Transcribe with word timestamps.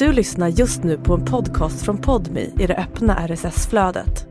Du 0.00 0.12
lyssnar 0.12 0.48
just 0.48 0.82
nu 0.82 0.98
på 0.98 1.14
en 1.14 1.24
podcast 1.24 1.84
från 1.84 1.98
Podmi 1.98 2.52
i 2.58 2.66
det 2.66 2.76
öppna 2.76 3.28
RSS-flödet. 3.28 4.26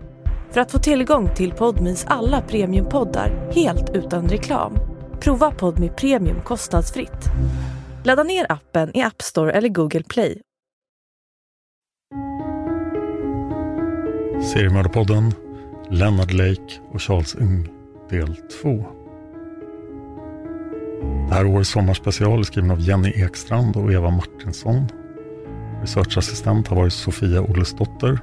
För 0.52 0.62
att 0.62 0.72
få 0.72 0.80
tillgång 0.80 1.36
till 1.36 1.52
Podmis 1.52 2.06
alla 2.08 2.42
premiumpoddar 2.42 3.52
helt 3.52 3.90
utan 3.90 4.30
reklam, 4.30 4.78
prova 5.20 5.52
Podmi 5.52 5.90
Premium 5.90 6.42
kostnadsfritt. 6.42 7.26
Ladda 8.04 8.24
ner 8.24 8.46
appen 8.52 8.98
i 8.98 9.02
App 9.02 9.22
Store 9.22 9.52
eller 9.52 9.70
Google 9.70 10.04
Play. 10.04 10.42
Seriemördarpodden, 14.54 15.34
Leonard 15.90 16.32
Lake 16.32 16.80
och 16.92 17.02
Charles 17.02 17.36
Ung, 17.36 17.70
del 18.10 18.36
2. 18.36 18.86
Det 21.30 21.36
här 21.36 21.46
årets 21.46 21.70
sommarspecial 21.70 22.40
är 22.40 22.44
skriven 22.44 22.72
av 22.72 22.80
Jenny 22.80 23.10
Ekstrand 23.10 23.78
och 23.78 23.94
Eva 23.94 24.10
Martinsson. 24.10 24.88
Researchassistent 25.82 26.68
har 26.68 26.76
varit 26.76 26.94
Sofia 26.94 27.42
Ollesdotter. 27.42 28.20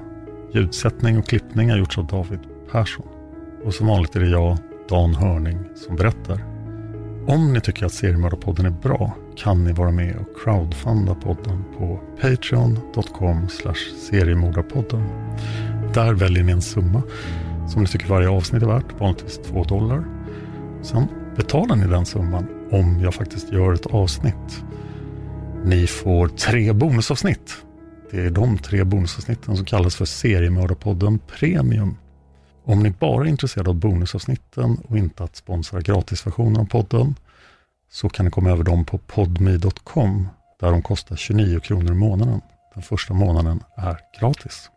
Ljudsättning 0.52 1.18
och 1.18 1.26
klippning 1.26 1.70
har 1.70 1.78
gjorts 1.78 1.98
av 1.98 2.06
David 2.06 2.40
Persson. 2.72 3.06
Och 3.64 3.74
som 3.74 3.86
vanligt 3.86 4.16
är 4.16 4.20
det 4.20 4.28
jag, 4.28 4.58
Dan 4.88 5.14
Hörning, 5.14 5.58
som 5.74 5.96
berättar. 5.96 6.44
Om 7.26 7.52
ni 7.52 7.60
tycker 7.60 7.86
att 7.86 7.92
Seriemördarpodden 7.92 8.66
är 8.66 8.70
bra 8.70 9.16
kan 9.36 9.64
ni 9.64 9.72
vara 9.72 9.90
med 9.90 10.16
och 10.16 10.42
crowdfunda 10.42 11.14
podden 11.14 11.64
på 11.78 12.00
patreon.com 12.20 13.48
seriemordarpodden. 14.10 15.02
Där 15.94 16.14
väljer 16.14 16.44
ni 16.44 16.52
en 16.52 16.62
summa 16.62 17.02
som 17.68 17.82
ni 17.82 17.88
tycker 17.88 18.08
varje 18.08 18.28
avsnitt 18.28 18.62
är 18.62 18.66
värt, 18.66 19.00
vanligtvis 19.00 19.38
2 19.38 19.64
dollar. 19.64 20.04
Sen 20.82 21.06
betalar 21.36 21.76
ni 21.76 21.86
den 21.86 22.06
summan 22.06 22.46
om 22.70 23.00
jag 23.00 23.14
faktiskt 23.14 23.52
gör 23.52 23.72
ett 23.72 23.86
avsnitt. 23.86 24.64
Ni 25.66 25.86
får 25.86 26.28
tre 26.28 26.72
bonusavsnitt. 26.72 27.56
Det 28.10 28.20
är 28.20 28.30
de 28.30 28.58
tre 28.58 28.84
bonusavsnitten 28.84 29.56
som 29.56 29.64
kallas 29.64 29.96
för 29.96 30.04
Seriemördarpodden 30.04 31.18
Premium. 31.18 31.96
Om 32.64 32.82
ni 32.82 32.90
bara 32.90 33.24
är 33.24 33.28
intresserade 33.28 33.70
av 33.70 33.76
bonusavsnitten 33.76 34.76
och 34.88 34.98
inte 34.98 35.24
att 35.24 35.36
sponsra 35.36 35.80
gratisversionen 35.80 36.56
av 36.60 36.64
podden 36.64 37.14
så 37.90 38.08
kan 38.08 38.24
ni 38.24 38.30
komma 38.30 38.50
över 38.50 38.64
dem 38.64 38.84
på 38.84 38.98
podmi.com 38.98 40.28
där 40.60 40.70
de 40.70 40.82
kostar 40.82 41.16
29 41.16 41.60
kronor 41.60 41.92
i 41.92 41.96
månaden. 41.96 42.40
Den 42.74 42.82
första 42.82 43.14
månaden 43.14 43.62
är 43.76 43.98
gratis. 44.20 44.70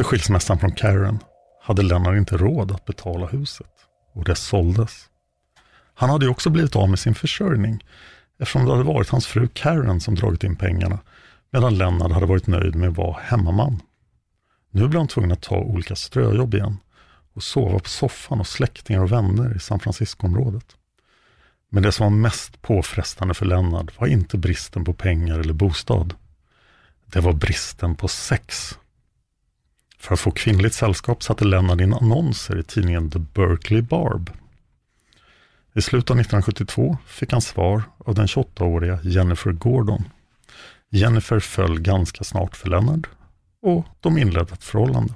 Efter 0.00 0.10
skilsmässan 0.10 0.58
från 0.58 0.72
Karen 0.72 1.18
hade 1.62 1.82
Lennart 1.82 2.16
inte 2.16 2.36
råd 2.36 2.72
att 2.72 2.84
betala 2.84 3.26
huset 3.26 3.70
och 4.14 4.24
det 4.24 4.34
såldes. 4.34 5.08
Han 5.94 6.10
hade 6.10 6.24
ju 6.24 6.30
också 6.30 6.50
blivit 6.50 6.76
av 6.76 6.88
med 6.88 6.98
sin 6.98 7.14
försörjning 7.14 7.84
eftersom 8.38 8.64
det 8.64 8.70
hade 8.72 8.84
varit 8.84 9.08
hans 9.08 9.26
fru 9.26 9.48
Karen 9.54 10.00
som 10.00 10.14
dragit 10.14 10.44
in 10.44 10.56
pengarna 10.56 10.98
medan 11.50 11.78
Lennart 11.78 12.12
hade 12.12 12.26
varit 12.26 12.46
nöjd 12.46 12.74
med 12.74 12.88
att 12.88 12.96
vara 12.96 13.16
hemmaman. 13.20 13.82
Nu 14.70 14.88
blev 14.88 15.00
han 15.00 15.08
tvungen 15.08 15.32
att 15.32 15.42
ta 15.42 15.56
olika 15.56 15.96
ströjobb 15.96 16.54
igen 16.54 16.76
och 17.34 17.42
sova 17.42 17.78
på 17.78 17.88
soffan 17.88 18.38
hos 18.38 18.50
släktingar 18.50 19.02
och 19.02 19.12
vänner 19.12 19.56
i 19.56 19.60
San 19.60 19.80
Francisco-området. 19.80 20.76
Men 21.68 21.82
det 21.82 21.92
som 21.92 22.04
var 22.04 22.20
mest 22.20 22.62
påfrestande 22.62 23.34
för 23.34 23.46
Lennart 23.46 24.00
var 24.00 24.06
inte 24.06 24.38
bristen 24.38 24.84
på 24.84 24.92
pengar 24.92 25.38
eller 25.38 25.54
bostad. 25.54 26.14
Det 27.06 27.20
var 27.20 27.32
bristen 27.32 27.94
på 27.94 28.08
sex. 28.08 28.76
För 30.00 30.14
att 30.14 30.20
få 30.20 30.30
kvinnligt 30.30 30.74
sällskap 30.74 31.22
satte 31.22 31.44
Lennart 31.44 31.80
in 31.80 31.94
annonser 31.94 32.58
i 32.58 32.62
tidningen 32.62 33.10
The 33.10 33.18
Berkeley 33.18 33.82
Barb. 33.82 34.30
I 35.74 35.82
slutet 35.82 36.10
av 36.10 36.20
1972 36.20 36.98
fick 37.06 37.32
han 37.32 37.40
svar 37.40 37.82
av 37.98 38.14
den 38.14 38.26
28-åriga 38.26 38.98
Jennifer 39.02 39.52
Gordon. 39.52 40.04
Jennifer 40.90 41.40
föll 41.40 41.80
ganska 41.80 42.24
snart 42.24 42.56
för 42.56 42.68
Lennart 42.68 43.06
och 43.62 43.84
de 44.00 44.18
inledde 44.18 44.52
ett 44.52 44.64
förhållande. 44.64 45.14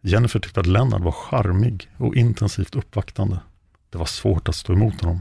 Jennifer 0.00 0.40
tyckte 0.40 0.60
att 0.60 0.66
Lennart 0.66 1.02
var 1.02 1.12
charmig 1.12 1.90
och 1.96 2.16
intensivt 2.16 2.76
uppvaktande. 2.76 3.40
Det 3.90 3.98
var 3.98 4.06
svårt 4.06 4.48
att 4.48 4.54
stå 4.54 4.72
emot 4.72 5.00
honom. 5.00 5.20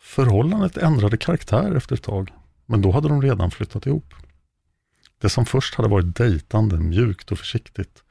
Förhållandet 0.00 0.76
ändrade 0.76 1.16
karaktär 1.16 1.74
efter 1.74 1.94
ett 1.94 2.02
tag, 2.02 2.32
men 2.66 2.82
då 2.82 2.90
hade 2.90 3.08
de 3.08 3.22
redan 3.22 3.50
flyttat 3.50 3.86
ihop. 3.86 4.14
Det 5.18 5.28
som 5.28 5.46
först 5.46 5.74
hade 5.74 5.88
varit 5.88 6.16
dejtande, 6.16 6.76
mjukt 6.76 7.32
och 7.32 7.38
försiktigt 7.38 8.02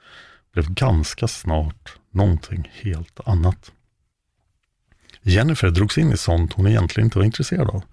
blev 0.52 0.74
ganska 0.74 1.28
snart 1.28 1.98
någonting 2.12 2.72
helt 2.74 3.20
annat. 3.26 3.72
Jennifer 5.22 5.70
drogs 5.70 5.98
in 5.98 6.12
i 6.12 6.18
sånt 6.18 6.54
hon 6.54 6.68
egentligen 6.68 7.08
inte 7.08 7.18
var 7.18 7.26
intresserad 7.26 7.70
av. 7.70 7.84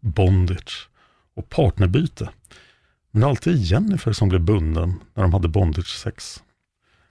Bondage 0.00 0.88
och 1.34 1.48
partnerbyte. 1.48 2.30
Men 3.10 3.20
det 3.20 3.24
var 3.24 3.30
alltid 3.30 3.56
Jennifer 3.56 4.12
som 4.12 4.28
blev 4.28 4.40
bunden 4.40 5.00
när 5.14 5.22
de 5.22 5.32
hade 5.32 5.48
bondage-sex. 5.48 6.42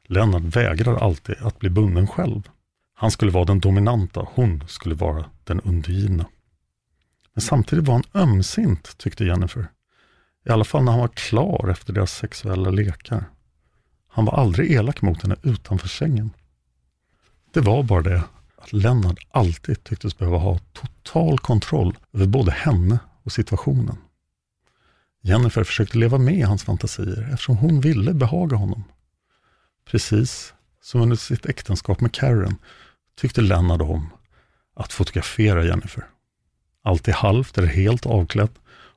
Lennart 0.08 0.42
vägrar 0.42 0.96
alltid 0.96 1.36
att 1.40 1.60
bli 1.60 1.70
bunden 1.70 2.08
själv. 2.08 2.50
Han 2.94 3.12
skulle 3.12 3.32
vara 3.32 3.46
den 3.46 3.60
dominanta, 3.60 4.28
hon 4.34 4.64
skulle 4.68 4.96
vara 4.96 5.26
den 5.44 5.62
undergivna. 5.62 6.26
Men 7.34 7.42
samtidigt 7.42 7.86
var 7.86 7.94
han 7.94 8.24
ömsint, 8.24 8.98
tyckte 8.98 9.26
Jennifer. 9.26 9.68
I 10.48 10.50
alla 10.50 10.64
fall 10.64 10.84
när 10.84 10.92
han 10.92 11.02
var 11.02 11.08
klar 11.08 11.70
efter 11.72 11.94
deras 11.94 12.12
sexuella 12.12 12.70
lekar. 12.70 13.30
Han 14.08 14.26
var 14.26 14.34
aldrig 14.34 14.72
elak 14.72 15.02
mot 15.02 15.22
henne 15.22 15.36
utanför 15.44 15.88
sängen. 15.88 16.32
Det 17.54 17.60
var 17.60 17.84
bara 17.84 18.02
det 18.02 18.24
att 18.58 18.74
Lennart 18.74 19.28
alltid 19.32 19.84
tycktes 19.84 20.18
behöva 20.18 20.38
ha 20.38 20.60
total 20.74 21.40
kontroll 21.40 21.98
över 22.14 22.26
både 22.26 22.52
henne 22.52 23.00
och 23.24 23.32
situationen. 23.32 23.98
Jennifer 25.22 25.64
försökte 25.64 25.98
leva 25.98 26.18
med 26.18 26.38
i 26.38 26.42
hans 26.42 26.64
fantasier 26.64 27.30
eftersom 27.32 27.58
hon 27.58 27.82
ville 27.82 28.14
behaga 28.14 28.56
honom. 28.56 28.84
Precis 29.86 30.54
som 30.82 31.02
under 31.02 31.16
sitt 31.16 31.46
äktenskap 31.46 32.02
med 32.02 32.12
Karen 32.14 32.56
tyckte 33.16 33.42
Lennart 33.42 33.82
om 33.82 34.10
att 34.76 34.94
fotografera 34.94 35.66
Jennifer. 35.66 36.08
Alltid 36.84 37.14
halvt 37.14 37.58
eller 37.58 37.68
helt 37.68 38.06
avklädd, 38.06 38.50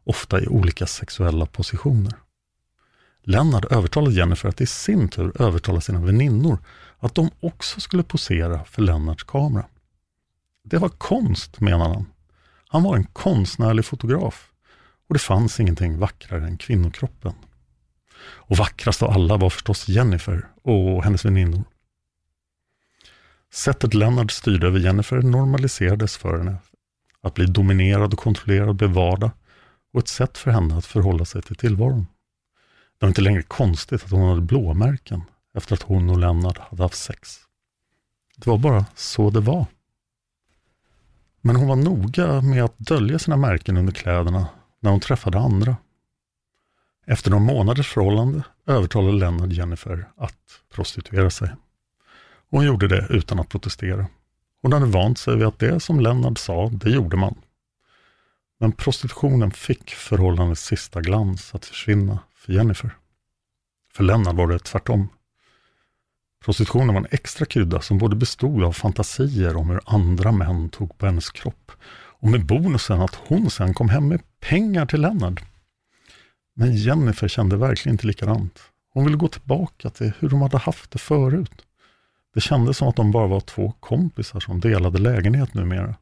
ofta 0.05 0.41
i 0.41 0.47
olika 0.47 0.87
sexuella 0.87 1.47
positioner. 1.47 2.15
Lennart 3.23 3.65
övertalade 3.65 4.15
Jennifer 4.15 4.49
att 4.49 4.61
i 4.61 4.67
sin 4.67 5.09
tur 5.09 5.43
övertala 5.43 5.81
sina 5.81 6.01
väninnor 6.01 6.59
att 6.99 7.15
de 7.15 7.31
också 7.41 7.81
skulle 7.81 8.03
posera 8.03 8.65
för 8.65 8.83
Lennarts 8.83 9.25
kamera. 9.25 9.67
Det 10.65 10.79
var 10.79 10.89
konst, 10.89 11.61
menade 11.61 11.95
han. 11.95 12.07
Han 12.69 12.83
var 12.83 12.97
en 12.97 13.05
konstnärlig 13.05 13.85
fotograf 13.85 14.51
och 15.09 15.15
det 15.15 15.19
fanns 15.19 15.61
ingenting 15.61 15.99
vackrare 15.99 16.47
än 16.47 16.59
kvinnokroppen. 16.59 17.33
Och 18.23 18.57
vackrast 18.57 19.03
av 19.03 19.11
alla 19.11 19.37
var 19.37 19.51
förstås 19.51 19.89
Jennifer 19.89 20.49
och 20.63 21.05
hennes 21.05 21.25
väninnor. 21.25 21.65
Sättet 23.53 23.95
Lennart 23.95 24.31
styrde 24.31 24.67
över 24.67 24.79
Jennifer 24.79 25.23
normaliserades 25.23 26.17
för 26.17 26.39
henne. 26.39 26.57
Att 27.23 27.35
bli 27.35 27.47
dominerad 27.47 28.13
och 28.13 28.19
kontrollerad 28.19 28.77
blev 28.77 28.91
vardag 28.91 29.31
och 29.93 30.01
ett 30.01 30.09
sätt 30.09 30.39
för 30.39 30.51
henne 30.51 30.77
att 30.77 30.87
förhålla 30.87 31.25
sig 31.25 31.43
till 31.43 31.57
tillvaron. 31.57 32.07
Det 32.99 33.07
var 33.07 33.09
inte 33.09 33.21
längre 33.21 33.43
konstigt 33.43 34.05
att 34.05 34.11
hon 34.11 34.29
hade 34.29 34.41
blåmärken 34.41 35.23
efter 35.55 35.75
att 35.75 35.83
hon 35.83 36.11
och 36.11 36.19
Lennart 36.19 36.59
hade 36.59 36.83
haft 36.83 36.99
sex. 36.99 37.39
Det 38.37 38.51
var 38.51 38.59
bara 38.59 38.85
så 38.95 39.31
det 39.31 39.41
var. 39.41 39.67
Men 41.41 41.57
hon 41.57 41.69
var 41.69 41.77
noga 41.77 42.41
med 42.41 42.65
att 42.65 42.79
dölja 42.79 43.19
sina 43.19 43.37
märken 43.37 43.77
under 43.77 43.93
kläderna 43.93 44.49
när 44.81 44.91
hon 44.91 45.01
träffade 45.01 45.39
andra. 45.39 45.77
Efter 47.07 47.31
några 47.31 47.45
månaders 47.45 47.89
förhållande 47.89 48.43
övertalade 48.67 49.19
Lennart 49.19 49.53
Jennifer 49.53 50.09
att 50.17 50.61
prostituera 50.75 51.31
sig. 51.31 51.51
Hon 52.51 52.65
gjorde 52.65 52.89
det 52.89 53.07
utan 53.11 53.41
att 53.41 53.49
protestera. 53.49 54.07
Hon 54.63 54.73
hade 54.73 54.87
vant 54.87 55.19
sig 55.19 55.37
vid 55.37 55.47
att 55.47 55.59
det 55.59 55.81
som 55.81 56.01
Lennart 56.01 56.39
sa, 56.39 56.69
det 56.69 56.91
gjorde 56.91 57.17
man. 57.17 57.35
Men 58.61 58.73
prostitutionen 58.73 59.51
fick 59.51 59.91
förhållandets 59.91 60.65
sista 60.65 61.01
glans 61.01 61.55
att 61.55 61.65
försvinna 61.65 62.19
för 62.35 62.53
Jennifer. 62.53 62.91
För 63.93 64.05
Lennart 64.05 64.35
var 64.35 64.47
det 64.47 64.59
tvärtom. 64.59 65.09
Prostitutionen 66.45 66.95
var 66.95 67.01
en 67.01 67.07
extra 67.11 67.47
krydda 67.47 67.81
som 67.81 67.99
både 67.99 68.17
bestod 68.17 68.65
av 68.65 68.73
fantasier 68.73 69.57
om 69.57 69.71
hur 69.71 69.81
andra 69.87 70.33
män 70.33 70.69
tog 70.69 70.99
på 70.99 71.07
hennes 71.07 71.31
kropp 71.31 71.73
och 72.21 72.29
med 72.29 72.47
bonusen 72.47 73.01
att 73.01 73.15
hon 73.15 73.51
sen 73.51 73.75
kom 73.75 73.89
hem 73.89 74.09
med 74.09 74.21
pengar 74.41 74.87
till 74.87 75.01
Lennart. 75.01 75.45
Men 76.55 76.77
Jennifer 76.77 77.29
kände 77.29 77.57
verkligen 77.57 77.95
inte 77.95 78.07
likadant. 78.07 78.59
Hon 78.93 79.05
ville 79.05 79.17
gå 79.17 79.29
tillbaka 79.29 79.91
till 79.91 80.13
hur 80.19 80.29
de 80.29 80.43
hade 80.43 80.59
haft 80.59 80.91
det 80.91 80.99
förut. 80.99 81.67
Det 82.35 82.41
kändes 82.41 82.77
som 82.77 82.89
att 82.89 82.97
de 82.97 83.11
bara 83.11 83.27
var 83.27 83.41
två 83.41 83.73
kompisar 83.81 84.41
som 84.41 84.61
delade 84.61 84.99
lägenhet 84.99 85.55
numera. 85.55 85.95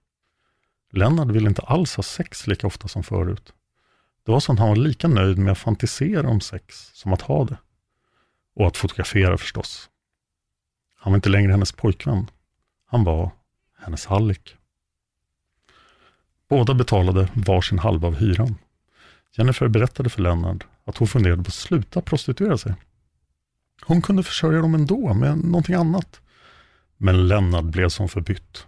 Lennart 0.90 1.28
ville 1.28 1.48
inte 1.48 1.62
alls 1.62 1.96
ha 1.96 2.02
sex 2.02 2.46
lika 2.46 2.66
ofta 2.66 2.88
som 2.88 3.02
förut. 3.02 3.52
Det 4.24 4.32
var 4.32 4.40
som 4.40 4.54
att 4.54 4.60
han 4.60 4.68
var 4.68 4.76
lika 4.76 5.08
nöjd 5.08 5.38
med 5.38 5.52
att 5.52 5.58
fantisera 5.58 6.28
om 6.28 6.40
sex 6.40 6.90
som 6.94 7.12
att 7.12 7.22
ha 7.22 7.44
det. 7.44 7.56
Och 8.54 8.66
att 8.66 8.76
fotografera 8.76 9.38
förstås. 9.38 9.90
Han 10.96 11.12
var 11.12 11.16
inte 11.16 11.28
längre 11.28 11.50
hennes 11.50 11.72
pojkvän. 11.72 12.30
Han 12.86 13.04
var 13.04 13.30
hennes 13.78 14.06
hallick. 14.06 14.56
Båda 16.48 16.74
betalade 16.74 17.28
varsin 17.34 17.78
halva 17.78 18.08
av 18.08 18.16
hyran. 18.16 18.54
Jennifer 19.32 19.68
berättade 19.68 20.10
för 20.10 20.22
Lennart 20.22 20.66
att 20.84 20.96
hon 20.96 21.08
funderade 21.08 21.42
på 21.42 21.48
att 21.48 21.54
sluta 21.54 22.00
prostituera 22.00 22.58
sig. 22.58 22.74
Hon 23.82 24.02
kunde 24.02 24.22
försörja 24.22 24.60
dem 24.60 24.74
ändå 24.74 25.14
med 25.14 25.38
någonting 25.38 25.74
annat. 25.74 26.20
Men 26.96 27.28
Lennart 27.28 27.64
blev 27.64 27.88
som 27.88 28.08
förbytt. 28.08 28.66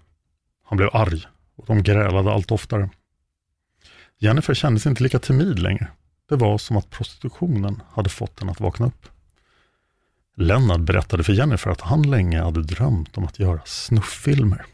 Han 0.65 0.77
blev 0.77 0.91
arg 0.93 1.27
och 1.61 1.67
de 1.67 1.83
grälade 1.83 2.33
allt 2.33 2.51
oftare. 2.51 2.91
Jennifer 4.19 4.55
kändes 4.55 4.87
inte 4.87 5.03
lika 5.03 5.19
timid 5.19 5.59
längre. 5.59 5.89
Det 6.29 6.37
var 6.37 6.59
som 6.59 6.77
att 6.77 6.91
prostitutionen 6.91 7.83
hade 7.93 8.09
fått 8.09 8.41
henne 8.41 8.53
att 8.53 8.61
vakna 8.61 8.87
upp. 8.87 9.09
Lennart 10.37 10.81
berättade 10.81 11.25
för 11.25 11.33
Jennifer 11.33 11.71
att 11.71 11.81
han 11.81 12.03
länge 12.03 12.43
hade 12.43 12.63
drömt 12.63 13.17
om 13.19 13.25
att 13.25 13.39
göra 13.39 13.61
snufffilmer. 13.65 14.65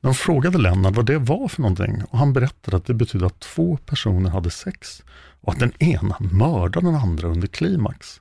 De 0.00 0.14
frågade 0.14 0.58
Lennart 0.58 0.96
vad 0.96 1.06
det 1.06 1.18
var 1.18 1.48
för 1.48 1.62
någonting 1.62 2.02
och 2.04 2.18
han 2.18 2.32
berättade 2.32 2.76
att 2.76 2.86
det 2.86 2.94
betydde 2.94 3.26
att 3.26 3.40
två 3.40 3.76
personer 3.76 4.30
hade 4.30 4.50
sex 4.50 5.02
och 5.40 5.52
att 5.52 5.58
den 5.58 5.82
ena 5.82 6.16
mördade 6.20 6.86
den 6.86 6.94
andra 6.94 7.28
under 7.28 7.48
klimax. 7.48 8.20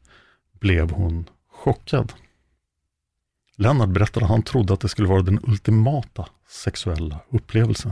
Blev 0.60 0.92
hon 0.92 1.30
chockad. 1.52 2.14
Lennart 3.56 3.90
berättade 3.90 4.26
att 4.26 4.32
han 4.32 4.44
trodde 4.44 4.74
att 4.74 4.80
det 4.80 4.90
skulle 4.90 5.08
vara 5.08 5.22
den 5.22 5.40
ultimata 5.44 6.28
sexuella 6.48 7.20
upplevelsen. 7.30 7.92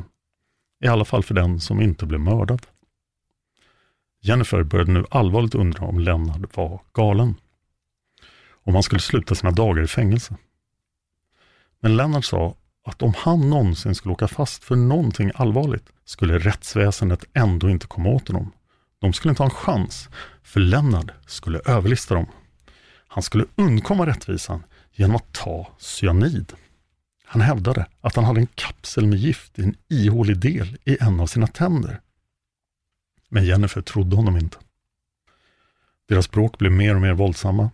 I 0.84 0.88
alla 0.88 1.06
fall 1.06 1.24
för 1.24 1.34
den 1.34 1.60
som 1.60 1.82
inte 1.82 2.06
blev 2.06 2.20
mördad. 2.20 2.66
Jennifer 4.22 4.64
började 4.64 4.92
nu 4.92 5.06
allvarligt 5.12 5.56
undra 5.56 5.86
om 5.86 6.00
Lennart 6.00 6.58
var 6.58 6.82
galen. 6.94 7.36
Om 8.64 8.74
han 8.74 8.84
skulle 8.84 9.02
sluta 9.02 9.36
sina 9.36 9.52
dagar 9.52 9.84
i 9.84 9.88
fängelse. 9.88 10.36
Men 11.80 11.98
Lennart 11.98 12.26
sa 12.26 12.56
att 12.86 13.02
om 13.02 13.14
han 13.18 13.50
någonsin 13.50 13.96
skulle 13.96 14.14
åka 14.14 14.28
fast 14.28 14.64
för 14.64 14.76
någonting 14.76 15.32
allvarligt 15.36 15.90
skulle 16.06 16.40
rättsväsendet 16.40 17.26
ändå 17.34 17.70
inte 17.70 17.88
komma 17.88 18.10
åt 18.10 18.28
honom. 18.28 18.52
De 19.00 19.14
skulle 19.14 19.30
inte 19.30 19.44
ha 19.44 19.50
en 19.50 19.56
chans, 19.56 20.10
för 20.44 20.60
Lennart 20.60 21.12
skulle 21.26 21.60
överlista 21.66 22.16
dem. 22.16 22.26
Han 23.08 23.24
skulle 23.24 23.46
undkomma 23.56 24.06
rättvisan 24.06 24.64
genom 24.92 25.16
att 25.16 25.34
ta 25.34 25.68
cyanid. 25.78 26.54
Han 27.36 27.42
hävdade 27.42 27.86
att 28.02 28.16
han 28.16 28.26
hade 28.26 28.40
en 28.40 28.48
kapsel 28.56 29.08
med 29.08 29.20
gift 29.20 29.60
i 29.60 29.64
en 29.64 29.76
ihålig 29.90 30.40
del 30.40 30.78
i 30.86 30.98
en 31.00 31.20
av 31.20 31.28
sina 31.28 31.48
tänder. 31.48 32.02
Men 33.30 33.46
Jennifer 33.46 33.82
trodde 33.82 34.16
honom 34.16 34.38
inte. 34.38 34.58
Deras 36.08 36.32
bråk 36.32 36.58
blev 36.58 36.72
mer 36.72 36.96
och 36.96 37.02
mer 37.02 37.14
våldsamma. 37.14 37.70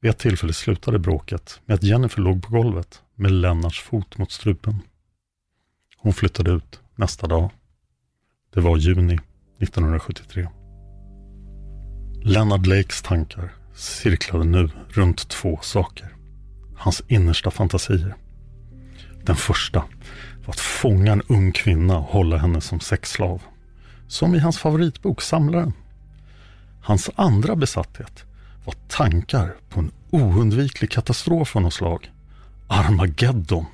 Vid 0.00 0.10
ett 0.10 0.18
tillfälle 0.18 0.52
slutade 0.52 0.98
bråket 0.98 1.60
med 1.64 1.74
att 1.74 1.82
Jennifer 1.82 2.20
låg 2.22 2.42
på 2.42 2.52
golvet 2.52 3.02
med 3.14 3.32
Lennarts 3.32 3.80
fot 3.80 4.18
mot 4.18 4.32
strupen. 4.32 4.80
Hon 5.96 6.12
flyttade 6.12 6.50
ut 6.50 6.80
nästa 6.94 7.26
dag. 7.26 7.50
Det 8.54 8.60
var 8.60 8.76
juni 8.76 9.18
1973. 9.58 10.48
Lennart 12.22 12.66
Lakes 12.66 13.02
tankar 13.02 13.52
cirklade 13.74 14.44
nu 14.44 14.70
runt 14.88 15.28
två 15.28 15.58
saker. 15.62 16.16
Hans 16.76 17.02
innersta 17.08 17.50
fantasier. 17.50 18.16
Den 19.24 19.36
första 19.36 19.78
var 20.46 20.54
att 20.54 20.60
fånga 20.60 21.12
en 21.12 21.22
ung 21.28 21.52
kvinna 21.52 21.98
och 21.98 22.04
hålla 22.04 22.36
henne 22.36 22.60
som 22.60 22.80
sexslav. 22.80 23.42
Som 24.08 24.34
i 24.34 24.38
hans 24.38 24.58
favoritbok 24.58 25.22
Samlaren. 25.22 25.72
Hans 26.82 27.10
andra 27.16 27.56
besatthet 27.56 28.24
var 28.64 28.74
tankar 28.88 29.54
på 29.68 29.80
en 29.80 29.92
oundviklig 30.10 30.90
katastrof 30.90 31.56
av 31.56 31.62
något 31.62 31.74
slag. 31.74 32.10
Armageddon. 32.68 33.66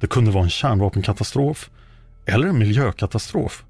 Det 0.00 0.06
kunde 0.06 0.30
vara 0.30 0.44
en 0.44 0.50
kärnvapenkatastrof 0.50 1.70
eller 2.26 2.48
en 2.48 2.58
miljökatastrof. 2.58 3.64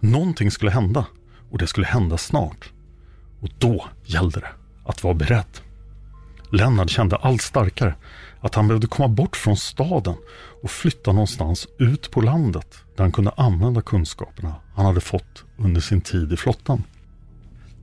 Någonting 0.00 0.50
skulle 0.50 0.70
hända 0.70 1.06
och 1.50 1.58
det 1.58 1.66
skulle 1.66 1.86
hända 1.86 2.18
snart. 2.18 2.70
Och 3.40 3.48
då 3.58 3.86
gällde 4.04 4.40
det 4.40 4.52
att 4.84 5.04
vara 5.04 5.14
beredd. 5.14 5.60
Lennart 6.52 6.90
kände 6.90 7.16
allt 7.16 7.42
starkare 7.42 7.94
att 8.40 8.54
han 8.54 8.68
behövde 8.68 8.86
komma 8.86 9.08
bort 9.08 9.36
från 9.36 9.56
staden 9.56 10.16
och 10.62 10.70
flytta 10.70 11.12
någonstans 11.12 11.66
ut 11.78 12.10
på 12.10 12.20
landet 12.20 12.76
där 12.96 13.04
han 13.04 13.12
kunde 13.12 13.30
använda 13.36 13.82
kunskaperna 13.82 14.54
han 14.74 14.86
hade 14.86 15.00
fått 15.00 15.44
under 15.56 15.80
sin 15.80 16.00
tid 16.00 16.32
i 16.32 16.36
flottan. 16.36 16.84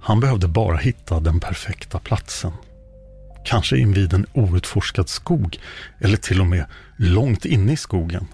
Han 0.01 0.19
behövde 0.19 0.48
bara 0.48 0.77
hitta 0.77 1.19
den 1.19 1.39
perfekta 1.39 2.00
platsen. 2.00 2.51
Kanske 3.45 3.77
invid 3.77 4.13
en 4.13 4.25
outforskad 4.33 5.10
skog 5.10 5.57
eller 6.00 6.18
till 6.18 6.42
och 6.42 6.48
med 6.48 6.65
långt 6.98 7.45
inne 7.45 7.74
i 7.74 7.77
skogen. 7.77 8.27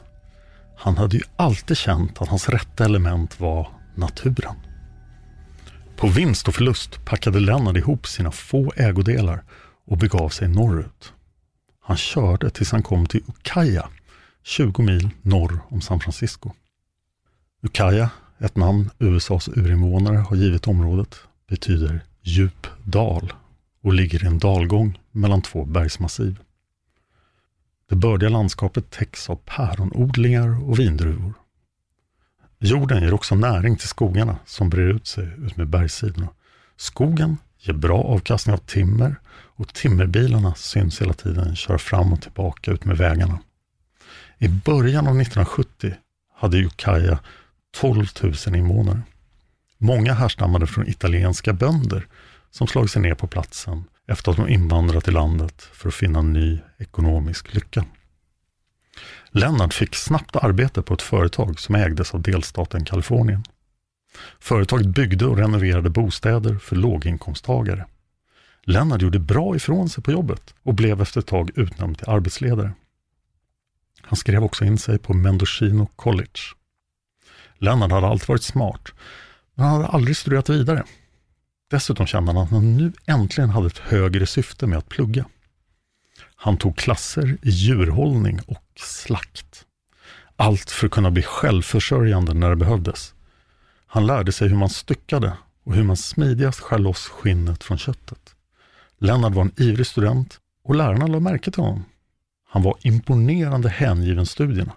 Han 0.77 0.97
hade 0.97 1.17
ju 1.17 1.23
alltid 1.35 1.77
känt 1.77 2.21
att 2.21 2.29
hans 2.29 2.49
rätta 2.49 2.85
element 2.85 3.39
var 3.39 3.69
naturen. 3.95 4.55
På 5.97 6.07
vinst 6.07 6.47
och 6.47 6.55
förlust 6.55 7.05
packade 7.05 7.39
Lennart 7.39 7.77
ihop 7.77 8.07
sina 8.07 8.31
få 8.31 8.73
ägodelar 8.75 9.43
och 9.85 9.97
begav 9.97 10.29
sig 10.29 10.47
norrut. 10.47 11.13
Han 11.79 11.97
körde 11.97 12.49
tills 12.49 12.71
han 12.71 12.83
kom 12.83 13.05
till 13.05 13.23
Ukiah, 13.27 13.87
20 14.43 14.81
mil 14.81 15.09
norr 15.21 15.59
om 15.69 15.81
San 15.81 15.99
Francisco. 15.99 16.51
Ukiah, 17.61 18.09
ett 18.39 18.55
namn 18.55 18.89
USAs 18.99 19.47
urinvånare 19.47 20.17
har 20.17 20.35
givit 20.35 20.67
området, 20.67 21.15
betyder 21.47 22.01
djup 22.21 22.67
dal 22.83 23.33
och 23.81 23.93
ligger 23.93 24.23
i 24.23 24.27
en 24.27 24.39
dalgång 24.39 24.99
mellan 25.11 25.41
två 25.41 25.65
bergsmassiv. 25.65 26.39
Det 27.89 27.95
bördiga 27.95 28.29
landskapet 28.29 28.91
täcks 28.91 29.29
av 29.29 29.35
päronodlingar 29.35 30.69
och 30.69 30.79
vindruvor. 30.79 31.33
Jorden 32.59 33.03
ger 33.03 33.13
också 33.13 33.35
näring 33.35 33.77
till 33.77 33.87
skogarna 33.87 34.37
som 34.45 34.69
brer 34.69 34.87
ut 34.87 35.07
sig 35.07 35.33
utmed 35.37 35.67
bergssidorna. 35.67 36.27
Skogen 36.77 37.37
ger 37.59 37.73
bra 37.73 38.03
avkastning 38.03 38.53
av 38.53 38.57
timmer 38.57 39.15
och 39.55 39.73
timmerbilarna 39.73 40.55
syns 40.55 41.01
hela 41.01 41.13
tiden 41.13 41.55
köra 41.55 41.77
fram 41.77 42.13
och 42.13 42.21
tillbaka 42.21 42.71
ut 42.71 42.85
med 42.85 42.97
vägarna. 42.97 43.39
I 44.37 44.47
början 44.47 45.07
av 45.07 45.21
1970 45.21 45.93
hade 46.35 46.57
Ukiah 46.57 47.19
12 47.75 48.05
000 48.47 48.55
invånare. 48.55 49.01
Många 49.77 50.13
härstammade 50.13 50.67
från 50.67 50.87
italienska 50.87 51.53
bönder 51.53 52.07
som 52.51 52.67
slagit 52.67 52.91
sig 52.91 53.01
ner 53.01 53.13
på 53.13 53.27
platsen 53.27 53.83
efter 54.07 54.31
att 54.31 54.37
de 54.37 54.49
invandrat 54.49 55.03
till 55.03 55.13
landet 55.13 55.61
för 55.73 55.89
att 55.89 55.95
finna 55.95 56.21
ny 56.21 56.59
ekonomisk 56.77 57.53
lycka. 57.53 57.85
Lennart 59.29 59.73
fick 59.73 59.95
snabbt 59.95 60.35
arbete 60.35 60.81
på 60.81 60.93
ett 60.93 61.01
företag 61.01 61.59
som 61.59 61.75
ägdes 61.75 62.13
av 62.13 62.21
delstaten 62.21 62.85
Kalifornien. 62.85 63.43
Företaget 64.39 64.87
byggde 64.87 65.25
och 65.25 65.37
renoverade 65.37 65.89
bostäder 65.89 66.55
för 66.57 66.75
låginkomsttagare. 66.75 67.85
Lennart 68.65 69.01
gjorde 69.01 69.19
bra 69.19 69.55
ifrån 69.55 69.89
sig 69.89 70.03
på 70.03 70.11
jobbet 70.11 70.53
och 70.63 70.73
blev 70.73 71.01
efter 71.01 71.19
ett 71.19 71.27
tag 71.27 71.51
utnämnd 71.55 71.97
till 71.97 72.09
arbetsledare. 72.09 72.73
Han 74.01 74.17
skrev 74.17 74.43
också 74.43 74.65
in 74.65 74.77
sig 74.77 74.99
på 74.99 75.13
Mendocino 75.13 75.87
College. 75.95 76.39
Lennart 77.57 77.91
hade 77.91 78.07
alltid 78.07 78.27
varit 78.27 78.43
smart, 78.43 78.91
men 79.53 79.65
han 79.65 79.75
hade 79.75 79.87
aldrig 79.87 80.17
studerat 80.17 80.49
vidare. 80.49 80.83
Dessutom 81.69 82.05
kände 82.07 82.31
han 82.33 82.43
att 82.43 82.49
han 82.49 82.77
nu 82.77 82.93
äntligen 83.05 83.49
hade 83.49 83.67
ett 83.67 83.77
högre 83.77 84.25
syfte 84.25 84.67
med 84.67 84.77
att 84.77 84.89
plugga. 84.89 85.25
Han 86.35 86.57
tog 86.57 86.77
klasser 86.77 87.37
i 87.41 87.49
djurhållning 87.49 88.39
och 88.47 88.63
slakt. 88.75 89.65
Allt 90.35 90.71
för 90.71 90.87
att 90.87 90.93
kunna 90.93 91.11
bli 91.11 91.23
självförsörjande 91.23 92.33
när 92.33 92.49
det 92.49 92.55
behövdes. 92.55 93.13
Han 93.87 94.07
lärde 94.07 94.31
sig 94.31 94.47
hur 94.47 94.55
man 94.57 94.69
styckade 94.69 95.37
och 95.63 95.75
hur 95.75 95.83
man 95.83 95.97
smidigast 95.97 96.59
skär 96.59 96.79
loss 96.79 97.07
skinnet 97.07 97.63
från 97.63 97.77
köttet. 97.77 98.34
Lennart 99.05 99.33
var 99.33 99.41
en 99.41 99.51
ivrig 99.57 99.87
student 99.87 100.39
och 100.63 100.75
lärarna 100.75 101.07
lade 101.07 101.19
märke 101.19 101.51
till 101.51 101.63
honom. 101.63 101.85
Han 102.49 102.63
var 102.63 102.77
imponerande 102.81 103.69
hängiven 103.69 104.25
studierna. 104.25 104.73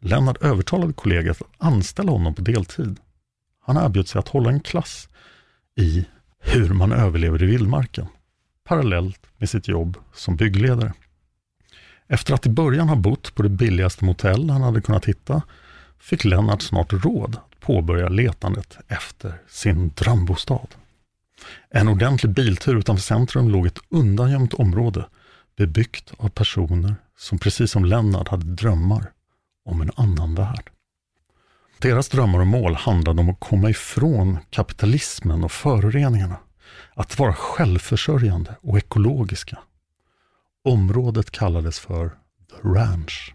Lennart 0.00 0.42
övertalade 0.42 0.92
kollegor 0.92 1.30
att 1.30 1.42
anställa 1.58 2.12
honom 2.12 2.34
på 2.34 2.42
deltid. 2.42 3.00
Han 3.60 3.76
erbjöd 3.76 4.08
sig 4.08 4.18
att 4.18 4.28
hålla 4.28 4.50
en 4.50 4.60
klass 4.60 5.08
i 5.76 6.06
hur 6.40 6.68
man 6.74 6.92
överlever 6.92 7.42
i 7.42 7.46
vildmarken, 7.46 8.06
parallellt 8.64 9.26
med 9.38 9.50
sitt 9.50 9.68
jobb 9.68 9.96
som 10.14 10.36
byggledare. 10.36 10.92
Efter 12.06 12.34
att 12.34 12.46
i 12.46 12.50
början 12.50 12.88
ha 12.88 12.96
bott 12.96 13.34
på 13.34 13.42
det 13.42 13.48
billigaste 13.48 14.04
motell 14.04 14.50
han 14.50 14.62
hade 14.62 14.80
kunnat 14.80 15.04
hitta, 15.04 15.42
fick 15.98 16.24
Lennart 16.24 16.62
snart 16.62 16.92
råd 16.92 17.36
att 17.36 17.60
påbörja 17.60 18.08
letandet 18.08 18.78
efter 18.88 19.34
sin 19.48 19.88
drömbostad. 19.94 20.68
En 21.70 21.88
ordentlig 21.88 22.32
biltur 22.34 22.76
utanför 22.76 23.02
centrum 23.02 23.48
låg 23.48 23.66
ett 23.66 23.78
undangömt 23.88 24.54
område 24.54 25.06
bebyggt 25.56 26.12
av 26.16 26.28
personer 26.28 26.94
som 27.18 27.38
precis 27.38 27.70
som 27.70 27.84
Lennart 27.84 28.28
hade 28.28 28.54
drömmar 28.54 29.12
om 29.64 29.80
en 29.80 29.90
annan 29.96 30.34
värld. 30.34 30.70
Deras 31.78 32.08
drömmar 32.08 32.40
och 32.40 32.46
mål 32.46 32.74
handlade 32.74 33.20
om 33.20 33.28
att 33.28 33.40
komma 33.40 33.70
ifrån 33.70 34.38
kapitalismen 34.50 35.44
och 35.44 35.52
föroreningarna. 35.52 36.36
Att 36.94 37.18
vara 37.18 37.34
självförsörjande 37.34 38.56
och 38.60 38.78
ekologiska. 38.78 39.58
Området 40.64 41.30
kallades 41.30 41.78
för 41.78 42.08
The 42.50 42.68
Ranch. 42.68 43.34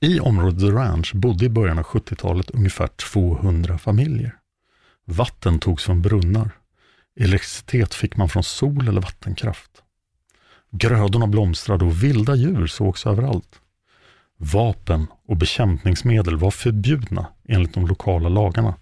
I 0.00 0.20
området 0.20 0.60
The 0.60 0.66
Ranch 0.66 1.14
bodde 1.14 1.44
i 1.44 1.48
början 1.48 1.78
av 1.78 1.84
70-talet 1.84 2.50
ungefär 2.50 2.86
200 2.86 3.78
familjer. 3.78 4.36
Vatten 5.04 5.58
togs 5.58 5.84
från 5.84 6.02
brunnar. 6.02 6.50
Elektricitet 7.20 7.94
fick 7.94 8.16
man 8.16 8.28
från 8.28 8.44
sol 8.44 8.88
eller 8.88 9.00
vattenkraft. 9.00 9.70
Grödorna 10.70 11.26
blomstrade 11.26 11.84
och 11.84 12.02
vilda 12.02 12.34
djur 12.34 12.66
sågs 12.66 13.06
överallt. 13.06 13.60
Vapen 14.36 15.06
och 15.26 15.36
bekämpningsmedel 15.36 16.36
var 16.36 16.50
förbjudna 16.50 17.26
enligt 17.44 17.74
de 17.74 17.86
lokala 17.86 18.28
lagarna. 18.28 18.74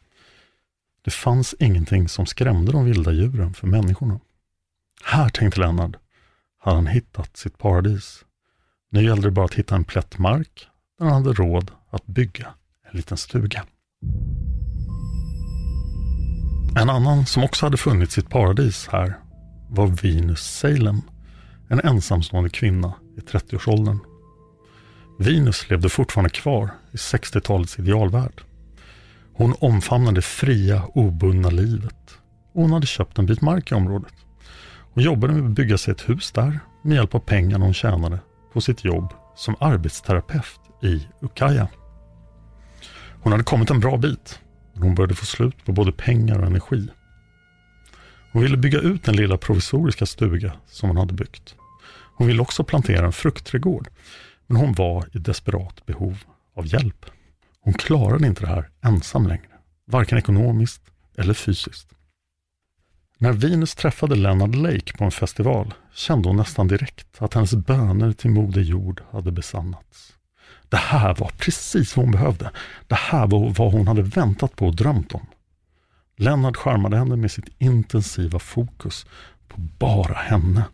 Det 1.05 1.11
fanns 1.11 1.55
ingenting 1.59 2.09
som 2.09 2.27
skrämde 2.27 2.73
de 2.73 2.85
vilda 2.85 3.13
djuren 3.13 3.55
för 3.55 3.67
människorna. 3.67 4.21
Här, 5.05 5.29
tänkte 5.29 5.61
Lennart, 5.61 5.97
hade 6.59 6.77
han 6.77 6.87
hittat 6.87 7.37
sitt 7.37 7.59
paradis. 7.59 8.25
Nu 8.91 9.05
gällde 9.05 9.27
det 9.27 9.31
bara 9.31 9.45
att 9.45 9.55
hitta 9.55 9.75
en 9.75 9.85
plätt 9.85 10.19
mark 10.19 10.69
där 10.99 11.07
han 11.07 11.15
hade 11.15 11.33
råd 11.33 11.71
att 11.91 12.07
bygga 12.07 12.55
en 12.91 12.97
liten 12.97 13.17
stuga. 13.17 13.67
En 16.77 16.91
annan 16.91 17.27
som 17.27 17.45
också 17.45 17.67
hade 17.67 17.77
funnit 17.77 18.13
sitt 18.13 18.31
paradis 18.31 18.89
här 18.93 19.19
var 19.69 19.87
Venus 19.87 20.41
Salem, 20.41 21.03
en 21.69 21.81
ensamstående 21.81 22.51
kvinna 22.51 22.93
i 23.17 23.21
30-årsåldern. 23.21 23.99
Venus 25.19 25.71
levde 25.71 25.89
fortfarande 25.89 26.31
kvar 26.31 26.71
i 26.93 26.97
60-talets 26.97 27.79
idealvärld. 27.79 28.43
Hon 29.35 29.55
omfamnade 29.59 30.17
det 30.17 30.23
fria, 30.23 30.83
obundna 30.95 31.51
livet 31.51 32.19
och 32.53 32.63
hon 32.63 32.73
hade 32.73 32.87
köpt 32.87 33.19
en 33.19 33.27
bit 33.27 33.41
mark 33.41 33.73
i 33.73 33.75
området. 33.75 34.15
Hon 34.95 35.05
jobbade 35.05 35.33
med 35.33 35.45
att 35.45 35.51
bygga 35.51 35.79
sig 35.79 35.93
ett 35.93 36.09
hus 36.09 36.33
där 36.33 36.61
med 36.83 36.95
hjälp 36.95 37.15
av 37.15 37.19
pengarna 37.19 37.65
hon 37.65 37.75
tjänade 37.75 38.19
på 38.53 38.61
sitt 38.61 38.85
jobb 38.85 39.13
som 39.37 39.57
arbetsterapeut 39.61 40.61
i 40.83 41.09
Ukiah. 41.21 41.69
Hon 43.23 43.33
hade 43.33 43.45
kommit 43.45 43.71
en 43.71 43.81
bra 43.81 43.97
bit, 43.97 44.41
hon 44.75 44.95
började 44.95 45.15
få 45.15 45.27
slut 45.27 45.65
på 45.65 45.73
både 45.73 45.93
pengar 45.93 46.39
och 46.39 46.47
energi. 46.47 46.89
Hon 48.33 48.43
ville 48.43 48.57
bygga 48.57 48.79
ut 48.79 49.05
den 49.05 49.17
lilla 49.17 49.37
provisoriska 49.37 50.07
stuga 50.07 50.53
som 50.67 50.89
hon 50.89 50.97
hade 50.97 51.15
byggt. 51.15 51.55
Hon 52.17 52.27
ville 52.27 52.43
också 52.43 52.65
plantera 52.65 53.07
en 53.07 53.13
fruktträdgård, 53.13 53.89
men 54.47 54.57
hon 54.57 54.73
var 54.73 55.05
i 55.13 55.19
desperat 55.19 55.87
behov 55.87 56.19
av 56.57 56.67
hjälp. 56.67 57.07
Hon 57.61 57.75
klarade 57.75 58.27
inte 58.27 58.41
det 58.41 58.47
här 58.47 58.71
ensam 58.81 59.27
längre, 59.27 59.59
varken 59.87 60.19
ekonomiskt 60.19 60.83
eller 61.19 61.35
fysiskt. 61.35 61.89
När 63.19 63.33
Venus 63.33 63.75
träffade 63.75 64.15
Leonard 64.15 64.55
Lake 64.55 64.93
på 64.99 65.05
en 65.05 65.11
festival 65.11 65.75
kände 65.95 66.29
hon 66.29 66.37
nästan 66.37 66.69
direkt 66.69 67.23
att 67.23 67.35
hennes 67.35 67.55
böner 67.55 68.13
till 68.13 68.31
Moder 68.31 68.61
Jord 68.61 69.03
hade 69.11 69.33
besannats. 69.33 70.17
Det 70.69 70.77
här 70.77 71.15
var 71.15 71.31
precis 71.39 71.97
vad 71.97 72.05
hon 72.05 72.13
behövde. 72.13 72.51
Det 72.87 72.95
här 72.95 73.27
var 73.27 73.55
vad 73.59 73.73
hon 73.73 73.89
hade 73.89 74.03
väntat 74.03 74.57
på 74.57 74.67
och 74.67 74.77
drömt 74.77 75.15
om. 75.15 75.27
Lennart 76.17 76.57
charmade 76.57 76.97
henne 76.97 77.17
med 77.17 77.31
sitt 77.31 77.49
intensiva 77.59 78.39
fokus 78.39 79.07
på 79.49 79.61
bara 79.61 80.15
henne. 80.15 80.65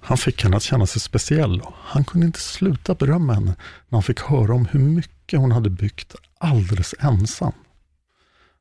Han 0.00 0.18
fick 0.18 0.42
henne 0.44 0.56
att 0.56 0.62
känna 0.62 0.86
sig 0.86 1.00
speciell 1.00 1.60
och 1.60 1.74
han 1.78 2.04
kunde 2.04 2.26
inte 2.26 2.40
sluta 2.40 2.94
berömma 2.94 3.34
henne 3.34 3.54
när 3.88 3.96
han 3.96 4.02
fick 4.02 4.20
höra 4.20 4.54
om 4.54 4.66
hur 4.66 4.80
mycket 4.80 5.40
hon 5.40 5.52
hade 5.52 5.70
byggt 5.70 6.14
alldeles 6.38 6.94
ensam. 7.00 7.52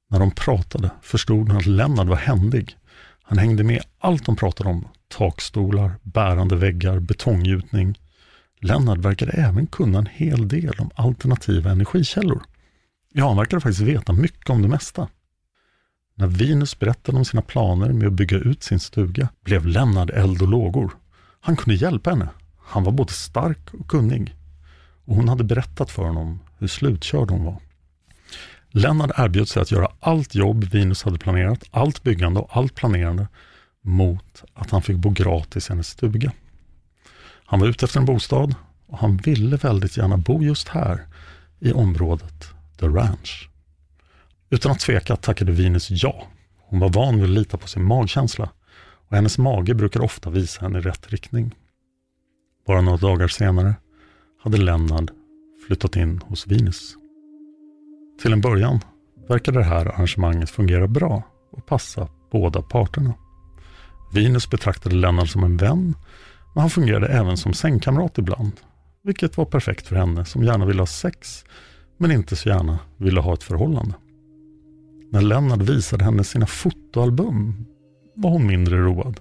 När 0.10 0.20
de 0.20 0.32
pratade 0.32 0.92
förstod 1.02 1.48
hon 1.48 1.58
att 1.58 1.66
Lennart 1.66 2.08
var 2.08 2.16
händig. 2.16 2.78
Han 3.24 3.38
hängde 3.38 3.64
med 3.64 3.84
allt 4.00 4.26
de 4.26 4.36
pratade 4.36 4.70
om. 4.70 4.88
Takstolar, 5.08 5.92
bärande 6.02 6.56
väggar, 6.56 7.00
betonggjutning. 7.00 8.00
Lennart 8.62 8.98
verkade 8.98 9.32
även 9.32 9.68
kunna 9.68 9.98
en 9.98 10.06
hel 10.06 10.48
del 10.48 10.76
om 10.80 10.90
alternativa 10.96 11.72
energikällor. 11.72 12.44
Ja, 13.14 13.28
han 13.28 13.38
verkade 13.38 13.62
faktiskt 13.62 13.82
veta 13.82 14.14
mycket 14.14 14.50
om 14.50 14.62
det 14.62 14.68
mesta. 14.68 15.08
När 16.16 16.28
Venus 16.28 16.80
berättade 16.80 17.18
om 17.18 17.26
sina 17.26 17.42
planer 17.42 17.94
med 17.94 18.08
att 18.08 18.14
bygga 18.14 18.38
ut 18.38 18.64
sin 18.64 18.80
stuga 18.80 19.30
blev 19.44 19.66
Lennart 19.66 20.10
eld 20.10 20.42
och 20.42 20.48
lågor. 20.48 20.92
Han 21.42 21.56
kunde 21.56 21.76
hjälpa 21.76 22.10
henne. 22.10 22.30
Han 22.60 22.84
var 22.84 22.92
både 22.92 23.14
stark 23.14 23.74
och 23.74 23.88
kunnig. 23.88 24.36
Och 25.06 25.16
hon 25.16 25.30
hade 25.30 25.44
berättat 25.44 25.92
för 25.92 26.04
honom 26.04 26.40
hur 26.58 26.68
slutkörd 26.68 27.30
hon 27.30 27.44
var. 27.44 27.62
Lennart 28.70 29.12
erbjöd 29.18 29.48
sig 29.48 29.62
att 29.62 29.72
göra 29.72 29.88
allt 30.00 30.36
jobb 30.36 30.64
Venus 30.64 31.04
hade 31.04 31.18
planerat, 31.18 31.64
allt 31.72 32.04
byggande 32.04 32.40
och 32.40 32.58
allt 32.58 32.76
planerande 32.76 33.28
mot 33.82 34.44
att 34.54 34.72
han 34.72 34.82
fick 34.82 34.98
bo 34.98 35.10
gratis 35.10 35.70
i 35.70 35.72
hennes 35.72 35.88
stuga. 35.88 36.32
Han 37.52 37.60
var 37.60 37.68
ute 37.68 37.86
efter 37.86 38.00
en 38.00 38.06
bostad 38.06 38.56
och 38.88 38.98
han 38.98 39.18
ville 39.18 39.58
väldigt 39.58 39.98
gärna 39.98 40.18
bo 40.18 40.44
just 40.44 40.68
här 40.68 41.06
i 41.60 41.74
området 41.74 42.54
The 42.80 42.86
Ranch. 42.86 43.50
Utan 44.50 44.72
att 44.72 44.80
tveka 44.80 45.16
tackade 45.16 45.52
Venus 45.52 45.88
ja. 45.90 46.28
Hon 46.60 46.80
var 46.80 46.90
van 46.90 47.16
vid 47.16 47.24
att 47.24 47.30
lita 47.30 47.58
på 47.58 47.68
sin 47.68 47.84
magkänsla 47.84 48.50
och 49.10 49.16
hennes 49.16 49.38
mage 49.38 49.74
brukar 49.74 50.02
ofta 50.02 50.30
visa 50.30 50.62
henne 50.62 50.80
i 50.80 50.82
rätt 50.82 51.12
riktning. 51.12 51.56
Bara 52.68 52.82
några 52.82 52.98
dagar 52.98 53.28
senare 53.28 53.76
hade 54.44 54.58
Lennart 54.58 55.10
flyttat 55.68 55.96
in 55.96 56.22
hos 56.26 56.48
Venus. 56.48 56.96
Till 58.22 58.34
en 58.34 58.42
början 58.42 58.80
verkade 59.30 59.60
det 59.60 59.66
här 59.66 59.86
arrangemanget 59.86 60.50
fungera 60.50 60.88
bra 60.88 61.24
och 61.52 61.66
passa 61.66 62.08
båda 62.32 62.62
parterna. 62.62 63.14
Venus 64.14 64.50
betraktade 64.50 64.96
Lennart 64.96 65.30
som 65.30 65.44
en 65.44 65.58
vän, 65.58 65.96
men 66.54 66.62
han 66.62 66.70
fungerade 66.70 67.08
även 67.08 67.38
som 67.38 67.54
sängkamrat 67.54 68.18
ibland, 68.18 68.52
vilket 69.04 69.38
var 69.38 69.46
perfekt 69.46 69.88
för 69.88 69.96
henne 69.96 70.26
som 70.26 70.44
gärna 70.44 70.66
ville 70.66 70.82
ha 70.82 70.88
sex, 70.88 71.46
men 71.98 72.12
inte 72.12 72.36
så 72.36 72.50
gärna 72.50 72.80
ville 72.98 73.20
ha 73.20 73.34
ett 73.34 73.44
förhållande. 73.44 73.96
När 75.12 75.22
Lennart 75.22 75.62
visade 75.62 76.04
henne 76.04 76.24
sina 76.24 76.46
fotoalbum 76.46 77.66
var 78.16 78.30
hon 78.30 78.48
mindre 78.48 78.78
road. 78.78 79.20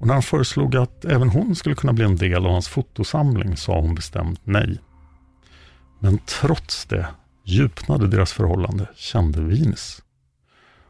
Och 0.00 0.06
när 0.06 0.14
han 0.14 0.22
föreslog 0.22 0.76
att 0.76 1.04
även 1.04 1.28
hon 1.28 1.54
skulle 1.54 1.74
kunna 1.74 1.92
bli 1.92 2.04
en 2.04 2.16
del 2.16 2.46
av 2.46 2.52
hans 2.52 2.68
fotosamling 2.68 3.56
sa 3.56 3.80
hon 3.80 3.94
bestämt 3.94 4.40
nej. 4.44 4.80
Men 6.00 6.18
trots 6.18 6.86
det 6.86 7.06
djupnade 7.44 8.08
deras 8.08 8.32
förhållande, 8.32 8.88
kände 8.96 9.40
Venus. 9.40 10.02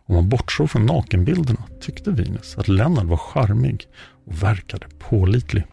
Om 0.07 0.15
man 0.15 0.29
bortsåg 0.29 0.71
från 0.71 0.87
nakenbilderna 0.87 1.63
tyckte 1.81 2.11
Venus 2.11 2.59
att 2.59 2.69
Lennart 2.69 3.05
var 3.05 3.17
charmig 3.17 3.87
och 4.27 4.43
verkade 4.43 4.87
pålitlig. 4.99 5.65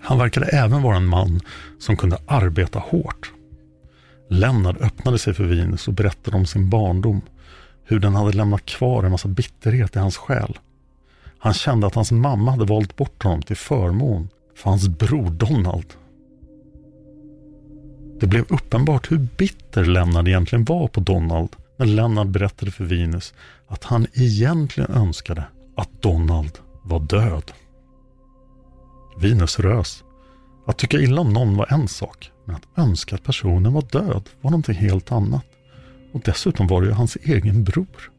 Han 0.00 0.18
verkade 0.18 0.46
även 0.46 0.82
vara 0.82 0.96
en 0.96 1.06
man 1.06 1.40
som 1.78 1.96
kunde 1.96 2.18
arbeta 2.26 2.78
hårt. 2.78 3.32
Lennart 4.28 4.80
öppnade 4.80 5.18
sig 5.18 5.34
för 5.34 5.44
Venus 5.44 5.88
och 5.88 5.94
berättade 5.94 6.36
om 6.36 6.46
sin 6.46 6.70
barndom, 6.70 7.20
hur 7.84 7.98
den 7.98 8.14
hade 8.14 8.32
lämnat 8.32 8.66
kvar 8.66 9.04
en 9.04 9.10
massa 9.10 9.28
bitterhet 9.28 9.96
i 9.96 9.98
hans 9.98 10.16
själ. 10.16 10.58
Han 11.38 11.54
kände 11.54 11.86
att 11.86 11.94
hans 11.94 12.12
mamma 12.12 12.50
hade 12.50 12.64
valt 12.64 12.96
bort 12.96 13.22
honom 13.22 13.42
till 13.42 13.56
förmån 13.56 14.28
för 14.54 14.70
hans 14.70 14.88
bror 14.88 15.30
Donald. 15.30 15.94
Det 18.20 18.26
blev 18.26 18.44
uppenbart 18.48 19.12
hur 19.12 19.18
bitter 19.18 19.84
Lennart 19.84 20.28
egentligen 20.28 20.64
var 20.64 20.88
på 20.88 21.00
Donald 21.00 21.56
när 21.76 21.86
Lennart 21.86 22.28
berättade 22.28 22.70
för 22.70 22.84
Venus 22.84 23.34
att 23.66 23.84
han 23.84 24.06
egentligen 24.14 24.90
önskade 24.90 25.44
att 25.76 26.02
Donald 26.02 26.58
var 26.88 27.00
död. 27.00 27.52
Venus 29.20 29.58
rös. 29.58 30.04
Att 30.66 30.78
tycka 30.78 30.98
illa 30.98 31.20
om 31.20 31.32
någon 31.32 31.56
var 31.56 31.72
en 31.72 31.88
sak, 31.88 32.30
men 32.44 32.56
att 32.56 32.68
önska 32.76 33.14
att 33.14 33.22
personen 33.22 33.72
var 33.72 33.82
död 33.82 34.28
var 34.40 34.50
någonting 34.50 34.74
helt 34.74 35.12
annat. 35.12 35.44
Och 36.12 36.20
dessutom 36.24 36.66
var 36.66 36.80
det 36.80 36.86
ju 36.86 36.92
hans 36.92 37.16
egen 37.16 37.64
bror. 37.64 38.12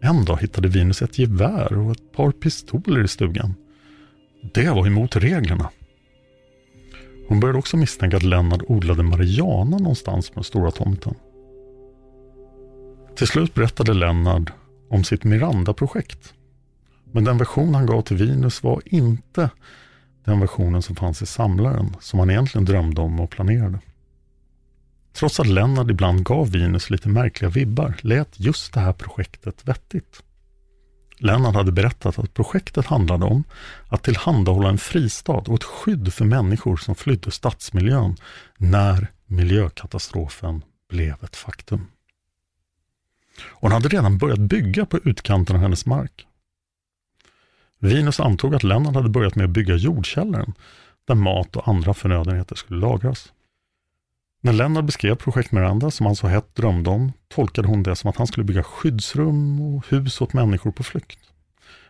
En 0.00 0.24
dag 0.24 0.40
hittade 0.40 0.68
Venus 0.68 1.02
ett 1.02 1.18
gevär 1.18 1.78
och 1.78 1.92
ett 1.92 2.12
par 2.12 2.30
pistoler 2.30 3.04
i 3.04 3.08
stugan. 3.08 3.54
Det 4.54 4.70
var 4.70 4.86
emot 4.86 5.16
reglerna. 5.16 5.70
Hon 7.28 7.40
började 7.40 7.58
också 7.58 7.76
misstänka 7.76 8.16
att 8.16 8.22
Lennart 8.22 8.62
odlade 8.68 9.02
marijuana 9.02 9.78
någonstans 9.78 10.30
på 10.30 10.34
den 10.34 10.44
stora 10.44 10.70
tomten. 10.70 11.14
Till 13.16 13.26
slut 13.26 13.54
berättade 13.54 13.94
Lennart 13.94 14.52
om 14.90 15.04
sitt 15.04 15.24
Miranda-projekt. 15.24 16.34
Men 17.12 17.24
den 17.24 17.38
version 17.38 17.74
han 17.74 17.86
gav 17.86 18.02
till 18.02 18.16
Venus 18.16 18.62
var 18.62 18.82
inte 18.84 19.50
den 20.24 20.40
versionen 20.40 20.82
som 20.82 20.96
fanns 20.96 21.22
i 21.22 21.26
samlaren 21.26 21.96
som 22.00 22.18
han 22.18 22.30
egentligen 22.30 22.64
drömde 22.64 23.00
om 23.00 23.20
och 23.20 23.30
planerade. 23.30 23.78
Trots 25.12 25.40
att 25.40 25.46
Lennart 25.46 25.90
ibland 25.90 26.24
gav 26.24 26.50
Venus 26.50 26.90
lite 26.90 27.08
märkliga 27.08 27.50
vibbar 27.50 27.94
lät 28.00 28.40
just 28.40 28.72
det 28.72 28.80
här 28.80 28.92
projektet 28.92 29.68
vettigt. 29.68 30.22
Lennart 31.18 31.54
hade 31.54 31.72
berättat 31.72 32.18
att 32.18 32.34
projektet 32.34 32.86
handlade 32.86 33.24
om 33.24 33.44
att 33.88 34.02
tillhandahålla 34.02 34.68
en 34.68 34.78
fristad 34.78 35.32
och 35.32 35.54
ett 35.54 35.64
skydd 35.64 36.12
för 36.12 36.24
människor 36.24 36.76
som 36.76 36.94
flydde 36.94 37.30
stadsmiljön 37.30 38.16
när 38.56 39.10
miljökatastrofen 39.26 40.62
blev 40.88 41.24
ett 41.24 41.36
faktum. 41.36 41.86
Hon 43.50 43.72
hade 43.72 43.88
redan 43.88 44.18
börjat 44.18 44.38
bygga 44.38 44.86
på 44.86 44.98
utkanten 44.98 45.56
av 45.56 45.62
hennes 45.62 45.86
mark. 45.86 46.26
Venus 47.78 48.20
antog 48.20 48.54
att 48.54 48.62
Lennart 48.62 48.94
hade 48.94 49.08
börjat 49.08 49.34
med 49.34 49.44
att 49.44 49.50
bygga 49.50 49.74
jordkällaren 49.74 50.54
där 51.04 51.14
mat 51.14 51.56
och 51.56 51.68
andra 51.68 51.94
förnödenheter 51.94 52.56
skulle 52.56 52.80
lagras. 52.80 53.32
När 54.40 54.52
Lennart 54.52 54.84
beskrev 54.84 55.14
projekt 55.14 55.52
Miranda, 55.52 55.90
som 55.90 56.06
han 56.06 56.16
så 56.16 56.26
hett 56.26 56.54
drömde 56.54 56.90
om, 56.90 57.12
tolkade 57.28 57.68
hon 57.68 57.82
det 57.82 57.96
som 57.96 58.10
att 58.10 58.16
han 58.16 58.26
skulle 58.26 58.44
bygga 58.44 58.62
skyddsrum 58.62 59.60
och 59.60 59.86
hus 59.88 60.20
åt 60.20 60.32
människor 60.32 60.72
på 60.72 60.82
flykt. 60.82 61.18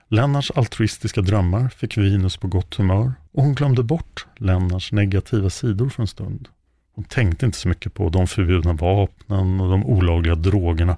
Lennarts 0.09 0.50
altruistiska 0.50 1.21
drömmar 1.21 1.69
fick 1.69 1.99
Venus 1.99 2.37
på 2.37 2.49
gott 2.49 2.75
humör 2.75 3.12
och 3.33 3.43
hon 3.43 3.55
glömde 3.55 3.83
bort 3.83 4.26
Lennarts 4.37 4.93
negativa 4.93 5.50
sidor 5.50 5.88
för 5.88 6.02
en 6.02 6.07
stund. 6.07 6.49
Hon 6.95 7.05
tänkte 7.05 7.47
inte 7.47 7.59
så 7.59 7.69
mycket 7.69 7.95
på 7.95 8.09
de 8.09 8.26
förbjudna 8.26 8.73
vapnen 8.73 9.61
och 9.61 9.71
de 9.71 9.87
olagliga 9.87 10.35
drogerna 10.35 10.97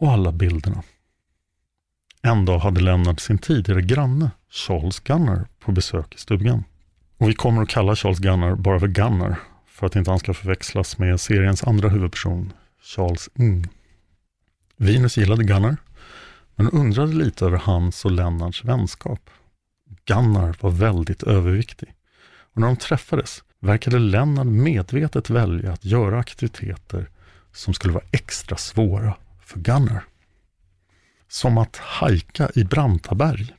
och 0.00 0.12
alla 0.12 0.32
bilderna. 0.32 0.82
En 2.22 2.44
dag 2.44 2.58
hade 2.58 2.80
Lennart 2.80 3.20
sin 3.20 3.38
tidigare 3.38 3.82
granne 3.82 4.30
Charles 4.50 5.00
Gunnar 5.00 5.46
på 5.60 5.72
besök 5.72 6.14
i 6.14 6.18
stugan. 6.18 6.64
Och 7.18 7.28
vi 7.28 7.34
kommer 7.34 7.62
att 7.62 7.68
kalla 7.68 7.96
Charles 7.96 8.18
Gunnar 8.18 8.54
bara 8.54 8.80
för 8.80 8.86
Gunnar 8.86 9.38
för 9.66 9.86
att 9.86 9.96
inte 9.96 10.10
han 10.10 10.18
ska 10.18 10.34
förväxlas 10.34 10.98
med 10.98 11.20
seriens 11.20 11.64
andra 11.64 11.88
huvudperson, 11.88 12.52
Charles 12.82 13.28
Ng. 13.34 13.68
Venus 14.76 15.16
gillade 15.16 15.44
Gunnar, 15.44 15.76
men 16.54 16.70
undrade 16.70 17.12
lite 17.12 17.44
över 17.44 17.58
hans 17.58 18.04
och 18.04 18.10
Lennarts 18.10 18.64
vänskap. 18.64 19.30
Gunnar 20.04 20.56
var 20.60 20.70
väldigt 20.70 21.22
överviktig 21.22 21.94
och 22.54 22.60
när 22.60 22.66
de 22.66 22.76
träffades 22.76 23.42
verkade 23.60 23.98
Lennart 23.98 24.46
medvetet 24.46 25.30
välja 25.30 25.72
att 25.72 25.84
göra 25.84 26.18
aktiviteter 26.18 27.08
som 27.52 27.74
skulle 27.74 27.94
vara 27.94 28.04
extra 28.12 28.56
svåra 28.56 29.14
för 29.40 29.60
Gunnar. 29.60 30.04
Som 31.28 31.58
att 31.58 31.76
hajka 31.76 32.50
i 32.54 32.64
branta 32.64 33.14
berg. 33.14 33.54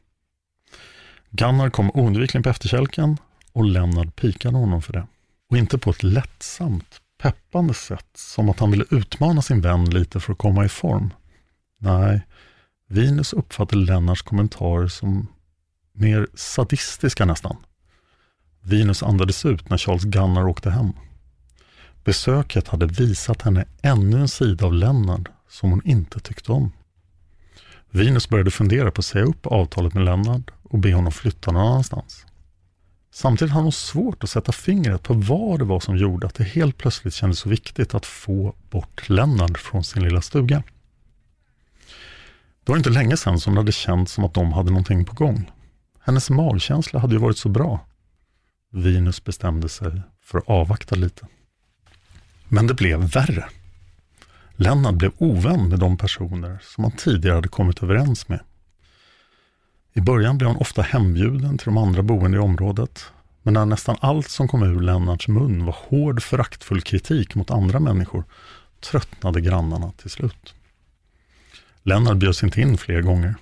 Gunnar 1.30 1.70
kom 1.70 1.92
oundvikligen 1.92 2.44
på 2.44 2.50
efterkälken 2.50 3.18
och 3.54 3.66
Lennart 3.66 4.16
pikade 4.16 4.58
honom 4.58 4.82
för 4.82 4.94
det. 4.94 5.08
Och 5.50 5.58
inte 5.58 5.78
på 5.78 5.90
ett 5.90 6.04
lättsamt, 6.04 7.02
peppande 7.22 7.74
sätt, 7.74 8.10
som 8.14 8.50
att 8.50 8.60
han 8.60 8.72
ville 8.72 8.86
utmana 8.92 9.42
sin 9.42 9.62
vän 9.62 9.86
lite 9.86 10.20
för 10.20 10.34
att 10.34 10.40
komma 10.40 10.66
i 10.66 10.70
form. 10.70 11.14
Nej, 11.78 12.22
Venus 12.88 13.34
uppfattade 13.34 13.82
Lennarts 13.82 14.22
kommentarer 14.22 14.88
som 14.88 15.28
mer 15.94 16.28
sadistiska 16.34 17.26
nästan. 17.26 17.58
Venus 18.62 19.04
andades 19.04 19.46
ut 19.46 19.70
när 19.70 19.78
Charles 19.78 20.04
Gunnar 20.04 20.48
åkte 20.48 20.70
hem. 20.72 20.94
Besöket 22.04 22.68
hade 22.68 22.86
visat 22.86 23.42
henne 23.42 23.66
ännu 23.82 24.20
en 24.20 24.28
sida 24.28 24.66
av 24.66 24.74
Lennart 24.74 25.28
som 25.50 25.70
hon 25.70 25.82
inte 25.86 26.20
tyckte 26.20 26.52
om. 26.52 26.72
Venus 27.92 28.30
började 28.30 28.52
fundera 28.52 28.92
på 28.92 29.00
att 29.00 29.06
säga 29.06 29.26
upp 29.26 29.46
avtalet 29.48 29.94
med 29.94 30.06
Lennart 30.06 30.52
och 30.64 30.80
be 30.80 30.94
honom 30.94 31.12
flytta 31.12 31.52
någon 31.52 31.68
annanstans. 31.68 32.26
Samtidigt 33.12 33.54
hade 33.54 33.64
hon 33.64 33.72
svårt 33.72 34.24
att 34.24 34.30
sätta 34.30 34.52
fingret 34.52 35.04
på 35.04 35.14
vad 35.14 35.60
det 35.60 35.66
var 35.66 35.80
som 35.80 35.98
gjorde 35.98 36.28
att 36.28 36.36
det 36.36 36.44
helt 36.44 36.78
plötsligt 36.78 37.14
kändes 37.14 37.40
så 37.40 37.50
viktigt 37.50 37.94
att 37.94 38.06
få 38.06 38.56
bort 38.70 39.10
Lennart 39.10 39.58
från 39.58 39.84
sin 39.84 40.04
lilla 40.04 40.22
stuga. 40.22 40.64
Det 42.64 42.72
var 42.72 42.78
inte 42.78 42.90
länge 42.90 43.18
sedan 43.18 43.40
som 43.40 43.54
det 43.56 43.60
hade 43.60 43.72
känts 43.72 44.14
som 44.14 44.24
att 44.24 44.34
de 44.34 44.54
hade 44.54 44.70
någonting 44.70 45.06
på 45.06 45.16
gång. 45.16 45.52
Hennes 46.00 46.30
magkänsla 46.30 47.00
hade 47.00 47.14
ju 47.14 47.20
varit 47.20 47.38
så 47.38 47.50
bra. 47.50 47.86
Venus 48.72 49.24
bestämde 49.24 49.70
sig 49.70 50.02
för 50.22 50.38
att 50.38 50.50
avvakta 50.50 50.96
lite. 50.96 51.28
Men 52.48 52.68
det 52.68 52.74
blev 52.74 53.00
värre. 53.00 53.50
Lennart 54.62 54.96
blev 54.96 55.12
ovän 55.18 55.70
med 55.70 55.80
de 55.80 55.98
personer 55.98 56.60
som 56.62 56.84
han 56.84 56.92
tidigare 56.92 57.36
hade 57.36 57.48
kommit 57.48 57.84
överens 57.84 58.28
med. 58.28 58.40
I 59.94 60.02
början 60.02 60.38
blev 60.38 60.48
han 60.48 60.58
ofta 60.58 60.82
hembjuden 60.82 61.58
till 61.58 61.66
de 61.66 61.78
andra 61.78 62.04
boende 62.04 62.38
i 62.38 62.40
området, 62.40 63.06
men 63.44 63.54
när 63.54 63.66
nästan 63.66 63.96
allt 64.00 64.30
som 64.30 64.48
kom 64.48 64.64
ur 64.64 64.82
Lennarts 64.82 65.28
mun 65.28 65.66
var 65.66 65.76
hård 65.90 66.22
föraktfull 66.22 66.82
kritik 66.82 67.36
mot 67.36 67.52
andra 67.52 67.80
människor 67.80 68.24
tröttnade 68.80 69.42
grannarna 69.42 69.92
till 69.92 70.10
slut. 70.10 70.54
Lennart 71.84 72.18
bjöds 72.18 72.44
inte 72.44 72.62
in 72.62 72.78
fler 72.78 73.02
gånger. 73.02 73.36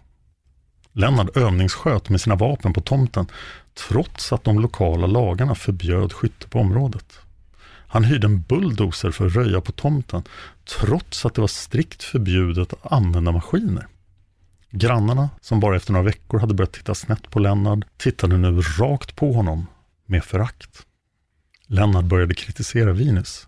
Lennart 0.92 1.38
övningssköt 1.38 2.10
med 2.10 2.22
sina 2.22 2.36
vapen 2.36 2.74
på 2.74 2.82
tomten 2.82 3.28
trots 3.88 4.34
att 4.34 4.44
de 4.44 4.60
lokala 4.60 5.08
lagarna 5.08 5.56
förbjöd 5.56 6.14
skytte 6.14 6.48
på 6.48 6.60
området. 6.60 7.20
Han 7.88 8.04
hyrde 8.04 8.28
en 8.28 8.42
bulldozer 8.42 9.12
för 9.12 9.28
att 9.28 9.36
röja 9.36 9.62
på 9.62 9.72
tomten 9.72 10.24
trots 10.66 11.26
att 11.26 11.34
det 11.34 11.42
var 11.42 11.48
strikt 11.48 12.04
förbjudet 12.04 12.74
att 12.74 12.92
använda 12.92 13.32
maskiner. 13.32 13.88
Grannarna, 14.72 15.30
som 15.42 15.60
bara 15.60 15.76
efter 15.76 15.94
några 15.94 16.06
veckor 16.06 16.40
hade 16.40 16.54
börjat 16.54 16.74
titta 16.74 16.96
snett 16.96 17.32
på 17.32 17.40
Lennart, 17.40 17.80
tittade 17.98 18.38
nu 18.38 18.62
rakt 18.62 19.16
på 19.16 19.34
honom 19.34 19.68
med 20.06 20.24
förakt. 20.24 20.86
Lennart 21.68 22.06
började 22.06 22.34
kritisera 22.34 22.94
Venus. 22.94 23.48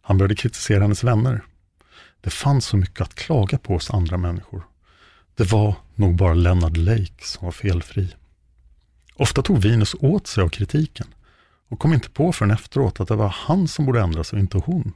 Han 0.00 0.18
började 0.18 0.34
kritisera 0.34 0.82
hennes 0.82 1.04
vänner. 1.04 1.44
Det 2.20 2.30
fanns 2.30 2.66
så 2.66 2.76
mycket 2.76 3.00
att 3.00 3.14
klaga 3.14 3.58
på 3.58 3.72
hos 3.72 3.90
andra 3.90 4.16
människor. 4.16 4.62
Det 5.34 5.52
var 5.52 5.74
nog 5.94 6.16
bara 6.16 6.34
Lennart 6.34 6.76
Lake 6.76 7.24
som 7.24 7.44
var 7.44 7.52
felfri. 7.52 8.14
Ofta 9.14 9.42
tog 9.42 9.58
Venus 9.58 9.94
åt 10.00 10.26
sig 10.26 10.44
av 10.44 10.48
kritiken 10.48 11.06
och 11.70 11.78
kom 11.78 11.92
inte 11.92 12.10
på 12.10 12.32
förrän 12.32 12.50
efteråt 12.50 13.00
att 13.00 13.08
det 13.08 13.16
var 13.16 13.28
han 13.28 13.68
som 13.68 13.86
borde 13.86 14.00
ändras 14.00 14.32
och 14.32 14.38
inte 14.38 14.58
hon. 14.58 14.92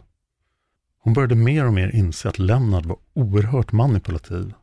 Hon 0.99 1.13
började 1.13 1.35
mer 1.35 1.67
och 1.67 1.73
mer 1.73 1.89
inse 1.95 2.29
att 2.29 2.39
Lennart 2.39 2.87
var 2.87 2.97
oerhört 3.15 3.73
manipulativ 3.73 4.55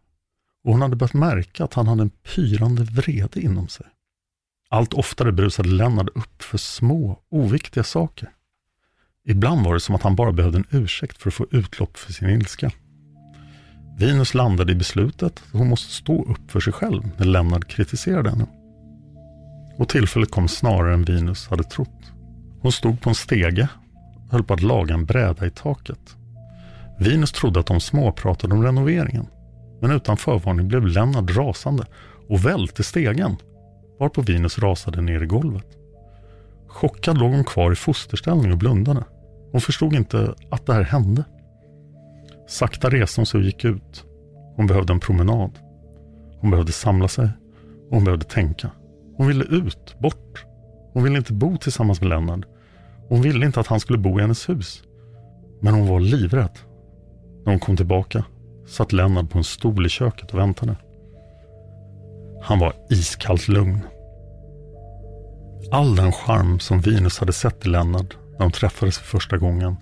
och 0.63 0.71
hon 0.71 0.81
hade 0.81 0.95
börjat 0.95 1.13
märka 1.13 1.63
att 1.63 1.73
han 1.73 1.87
hade 1.87 2.01
en 2.01 2.09
pyrande 2.09 2.83
vrede 2.83 3.41
inom 3.41 3.67
sig. 3.67 3.85
Allt 4.69 4.93
oftare 4.93 5.31
brusade 5.31 5.69
Lennart 5.69 6.09
upp 6.15 6.43
för 6.43 6.57
små, 6.57 7.19
oviktiga 7.29 7.83
saker. 7.83 8.29
Ibland 9.25 9.65
var 9.65 9.73
det 9.73 9.79
som 9.79 9.95
att 9.95 10.03
han 10.03 10.15
bara 10.15 10.31
behövde 10.31 10.57
en 10.57 10.67
ursäkt 10.69 11.17
för 11.17 11.29
att 11.29 11.33
få 11.33 11.45
utlopp 11.51 11.97
för 11.97 12.13
sin 12.13 12.29
ilska. 12.29 12.71
Venus 13.97 14.33
landade 14.33 14.71
i 14.71 14.75
beslutet 14.75 15.23
att 15.23 15.43
hon 15.51 15.67
måste 15.67 15.93
stå 15.93 16.25
upp 16.25 16.51
för 16.51 16.59
sig 16.59 16.73
själv 16.73 17.11
när 17.17 17.25
Lennart 17.25 17.67
kritiserade 17.67 18.29
henne. 18.29 18.60
Och 19.81 19.89
tillfället 19.89 20.31
kom 20.31 20.47
snarare 20.47 20.93
än 20.93 21.03
Venus 21.03 21.47
hade 21.47 21.63
trott. 21.63 22.11
Hon 22.61 22.71
stod 22.71 23.01
på 23.01 23.09
en 23.09 23.15
stege 23.15 23.67
och 24.25 24.31
höll 24.31 24.43
på 24.43 24.53
att 24.53 24.61
laga 24.61 24.93
en 24.93 25.05
bräda 25.05 25.45
i 25.45 25.49
taket. 25.49 26.15
Venus 26.99 27.31
trodde 27.31 27.59
att 27.59 27.65
de 27.65 27.79
småpratade 27.79 28.53
om 28.53 28.63
renoveringen. 28.63 29.27
Men 29.81 29.91
utan 29.91 30.17
förvarning 30.17 30.67
blev 30.67 30.87
Lennart 30.87 31.35
rasande 31.37 31.85
och 32.29 32.45
välte 32.45 32.83
stegen, 32.83 33.35
varpå 33.99 34.21
Venus 34.21 34.59
rasade 34.59 35.01
ner 35.01 35.23
i 35.23 35.25
golvet. 35.25 35.67
Chockad 36.67 37.17
låg 37.17 37.31
hon 37.31 37.43
kvar 37.43 37.71
i 37.71 37.75
fosterställning 37.75 38.51
och 38.51 38.57
blundade. 38.57 39.03
Hon 39.51 39.61
förstod 39.61 39.95
inte 39.95 40.35
att 40.51 40.65
det 40.65 40.73
här 40.73 40.83
hände. 40.83 41.23
Sakta 42.47 42.89
reste 42.89 43.19
hon 43.21 43.25
sig 43.25 43.37
och 43.37 43.45
gick 43.45 43.65
ut. 43.65 44.05
Hon 44.55 44.67
behövde 44.67 44.93
en 44.93 44.99
promenad. 44.99 45.51
Hon 46.39 46.51
behövde 46.51 46.71
samla 46.71 47.07
sig 47.07 47.29
och 47.89 47.95
hon 47.95 48.03
behövde 48.03 48.25
tänka. 48.25 48.71
Hon 49.21 49.27
ville 49.27 49.43
ut, 49.43 49.95
bort. 49.99 50.45
Hon 50.93 51.03
ville 51.03 51.17
inte 51.17 51.33
bo 51.33 51.57
tillsammans 51.57 52.01
med 52.01 52.09
Lennart. 52.09 52.45
Hon 53.09 53.21
ville 53.21 53.45
inte 53.45 53.59
att 53.59 53.67
han 53.67 53.79
skulle 53.79 53.97
bo 53.97 54.19
i 54.19 54.21
hennes 54.21 54.49
hus. 54.49 54.83
Men 55.59 55.73
hon 55.73 55.87
var 55.87 55.99
livrädd. 55.99 56.59
När 57.45 57.51
hon 57.51 57.59
kom 57.59 57.77
tillbaka 57.77 58.23
satt 58.67 58.91
Lennart 58.91 59.29
på 59.29 59.37
en 59.37 59.43
stol 59.43 59.85
i 59.85 59.89
köket 59.89 60.31
och 60.31 60.39
väntade. 60.39 60.75
Han 62.41 62.59
var 62.59 62.73
iskallt 62.89 63.47
lugn. 63.47 63.79
All 65.71 65.95
den 65.95 66.11
charm 66.11 66.59
som 66.59 66.81
Venus 66.81 67.19
hade 67.19 67.33
sett 67.33 67.65
i 67.65 67.69
Lennart 67.69 68.17
när 68.31 68.39
de 68.39 68.51
träffades 68.51 68.97
för 68.97 69.05
första 69.05 69.37
gången 69.37 69.75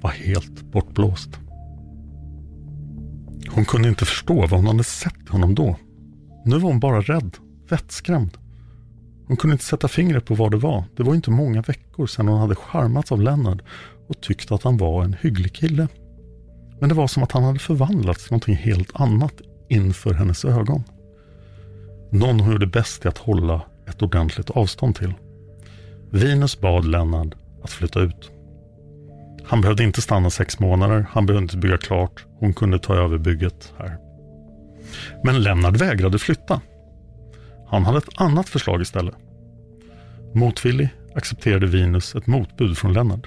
var 0.00 0.10
helt 0.10 0.62
bortblåst. 0.62 1.30
Hon 3.48 3.64
kunde 3.64 3.88
inte 3.88 4.04
förstå 4.04 4.34
vad 4.34 4.50
hon 4.50 4.66
hade 4.66 4.84
sett 4.84 5.28
i 5.28 5.30
honom 5.30 5.54
då. 5.54 5.76
Nu 6.44 6.58
var 6.58 6.68
hon 6.70 6.80
bara 6.80 7.00
rädd, 7.00 7.36
vettskrämd. 7.68 8.38
Hon 9.26 9.36
kunde 9.36 9.52
inte 9.54 9.64
sätta 9.64 9.88
fingret 9.88 10.24
på 10.24 10.34
vad 10.34 10.50
det 10.50 10.56
var. 10.56 10.84
Det 10.96 11.02
var 11.02 11.14
inte 11.14 11.30
många 11.30 11.62
veckor 11.62 12.06
sedan 12.06 12.28
hon 12.28 12.40
hade 12.40 12.54
charmats 12.54 13.12
av 13.12 13.22
Lennart 13.22 13.58
och 14.08 14.20
tyckt 14.20 14.52
att 14.52 14.62
han 14.62 14.76
var 14.76 15.04
en 15.04 15.16
hygglig 15.20 15.54
kille. 15.54 15.88
Men 16.80 16.88
det 16.88 16.94
var 16.94 17.06
som 17.06 17.22
att 17.22 17.32
han 17.32 17.44
hade 17.44 17.58
förvandlats 17.58 18.24
till 18.24 18.32
någonting 18.32 18.56
helt 18.56 18.90
annat 18.94 19.34
inför 19.68 20.14
hennes 20.14 20.44
ögon. 20.44 20.82
Någon 22.10 22.40
hon 22.40 22.52
gjorde 22.52 22.66
bäst 22.66 23.04
i 23.04 23.08
att 23.08 23.18
hålla 23.18 23.62
ett 23.88 24.02
ordentligt 24.02 24.50
avstånd 24.50 24.96
till. 24.96 25.14
Venus 26.10 26.60
bad 26.60 26.84
Lennart 26.84 27.34
att 27.62 27.70
flytta 27.70 28.00
ut. 28.00 28.30
Han 29.44 29.60
behövde 29.60 29.84
inte 29.84 30.02
stanna 30.02 30.30
sex 30.30 30.58
månader, 30.60 31.06
han 31.10 31.26
behövde 31.26 31.42
inte 31.42 31.56
bygga 31.56 31.78
klart. 31.78 32.24
Hon 32.38 32.54
kunde 32.54 32.78
ta 32.78 32.94
över 32.94 33.18
bygget 33.18 33.72
här. 33.78 33.96
Men 35.24 35.42
Lennart 35.42 35.76
vägrade 35.76 36.18
flytta. 36.18 36.60
Han 37.68 37.84
hade 37.84 37.98
ett 37.98 38.20
annat 38.20 38.48
förslag 38.48 38.82
istället. 38.82 39.14
Motvillig 40.34 40.88
accepterade 41.14 41.66
Venus 41.66 42.14
ett 42.14 42.26
motbud 42.26 42.78
från 42.78 42.92
Lennart. 42.92 43.26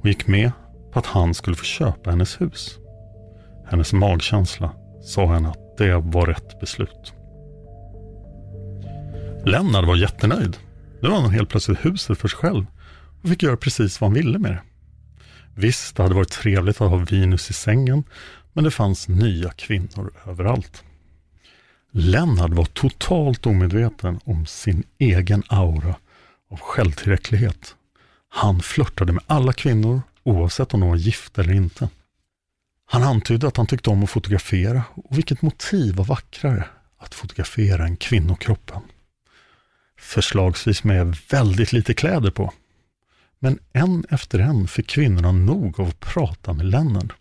och 0.00 0.08
gick 0.08 0.26
med 0.26 0.52
på 0.92 0.98
att 0.98 1.06
han 1.06 1.34
skulle 1.34 1.56
få 1.56 1.64
köpa 1.64 2.10
hennes 2.10 2.40
hus. 2.40 2.78
Hennes 3.70 3.92
magkänsla 3.92 4.72
sa 5.02 5.26
henne 5.26 5.48
att 5.48 5.76
det 5.78 5.94
var 5.96 6.26
rätt 6.26 6.60
beslut. 6.60 7.12
Lennart 9.44 9.86
var 9.86 9.96
jättenöjd. 9.96 10.56
Nu 11.02 11.08
var 11.08 11.20
han 11.20 11.30
helt 11.30 11.48
plötsligt 11.48 11.84
huset 11.84 12.18
för 12.18 12.28
sig 12.28 12.38
själv 12.38 12.66
och 13.22 13.28
fick 13.28 13.42
göra 13.42 13.56
precis 13.56 14.00
vad 14.00 14.10
han 14.10 14.14
ville 14.14 14.38
med 14.38 14.50
det. 14.50 14.62
Visst, 15.54 15.96
det 15.96 16.02
hade 16.02 16.14
varit 16.14 16.30
trevligt 16.30 16.80
att 16.80 16.90
ha 16.90 16.96
Venus 16.96 17.50
i 17.50 17.52
sängen, 17.52 18.04
men 18.52 18.64
det 18.64 18.70
fanns 18.70 19.08
nya 19.08 19.50
kvinnor 19.50 20.12
överallt. 20.26 20.84
Lennart 21.94 22.50
var 22.50 22.64
totalt 22.64 23.46
omedveten 23.46 24.20
om 24.24 24.46
sin 24.46 24.84
egen 24.98 25.42
aura 25.48 25.94
av 26.50 26.60
självtillräcklighet. 26.60 27.74
Han 28.28 28.60
flörtade 28.60 29.12
med 29.12 29.24
alla 29.26 29.52
kvinnor, 29.52 30.02
oavsett 30.22 30.74
om 30.74 30.80
de 30.80 30.88
var 30.88 30.96
gifta 30.96 31.42
eller 31.42 31.54
inte. 31.54 31.88
Han 32.86 33.02
antydde 33.02 33.48
att 33.48 33.56
han 33.56 33.66
tyckte 33.66 33.90
om 33.90 34.04
att 34.04 34.10
fotografera 34.10 34.82
och 34.94 35.18
vilket 35.18 35.42
motiv 35.42 35.94
var 35.94 36.04
vackrare 36.04 36.64
att 36.98 37.14
fotografera 37.14 37.86
än 37.86 37.96
kvinnokroppen. 37.96 38.82
Förslagsvis 39.98 40.84
med 40.84 41.16
väldigt 41.30 41.72
lite 41.72 41.94
kläder 41.94 42.30
på. 42.30 42.52
Men 43.38 43.58
en 43.72 44.04
efter 44.10 44.38
en 44.38 44.68
fick 44.68 44.86
kvinnorna 44.86 45.32
nog 45.32 45.80
av 45.80 45.88
att 45.88 46.00
prata 46.00 46.52
med 46.52 46.66
Lennart. 46.66 47.12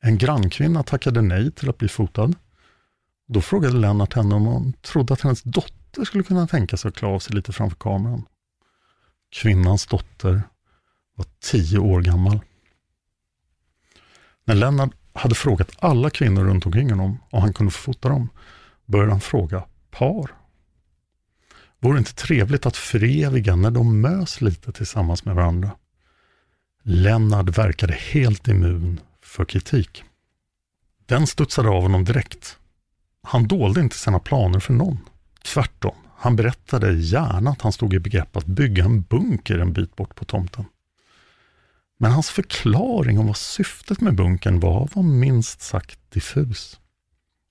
En 0.00 0.18
grannkvinna 0.18 0.82
tackade 0.82 1.22
nej 1.22 1.50
till 1.52 1.68
att 1.70 1.78
bli 1.78 1.88
fotad. 1.88 2.34
Då 3.30 3.40
frågade 3.40 3.78
Lennart 3.78 4.14
henne 4.14 4.34
om 4.34 4.46
hon 4.46 4.72
trodde 4.72 5.14
att 5.14 5.20
hennes 5.20 5.42
dotter 5.42 6.04
skulle 6.04 6.24
kunna 6.24 6.46
tänka 6.46 6.76
sig 6.76 6.88
att 6.88 6.94
klä 6.94 7.08
av 7.08 7.18
sig 7.18 7.36
lite 7.36 7.52
framför 7.52 7.76
kameran. 7.76 8.24
Kvinnans 9.30 9.86
dotter 9.86 10.42
var 11.14 11.26
tio 11.40 11.78
år 11.78 12.02
gammal. 12.02 12.40
När 14.44 14.54
Lennart 14.54 14.90
hade 15.12 15.34
frågat 15.34 15.70
alla 15.78 16.10
kvinnor 16.10 16.44
runt 16.44 16.66
omkring 16.66 16.90
honom 16.90 17.18
om 17.30 17.42
han 17.42 17.52
kunde 17.52 17.72
få 17.72 17.78
fota 17.78 18.08
dem, 18.08 18.28
började 18.86 19.10
han 19.10 19.20
fråga 19.20 19.64
par. 19.90 20.30
Vore 21.80 21.94
det 21.94 21.98
inte 21.98 22.14
trevligt 22.14 22.66
att 22.66 22.76
föreviga 22.76 23.56
när 23.56 23.70
de 23.70 24.00
mös 24.00 24.40
lite 24.40 24.72
tillsammans 24.72 25.24
med 25.24 25.34
varandra? 25.34 25.70
Lennart 26.82 27.58
verkade 27.58 27.92
helt 27.92 28.48
immun 28.48 29.00
för 29.22 29.44
kritik. 29.44 30.04
Den 31.06 31.26
studsade 31.26 31.68
av 31.68 31.82
honom 31.82 32.04
direkt. 32.04 32.58
Han 33.30 33.48
dolde 33.48 33.80
inte 33.80 33.96
sina 33.96 34.18
planer 34.18 34.60
för 34.60 34.72
någon. 34.72 34.98
Tvärtom, 35.44 35.94
han 36.16 36.36
berättade 36.36 36.92
gärna 36.92 37.50
att 37.50 37.62
han 37.62 37.72
stod 37.72 37.94
i 37.94 37.98
begrepp 37.98 38.36
att 38.36 38.46
bygga 38.46 38.84
en 38.84 39.02
bunker 39.02 39.58
en 39.58 39.72
bit 39.72 39.96
bort 39.96 40.14
på 40.14 40.24
tomten. 40.24 40.64
Men 41.98 42.12
hans 42.12 42.30
förklaring 42.30 43.18
om 43.18 43.26
vad 43.26 43.36
syftet 43.36 44.00
med 44.00 44.14
bunkern 44.14 44.60
var, 44.60 44.88
var 44.94 45.02
minst 45.02 45.60
sagt 45.60 45.98
diffus. 46.10 46.80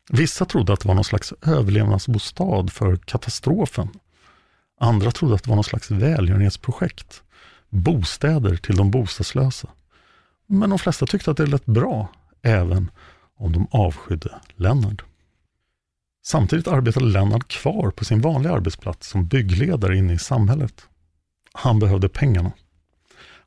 Vissa 0.09 0.45
trodde 0.45 0.73
att 0.73 0.79
det 0.79 0.87
var 0.87 0.95
någon 0.95 1.03
slags 1.03 1.33
överlevnadsbostad 1.41 2.67
för 2.71 2.95
katastrofen. 2.95 3.89
Andra 4.79 5.11
trodde 5.11 5.35
att 5.35 5.43
det 5.43 5.49
var 5.49 5.55
någon 5.55 5.63
slags 5.63 5.91
välgörenhetsprojekt. 5.91 7.23
Bostäder 7.69 8.55
till 8.55 8.75
de 8.75 8.91
bostadslösa. 8.91 9.69
Men 10.47 10.69
de 10.69 10.79
flesta 10.79 11.05
tyckte 11.05 11.31
att 11.31 11.37
det 11.37 11.45
lät 11.45 11.65
bra, 11.65 12.07
även 12.41 12.91
om 13.35 13.51
de 13.51 13.67
avskydde 13.71 14.31
Lennart. 14.55 15.03
Samtidigt 16.29 16.67
arbetade 16.67 17.05
Lennart 17.05 17.47
kvar 17.47 17.91
på 17.91 18.05
sin 18.05 18.21
vanliga 18.21 18.53
arbetsplats 18.53 19.07
som 19.07 19.27
byggledare 19.27 19.97
inne 19.97 20.13
i 20.13 20.19
samhället. 20.19 20.87
Han 21.53 21.79
behövde 21.79 22.09
pengarna. 22.09 22.51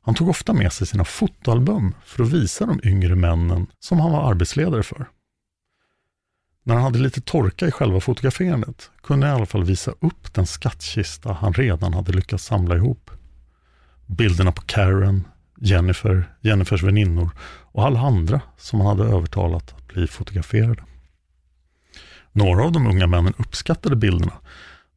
Han 0.01 0.15
tog 0.15 0.29
ofta 0.29 0.53
med 0.53 0.73
sig 0.73 0.87
sina 0.87 1.05
fotoalbum 1.05 1.95
för 2.05 2.23
att 2.23 2.29
visa 2.29 2.65
de 2.65 2.79
yngre 2.83 3.15
männen 3.15 3.67
som 3.79 3.99
han 3.99 4.11
var 4.11 4.29
arbetsledare 4.29 4.83
för. 4.83 5.09
När 6.63 6.75
han 6.75 6.83
hade 6.83 6.99
lite 6.99 7.21
torka 7.21 7.67
i 7.67 7.71
själva 7.71 7.99
fotograferandet 7.99 8.91
kunde 9.03 9.27
han 9.27 9.35
i 9.35 9.37
alla 9.37 9.45
fall 9.45 9.63
visa 9.63 9.91
upp 9.91 10.33
den 10.33 10.45
skattkista 10.45 11.33
han 11.33 11.53
redan 11.53 11.93
hade 11.93 12.11
lyckats 12.11 12.45
samla 12.45 12.75
ihop. 12.75 13.11
Bilderna 14.05 14.51
på 14.51 14.61
Karen, 14.61 15.27
Jennifer, 15.57 16.35
Jennifers 16.41 16.83
väninnor 16.83 17.29
och 17.71 17.85
alla 17.85 17.99
andra 17.99 18.41
som 18.57 18.81
han 18.81 18.97
hade 18.97 19.11
övertalat 19.11 19.73
att 19.77 19.87
bli 19.87 20.07
fotograferade. 20.07 20.83
Några 22.31 22.63
av 22.63 22.71
de 22.71 22.87
unga 22.87 23.07
männen 23.07 23.33
uppskattade 23.37 23.95
bilderna, 23.95 24.33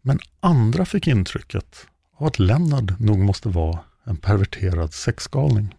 men 0.02 0.18
andra 0.40 0.84
fick 0.84 1.06
intrycket 1.06 1.86
av 2.16 2.26
att 2.26 2.38
Lennart 2.38 2.98
nog 2.98 3.18
måste 3.18 3.48
vara 3.48 3.78
en 4.04 4.16
perverterad 4.16 4.94
sexgalning. 4.94 5.74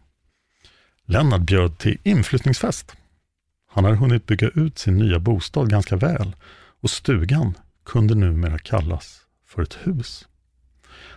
Lennart 1.05 1.41
bjöd 1.41 1.77
till 1.77 1.97
inflyttningsfest. 2.03 2.95
Han 3.71 3.83
hade 3.83 3.97
hunnit 3.97 4.25
bygga 4.25 4.49
ut 4.49 4.79
sin 4.79 4.97
nya 4.97 5.19
bostad 5.19 5.69
ganska 5.69 5.95
väl 5.95 6.35
och 6.81 6.89
stugan 6.89 7.57
kunde 7.85 8.15
numera 8.15 8.59
kallas 8.59 9.21
för 9.47 9.61
ett 9.61 9.77
hus. 9.83 10.27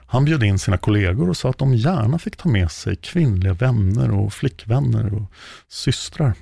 Han 0.06 0.24
bjöd 0.24 0.42
in 0.42 0.58
sina 0.58 0.78
kollegor 0.78 1.28
och 1.28 1.36
sa 1.36 1.50
att 1.50 1.58
de 1.58 1.74
gärna 1.74 2.18
fick 2.18 2.36
ta 2.36 2.48
med 2.48 2.70
sig 2.70 2.96
kvinnliga 2.96 3.52
vänner 3.52 4.10
och 4.10 4.32
flickvänner 4.32 5.14
och 5.14 5.32
systrar. 5.68 6.34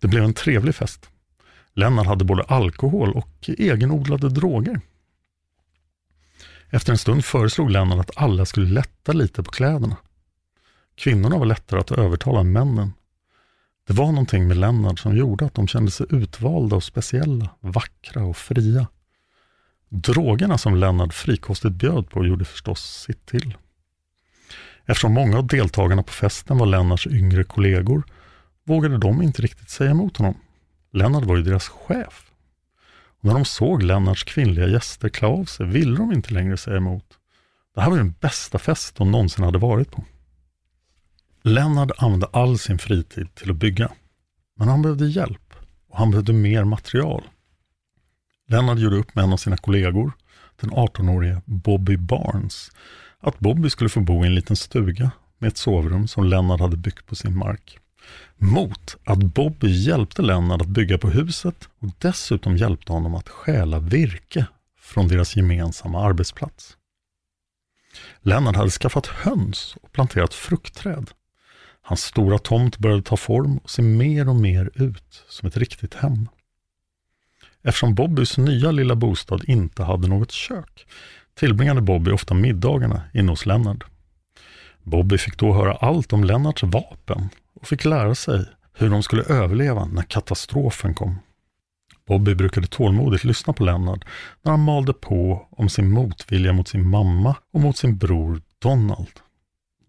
Det 0.00 0.08
blev 0.08 0.24
en 0.24 0.34
trevlig 0.34 0.74
fest. 0.74 1.10
Lennart 1.76 2.06
hade 2.06 2.24
både 2.24 2.42
alkohol 2.42 3.12
och 3.12 3.50
egenodlade 3.58 4.28
droger. 4.28 4.80
Efter 6.70 6.92
en 6.92 6.98
stund 6.98 7.24
föreslog 7.24 7.70
Lennart 7.70 8.00
att 8.00 8.16
alla 8.16 8.44
skulle 8.44 8.68
lätta 8.68 9.12
lite 9.12 9.42
på 9.42 9.50
kläderna. 9.50 9.96
Kvinnorna 10.94 11.38
var 11.38 11.46
lättare 11.46 11.80
att 11.80 11.90
övertala 11.90 12.40
än 12.40 12.52
männen. 12.52 12.92
Det 13.86 13.92
var 13.92 14.06
någonting 14.06 14.48
med 14.48 14.56
Lennart 14.56 14.98
som 14.98 15.16
gjorde 15.16 15.46
att 15.46 15.54
de 15.54 15.68
kände 15.68 15.90
sig 15.90 16.06
utvalda 16.10 16.76
och 16.76 16.84
speciella, 16.84 17.50
vackra 17.60 18.24
och 18.24 18.36
fria. 18.36 18.86
Drogerna 19.88 20.58
som 20.58 20.76
Lennart 20.76 21.14
frikostigt 21.14 21.74
bjöd 21.74 22.10
på 22.10 22.26
gjorde 22.26 22.44
förstås 22.44 23.04
sitt 23.06 23.26
till. 23.26 23.56
Eftersom 24.86 25.12
många 25.12 25.38
av 25.38 25.46
deltagarna 25.46 26.02
på 26.02 26.12
festen 26.12 26.58
var 26.58 26.66
Lennarts 26.66 27.06
yngre 27.06 27.44
kollegor 27.44 28.02
vågade 28.64 28.98
de 28.98 29.22
inte 29.22 29.42
riktigt 29.42 29.70
säga 29.70 29.90
emot 29.90 30.16
honom. 30.16 30.34
Lennart 30.96 31.24
var 31.24 31.36
ju 31.36 31.42
deras 31.42 31.68
chef. 31.68 32.30
Och 33.18 33.24
när 33.24 33.34
de 33.34 33.44
såg 33.44 33.82
Lennarts 33.82 34.24
kvinnliga 34.24 34.66
gäster 34.66 35.08
klä 35.08 35.28
av 35.28 35.44
sig 35.44 35.66
ville 35.66 35.96
de 35.96 36.12
inte 36.12 36.34
längre 36.34 36.56
säga 36.56 36.76
emot. 36.76 37.04
Det 37.74 37.80
här 37.80 37.90
var 37.90 37.96
den 37.96 38.14
bästa 38.20 38.58
fest 38.58 38.96
de 38.96 39.10
någonsin 39.10 39.44
hade 39.44 39.58
varit 39.58 39.90
på. 39.90 40.04
Lennart 41.42 41.90
använde 41.98 42.26
all 42.32 42.58
sin 42.58 42.78
fritid 42.78 43.34
till 43.34 43.50
att 43.50 43.56
bygga. 43.56 43.92
Men 44.58 44.68
han 44.68 44.82
behövde 44.82 45.06
hjälp 45.06 45.54
och 45.88 45.98
han 45.98 46.10
behövde 46.10 46.32
mer 46.32 46.64
material. 46.64 47.24
Lennart 48.48 48.78
gjorde 48.78 48.96
upp 48.96 49.14
med 49.14 49.24
en 49.24 49.32
av 49.32 49.36
sina 49.36 49.56
kollegor, 49.56 50.12
den 50.60 50.70
18-årige 50.70 51.42
Bobby 51.44 51.96
Barnes, 51.96 52.70
att 53.20 53.38
Bobby 53.38 53.70
skulle 53.70 53.90
få 53.90 54.00
bo 54.00 54.24
i 54.24 54.26
en 54.26 54.34
liten 54.34 54.56
stuga 54.56 55.10
med 55.38 55.48
ett 55.48 55.56
sovrum 55.56 56.08
som 56.08 56.24
Lennart 56.24 56.60
hade 56.60 56.76
byggt 56.76 57.06
på 57.06 57.14
sin 57.14 57.38
mark. 57.38 57.80
Mot 58.36 58.96
att 59.04 59.18
Bobby 59.18 59.68
hjälpte 59.68 60.22
Lennart 60.22 60.60
att 60.60 60.66
bygga 60.66 60.98
på 60.98 61.10
huset 61.10 61.68
och 61.78 61.88
dessutom 61.98 62.56
hjälpte 62.56 62.92
honom 62.92 63.14
att 63.14 63.28
stjäla 63.28 63.78
virke 63.78 64.46
från 64.80 65.08
deras 65.08 65.36
gemensamma 65.36 66.04
arbetsplats. 66.04 66.76
Lennart 68.20 68.56
hade 68.56 68.70
skaffat 68.70 69.06
höns 69.06 69.76
och 69.82 69.92
planterat 69.92 70.34
fruktträd. 70.34 71.10
Hans 71.82 72.02
stora 72.02 72.38
tomt 72.38 72.78
började 72.78 73.02
ta 73.02 73.16
form 73.16 73.58
och 73.58 73.70
se 73.70 73.82
mer 73.82 74.28
och 74.28 74.36
mer 74.36 74.70
ut 74.74 75.24
som 75.28 75.48
ett 75.48 75.56
riktigt 75.56 75.94
hem. 75.94 76.28
Eftersom 77.62 77.94
Bobbys 77.94 78.38
nya 78.38 78.70
lilla 78.70 78.94
bostad 78.94 79.44
inte 79.44 79.82
hade 79.82 80.08
något 80.08 80.32
kök 80.32 80.86
tillbringade 81.34 81.80
Bobby 81.80 82.10
ofta 82.10 82.34
middagarna 82.34 83.02
inne 83.14 83.30
hos 83.30 83.46
Lennart. 83.46 83.84
Bobby 84.82 85.18
fick 85.18 85.38
då 85.38 85.52
höra 85.52 85.74
allt 85.74 86.12
om 86.12 86.24
Lennarts 86.24 86.62
vapen 86.62 87.28
och 87.60 87.66
fick 87.66 87.84
lära 87.84 88.14
sig 88.14 88.46
hur 88.72 88.90
de 88.90 89.02
skulle 89.02 89.22
överleva 89.22 89.84
när 89.84 90.02
katastrofen 90.02 90.94
kom. 90.94 91.18
Bobby 92.06 92.34
brukade 92.34 92.66
tålmodigt 92.66 93.24
lyssna 93.24 93.52
på 93.52 93.64
Lennart 93.64 94.04
när 94.42 94.50
han 94.50 94.60
malde 94.60 94.92
på 94.92 95.48
om 95.50 95.68
sin 95.68 95.90
motvilja 95.90 96.52
mot 96.52 96.68
sin 96.68 96.88
mamma 96.88 97.36
och 97.52 97.60
mot 97.60 97.76
sin 97.76 97.98
bror 97.98 98.42
Donald. 98.58 99.20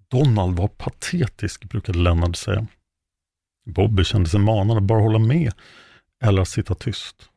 Donald 0.07 0.57
var 0.57 0.67
patetisk, 0.67 1.69
brukade 1.69 1.99
Lennart 1.99 2.35
säga. 2.35 2.67
Bobby 3.65 4.03
kände 4.03 4.29
sig 4.29 4.39
manad 4.39 4.77
att 4.77 4.83
bara 4.83 5.01
hålla 5.01 5.19
med 5.19 5.53
eller 6.23 6.41
att 6.41 6.47
sitta 6.47 6.75
tyst. 6.75 7.29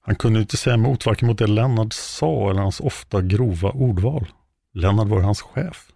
Han 0.00 0.16
kunde 0.16 0.40
inte 0.40 0.56
säga 0.56 0.74
emot 0.74 1.06
varken 1.06 1.28
mot 1.28 1.38
det 1.38 1.46
Lennart 1.46 1.92
sa 1.92 2.50
eller 2.50 2.60
hans 2.60 2.80
ofta 2.80 3.22
grova 3.22 3.70
ordval. 3.70 4.26
Lennart 4.74 5.08
var 5.08 5.20
hans 5.20 5.42
chef. 5.42 5.89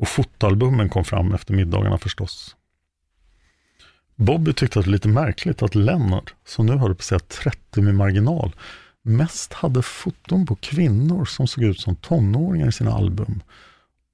Och 0.00 0.08
fotoalbumen 0.08 0.88
kom 0.88 1.04
fram 1.04 1.34
efter 1.34 1.54
middagarna 1.54 1.98
förstås. 1.98 2.56
Bobby 4.16 4.52
tyckte 4.52 4.78
att 4.78 4.84
det 4.84 4.90
var 4.90 4.92
lite 4.92 5.08
märkligt 5.08 5.62
att 5.62 5.74
Lennart, 5.74 6.34
som 6.44 6.66
nu 6.66 6.76
hade 6.76 6.94
passerat 6.94 7.28
30 7.28 7.80
med 7.80 7.94
marginal, 7.94 8.54
mest 9.02 9.52
hade 9.52 9.82
foton 9.82 10.46
på 10.46 10.56
kvinnor 10.56 11.24
som 11.24 11.46
såg 11.46 11.64
ut 11.64 11.80
som 11.80 11.96
tonåringar 11.96 12.68
i 12.68 12.72
sina 12.72 12.92
album 12.92 13.42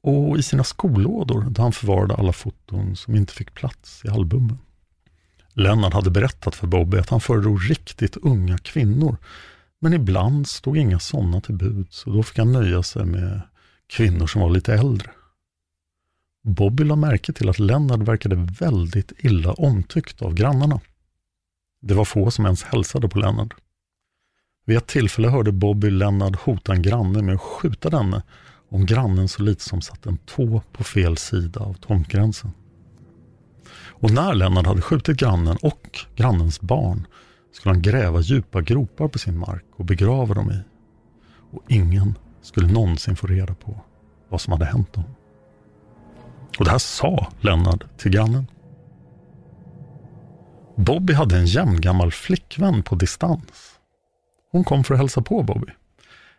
och 0.03 0.39
i 0.39 0.43
sina 0.43 0.65
skolådor 0.65 1.47
där 1.51 1.63
han 1.63 1.73
förvarade 1.73 2.15
alla 2.15 2.33
foton 2.33 2.97
som 2.97 3.15
inte 3.15 3.33
fick 3.33 3.55
plats 3.55 4.03
i 4.05 4.09
albumen. 4.09 4.59
Lennart 5.53 5.95
hade 5.95 6.11
berättat 6.11 6.55
för 6.55 6.67
Bobby 6.67 6.99
att 6.99 7.11
han 7.11 7.21
föredrog 7.21 7.71
riktigt 7.71 8.17
unga 8.17 8.59
kvinnor, 8.59 9.17
men 9.81 9.93
ibland 9.93 10.49
stod 10.49 10.77
inga 10.77 10.99
sådana 10.99 11.41
till 11.41 11.55
buds 11.55 12.07
och 12.07 12.13
då 12.13 12.23
fick 12.23 12.39
han 12.39 12.53
nöja 12.53 12.83
sig 12.83 13.05
med 13.05 13.41
kvinnor 13.87 14.27
som 14.27 14.41
var 14.41 14.51
lite 14.51 14.75
äldre. 14.75 15.11
Bobby 16.47 16.85
la 16.85 16.97
märke 16.97 17.33
till 17.33 17.49
att 17.49 17.59
Lennart 17.59 18.01
verkade 18.01 18.37
väldigt 18.61 19.13
illa 19.19 19.53
omtyckt 19.53 20.23
av 20.23 20.35
grannarna. 20.35 20.81
Det 21.83 21.95
var 21.95 22.05
få 22.05 22.31
som 22.31 22.45
ens 22.45 22.63
hälsade 22.63 23.09
på 23.09 23.19
Lennart. 23.19 23.55
Vid 24.67 24.77
ett 24.77 24.87
tillfälle 24.87 25.29
hörde 25.29 25.53
Bobby 25.53 25.91
Lennart 25.91 26.37
hota 26.37 26.73
en 26.73 26.83
granne 26.83 27.23
med 27.23 27.35
att 27.35 27.41
skjuta 27.41 27.91
denne 27.91 28.23
om 28.69 28.87
grannen 28.87 29.29
så 29.29 29.43
lite 29.43 29.63
som 29.63 29.81
satt 29.81 30.07
en 30.07 30.17
tå 30.17 30.63
på 30.73 30.85
fel 30.85 31.17
sida 31.17 31.61
av 31.61 31.75
tomtgränsen. 31.75 32.53
Och 33.77 34.11
när 34.11 34.35
Lennart 34.35 34.67
hade 34.67 34.83
skjutit 34.83 35.17
grannen 35.17 35.57
och 35.63 35.99
grannens 36.17 36.61
barn 36.61 37.07
skulle 37.53 37.75
han 37.75 37.83
gräva 37.83 38.21
djupa 38.21 38.61
gropar 38.61 39.09
på 39.09 39.19
sin 39.19 39.39
mark 39.39 39.65
och 39.77 39.85
begrava 39.85 40.35
dem 40.35 40.51
i. 40.51 40.61
Och 41.51 41.63
ingen 41.69 42.15
skulle 42.43 42.73
någonsin 42.73 43.17
få 43.17 43.27
reda 43.27 43.55
på 43.55 43.81
vad 44.29 44.41
som 44.41 44.53
hade 44.53 44.65
hänt 44.65 44.93
dem. 44.93 45.05
Och 46.59 46.65
det 46.65 46.71
här 46.71 46.79
sa 46.79 47.33
Lennart 47.41 47.99
till 47.99 48.11
grannen. 48.11 48.47
Bobby 50.77 51.13
hade 51.13 51.37
en 51.37 51.47
jämngammal 51.47 52.13
flickvän 52.13 52.83
på 52.83 52.95
distans. 52.95 53.79
Hon 54.53 54.65
kom 54.65 54.85
för 54.85 54.95
att 54.95 55.01
hälsa 55.01 55.23
på 55.23 55.43
Bobby. 55.43 55.73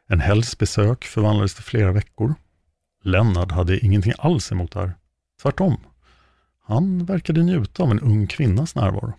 En 0.08 0.20
helgs 0.20 0.58
besök 0.58 1.04
förvandlades 1.04 1.56
till 1.56 1.64
flera 1.64 1.92
veckor. 1.92 2.36
Lennart 3.04 3.52
hade 3.52 3.80
ingenting 3.80 4.14
alls 4.18 4.52
emot 4.52 4.72
det 4.72 4.80
här. 4.80 4.94
Tvärtom. 5.42 5.78
Han 6.64 7.06
verkade 7.06 7.44
njuta 7.44 7.84
av 7.84 7.92
en 7.92 8.00
ung 8.00 8.28
kvinnas 8.28 8.76
närvaro. 8.76 9.14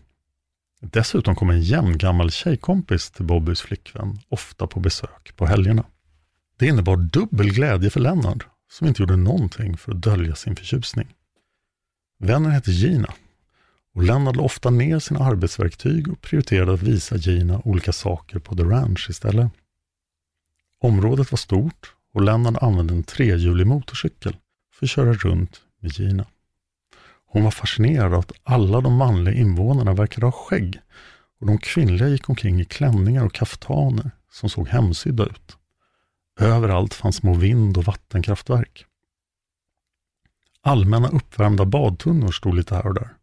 Dessutom 0.81 1.35
kom 1.35 1.51
en 1.51 1.61
jämngammal 1.61 2.31
tjejkompis 2.31 3.11
till 3.11 3.25
Bobbys 3.25 3.61
flickvän, 3.61 4.19
ofta 4.29 4.67
på 4.67 4.81
besök 4.81 5.37
på 5.37 5.47
helgerna. 5.47 5.85
Det 6.59 6.67
innebar 6.67 6.97
dubbel 6.97 7.51
glädje 7.55 7.91
för 7.91 8.01
Lennart, 8.01 8.47
som 8.71 8.87
inte 8.87 9.03
gjorde 9.03 9.17
någonting 9.17 9.77
för 9.77 9.93
att 9.93 10.03
dölja 10.03 10.35
sin 10.35 10.57
förtjusning. 10.57 11.15
Vännen 12.19 12.53
hette 12.53 12.71
Gina 12.71 13.15
och 13.95 14.03
Lennart 14.03 14.37
ofta 14.37 14.71
ner 14.71 14.99
sina 14.99 15.21
arbetsverktyg 15.21 16.13
och 16.13 16.21
prioriterade 16.21 16.75
att 16.75 16.83
visa 16.83 17.17
Gina 17.17 17.61
olika 17.65 17.93
saker 17.93 18.39
på 18.39 18.57
The 18.57 18.63
Ranch 18.63 19.07
istället. 19.11 19.53
Området 20.81 21.33
var 21.33 21.37
stort 21.37 21.95
och 22.15 22.23
Lennart 22.23 22.63
använde 22.63 22.95
en 22.95 23.03
trehjulig 23.03 23.67
motorcykel 23.67 24.37
för 24.75 24.87
att 24.87 24.91
köra 24.91 25.13
runt 25.13 25.61
med 25.81 25.93
Gina. 25.93 26.27
Hon 27.27 27.45
var 27.45 27.51
fascinerad 27.51 28.15
av 28.15 28.21
att 28.21 28.33
alla 28.43 28.81
de 28.81 28.95
manliga 28.97 29.35
invånarna 29.35 29.93
verkade 29.93 30.27
ha 30.27 30.33
skägg 30.33 30.81
och 31.41 31.47
de 31.47 31.59
kvinnliga 31.59 32.09
gick 32.09 32.29
omkring 32.29 32.61
i 32.61 32.65
klänningar 32.65 33.25
och 33.25 33.35
kaftaner 33.35 34.11
som 34.31 34.49
såg 34.49 34.69
hemsydda 34.69 35.25
ut. 35.25 35.58
Överallt 36.39 36.95
fanns 36.95 37.17
små 37.17 37.35
vind 37.35 37.79
och 37.79 37.85
vattenkraftverk. 37.85 38.87
Allmänna 40.61 41.09
uppvärmda 41.09 41.65
badtunnor 41.65 42.33
stod 42.33 42.55
lite 42.55 42.75
här 42.75 42.87
och 42.87 42.95
där. 42.95 43.15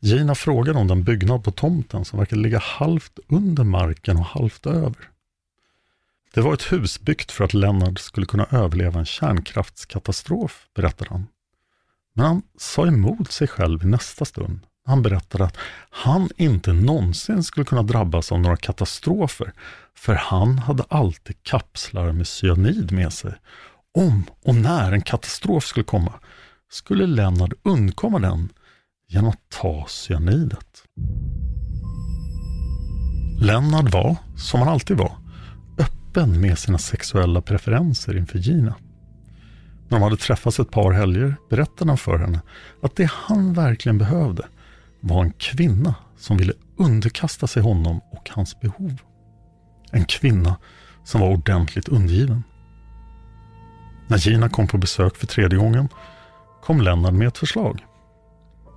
Gina 0.00 0.34
frågade 0.34 0.78
om 0.78 0.88
den 0.88 1.04
byggnad 1.04 1.44
på 1.44 1.50
tomten 1.50 2.04
som 2.04 2.18
verkade 2.18 2.42
ligga 2.42 2.58
halvt 2.58 3.18
under 3.28 3.64
marken 3.64 4.16
och 4.16 4.24
halvt 4.24 4.66
över. 4.66 5.10
Det 6.34 6.40
var 6.40 6.54
ett 6.54 6.72
hus 6.72 7.00
byggt 7.00 7.30
för 7.30 7.44
att 7.44 7.54
Lennart 7.54 7.98
skulle 7.98 8.26
kunna 8.26 8.46
överleva 8.50 8.98
en 8.98 9.06
kärnkraftskatastrof, 9.06 10.68
berättade 10.74 11.10
han. 11.10 11.26
Men 12.12 12.26
han 12.26 12.42
sa 12.58 12.86
emot 12.86 13.32
sig 13.32 13.48
själv 13.48 13.82
i 13.82 13.86
nästa 13.86 14.24
stund. 14.24 14.60
Han 14.86 15.02
berättade 15.02 15.44
att 15.44 15.56
han 15.90 16.28
inte 16.36 16.72
någonsin 16.72 17.42
skulle 17.42 17.66
kunna 17.66 17.82
drabbas 17.82 18.32
av 18.32 18.40
några 18.40 18.56
katastrofer, 18.56 19.52
för 19.96 20.14
han 20.14 20.58
hade 20.58 20.84
alltid 20.88 21.42
kapslar 21.42 22.12
med 22.12 22.26
cyanid 22.26 22.92
med 22.92 23.12
sig. 23.12 23.34
Om 23.98 24.24
och 24.42 24.54
när 24.54 24.92
en 24.92 25.02
katastrof 25.02 25.64
skulle 25.64 25.84
komma 25.84 26.12
skulle 26.70 27.06
Lennart 27.06 27.52
undkomma 27.62 28.18
den 28.18 28.48
genom 29.08 29.30
att 29.30 29.48
ta 29.48 29.86
cyanidet. 29.88 30.82
Lennart 33.40 33.92
var, 33.92 34.16
som 34.36 34.60
han 34.60 34.68
alltid 34.68 34.96
var, 34.96 35.16
öppen 35.78 36.40
med 36.40 36.58
sina 36.58 36.78
sexuella 36.78 37.40
preferenser 37.40 38.16
inför 38.16 38.38
Gina. 38.38 38.74
När 39.88 39.98
de 39.98 40.02
hade 40.02 40.16
träffats 40.16 40.60
ett 40.60 40.70
par 40.70 40.92
helger 40.92 41.36
berättade 41.50 41.90
han 41.90 41.98
för 41.98 42.18
henne 42.18 42.40
att 42.82 42.96
det 42.96 43.10
han 43.12 43.52
verkligen 43.52 43.98
behövde 43.98 44.46
var 45.06 45.24
en 45.24 45.32
kvinna 45.32 45.94
som 46.16 46.36
ville 46.36 46.52
underkasta 46.76 47.46
sig 47.46 47.62
honom 47.62 48.00
och 48.10 48.30
hans 48.30 48.60
behov. 48.60 49.00
En 49.90 50.04
kvinna 50.04 50.56
som 51.04 51.20
var 51.20 51.28
ordentligt 51.28 51.88
undergiven. 51.88 52.42
När 54.08 54.18
Gina 54.18 54.48
kom 54.48 54.66
på 54.66 54.78
besök 54.78 55.16
för 55.16 55.26
tredje 55.26 55.58
gången 55.58 55.88
kom 56.62 56.80
Lennart 56.80 57.14
med 57.14 57.28
ett 57.28 57.38
förslag. 57.38 57.84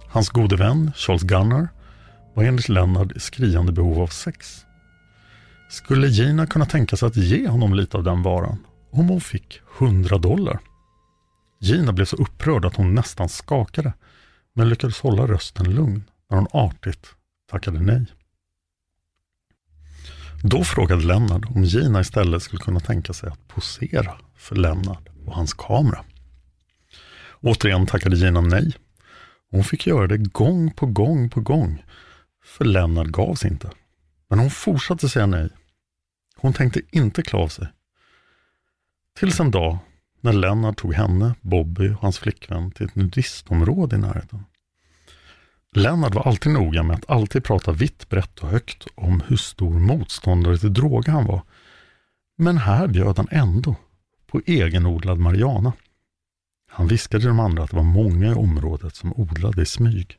Hans 0.09 0.29
gode 0.29 0.55
vän 0.55 0.91
Charles 0.95 1.23
Gunnar 1.23 1.67
var 2.33 2.43
enligt 2.43 2.69
Lennart 2.69 3.11
i 3.15 3.19
skriande 3.19 3.71
behov 3.71 4.01
av 4.01 4.07
sex. 4.07 4.65
Skulle 5.69 6.07
Gina 6.07 6.47
kunna 6.47 6.65
tänka 6.65 6.97
sig 6.97 7.07
att 7.07 7.15
ge 7.15 7.47
honom 7.47 7.73
lite 7.73 7.97
av 7.97 8.03
den 8.03 8.23
varan 8.23 8.65
om 8.91 9.09
hon 9.09 9.21
fick 9.21 9.61
100 9.79 10.17
dollar? 10.17 10.59
Gina 11.59 11.93
blev 11.93 12.05
så 12.05 12.15
upprörd 12.15 12.65
att 12.65 12.75
hon 12.75 12.95
nästan 12.95 13.29
skakade, 13.29 13.93
men 14.53 14.69
lyckades 14.69 14.99
hålla 14.99 15.27
rösten 15.27 15.75
lugn 15.75 16.03
när 16.29 16.37
hon 16.37 16.47
artigt 16.51 17.07
tackade 17.49 17.79
nej. 17.79 18.05
Då 20.43 20.63
frågade 20.63 21.05
Lennart 21.05 21.45
om 21.55 21.63
Gina 21.63 22.01
istället 22.01 22.43
skulle 22.43 22.61
kunna 22.61 22.79
tänka 22.79 23.13
sig 23.13 23.29
att 23.29 23.47
posera 23.47 24.17
för 24.35 24.55
Lennart 24.55 25.09
och 25.25 25.35
hans 25.35 25.53
kamera. 25.53 26.05
Återigen 27.41 27.85
tackade 27.85 28.15
Gina 28.15 28.41
nej. 28.41 28.73
Hon 29.51 29.63
fick 29.63 29.87
göra 29.87 30.07
det 30.07 30.17
gång 30.17 30.71
på 30.71 30.85
gång 30.85 31.29
på 31.29 31.41
gång, 31.41 31.83
för 32.43 32.65
Lennart 32.65 33.07
gavs 33.07 33.45
inte. 33.45 33.71
Men 34.29 34.39
hon 34.39 34.49
fortsatte 34.49 35.09
säga 35.09 35.25
nej. 35.25 35.49
Hon 36.35 36.53
tänkte 36.53 36.81
inte 36.91 37.21
klä 37.21 37.39
av 37.39 37.47
sig. 37.47 37.67
Tills 39.19 39.39
en 39.39 39.51
dag 39.51 39.77
när 40.21 40.33
Lennart 40.33 40.77
tog 40.77 40.93
henne, 40.93 41.35
Bobby 41.41 41.89
och 41.89 42.01
hans 42.01 42.19
flickvän 42.19 42.71
till 42.71 42.85
ett 42.85 42.95
nudistområde 42.95 43.95
i 43.95 43.99
närheten. 43.99 44.43
Lennart 45.77 46.15
var 46.15 46.27
alltid 46.27 46.51
noga 46.51 46.83
med 46.83 46.95
att 46.95 47.09
alltid 47.09 47.43
prata 47.43 47.71
vitt, 47.71 48.09
brett 48.09 48.39
och 48.39 48.49
högt 48.49 48.87
om 48.95 49.23
hur 49.27 49.37
stor 49.37 49.79
motståndare 49.79 50.57
till 50.57 50.73
droger 50.73 51.11
han 51.11 51.25
var. 51.25 51.41
Men 52.37 52.57
här 52.57 52.87
bjöd 52.87 53.17
han 53.17 53.27
ändå 53.31 53.75
på 54.27 54.41
egenodlad 54.45 55.19
marijuana. 55.19 55.73
Han 56.69 56.87
viskade 56.87 57.21
till 57.21 57.27
de 57.27 57.39
andra 57.39 57.63
att 57.63 57.69
det 57.69 57.75
var 57.75 57.83
många 57.83 58.31
i 58.31 58.33
området 58.33 58.95
som 58.95 59.13
odlade 59.13 59.61
i 59.61 59.65
smyg. 59.65 60.17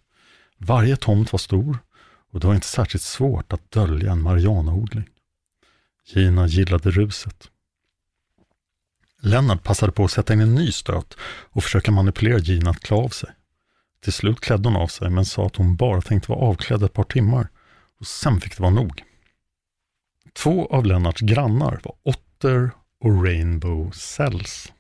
Varje 0.59 0.97
tomt 0.97 1.33
var 1.33 1.39
stor 1.39 1.79
och 2.33 2.41
det 2.41 2.47
var 2.47 2.55
inte 2.55 2.67
särskilt 2.67 3.03
svårt 3.03 3.53
att 3.53 3.71
dölja 3.71 4.13
en 4.13 4.23
marijuanaodling. 4.23 5.09
Gina 6.07 6.47
gillade 6.47 6.91
ruset. 6.91 7.51
Lennart 9.21 9.63
passade 9.63 9.93
på 9.93 10.05
att 10.05 10.11
sätta 10.11 10.33
in 10.33 10.41
en 10.41 10.55
ny 10.55 10.73
stöt 10.73 11.17
och 11.51 11.65
försöka 11.65 11.91
manipulera 11.91 12.39
Gina 12.39 12.71
att 12.71 12.81
klä 12.81 12.97
av 12.97 13.09
sig. 13.09 13.31
Till 14.01 14.13
slut 14.13 14.41
klädde 14.41 14.69
hon 14.69 14.77
av 14.77 14.87
sig 14.87 15.11
men 15.11 15.25
sa 15.25 15.47
att 15.47 15.57
hon 15.57 15.77
bara 15.77 16.01
tänkte 16.01 16.33
vara 16.33 16.41
avklädd 16.41 16.83
ett 16.83 16.93
par 16.93 17.05
timmar 17.05 17.49
och 18.01 18.07
sen 18.07 18.41
fick 18.41 18.57
det 18.57 18.63
vara 18.63 18.75
nog. 18.75 19.03
Två 20.33 20.67
av 20.67 20.87
Lennarts 20.87 21.21
grannar 21.21 21.81
var 21.85 21.95
Otter 22.03 22.71
och 23.01 23.25
Rainbow 23.25 23.91
Cells. 23.91 24.73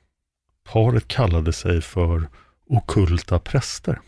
Paret 0.64 1.08
kallade 1.08 1.52
sig 1.52 1.82
för 1.82 2.28
okulta 2.66 3.38
präster. 3.38 4.00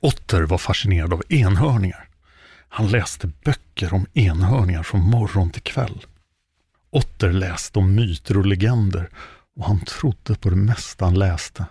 Otter 0.00 0.42
var 0.42 0.58
fascinerad 0.58 1.12
av 1.12 1.22
enhörningar. 1.28 2.08
Han 2.68 2.88
läste 2.88 3.30
böcker 3.44 3.94
om 3.94 4.06
enhörningar 4.12 4.82
från 4.82 5.00
morgon 5.00 5.50
till 5.50 5.62
kväll. 5.62 6.04
Otter 6.90 7.32
läste 7.32 7.78
om 7.78 7.94
myter 7.94 8.38
och 8.38 8.46
legender 8.46 9.10
och 9.56 9.64
han 9.64 9.80
trodde 9.80 10.34
på 10.34 10.50
det 10.50 10.56
mesta 10.56 11.04
han 11.04 11.14
läste. 11.14 11.66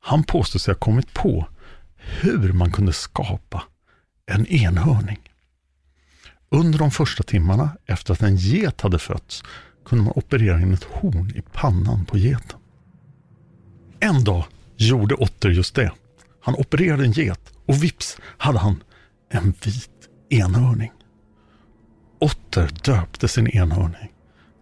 Han 0.00 0.24
påstod 0.24 0.60
sig 0.60 0.74
ha 0.74 0.78
kommit 0.78 1.12
på 1.14 1.48
hur 1.96 2.52
man 2.52 2.72
kunde 2.72 2.92
skapa 2.92 3.62
en 4.26 4.46
enhörning. 4.46 5.18
Under 6.48 6.78
de 6.78 6.90
första 6.90 7.22
timmarna 7.22 7.76
efter 7.86 8.12
att 8.12 8.22
en 8.22 8.36
get 8.36 8.80
hade 8.80 8.98
fötts 8.98 9.42
kunde 9.84 10.04
man 10.04 10.12
operera 10.16 10.60
in 10.60 10.74
ett 10.74 10.84
horn 10.84 11.32
i 11.36 11.42
pannan 11.52 12.04
på 12.04 12.18
geten. 12.18 12.58
En 14.00 14.24
dag 14.24 14.44
gjorde 14.76 15.14
Otter 15.14 15.48
just 15.48 15.74
det. 15.74 15.92
Han 16.40 16.54
opererade 16.54 17.04
en 17.04 17.12
get 17.12 17.52
och 17.66 17.82
vips 17.82 18.18
hade 18.38 18.58
han 18.58 18.82
en 19.30 19.54
vit 19.64 20.08
enhörning. 20.30 20.92
Otter 22.18 22.70
döpte 22.84 23.28
sin 23.28 23.46
enhörning 23.46 24.12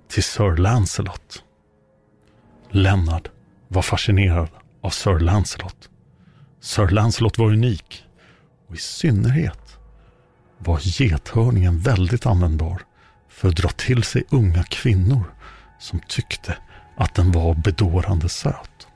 till 0.09 0.25
Sir 0.25 0.57
Lancelot. 0.57 1.45
Lennart 2.71 3.29
var 3.69 3.83
fascinerad 3.83 4.49
av 4.83 4.91
Sir 4.91 5.19
Lancelot. 5.19 5.91
Sir 6.65 6.89
Lancelot 6.89 7.39
var 7.39 7.47
unik 7.47 8.05
och 8.69 8.75
i 8.75 8.79
synnerhet 8.79 9.79
var 10.59 10.79
gethörningen 10.99 11.79
väldigt 11.79 12.27
användbar 12.27 12.83
för 13.29 13.49
att 13.49 13.57
dra 13.57 13.69
till 13.69 14.03
sig 14.03 14.25
unga 14.31 14.63
kvinnor 14.63 15.25
som 15.79 16.01
tyckte 16.09 16.57
att 16.97 17.15
den 17.15 17.33
var 17.33 17.55
bedårande 17.55 18.29
söt. 18.29 18.87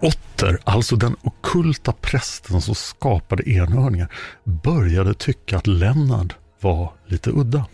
Otter, 0.00 0.58
alltså 0.64 0.96
den 0.96 1.16
okulta 1.22 1.92
prästen 1.92 2.62
som 2.62 2.74
skapade 2.74 3.50
enhörningar, 3.50 4.12
började 4.44 5.14
tycka 5.14 5.58
att 5.58 5.66
Lennart 5.66 6.36
var 6.60 6.92
lite 7.06 7.30
udda. 7.30 7.66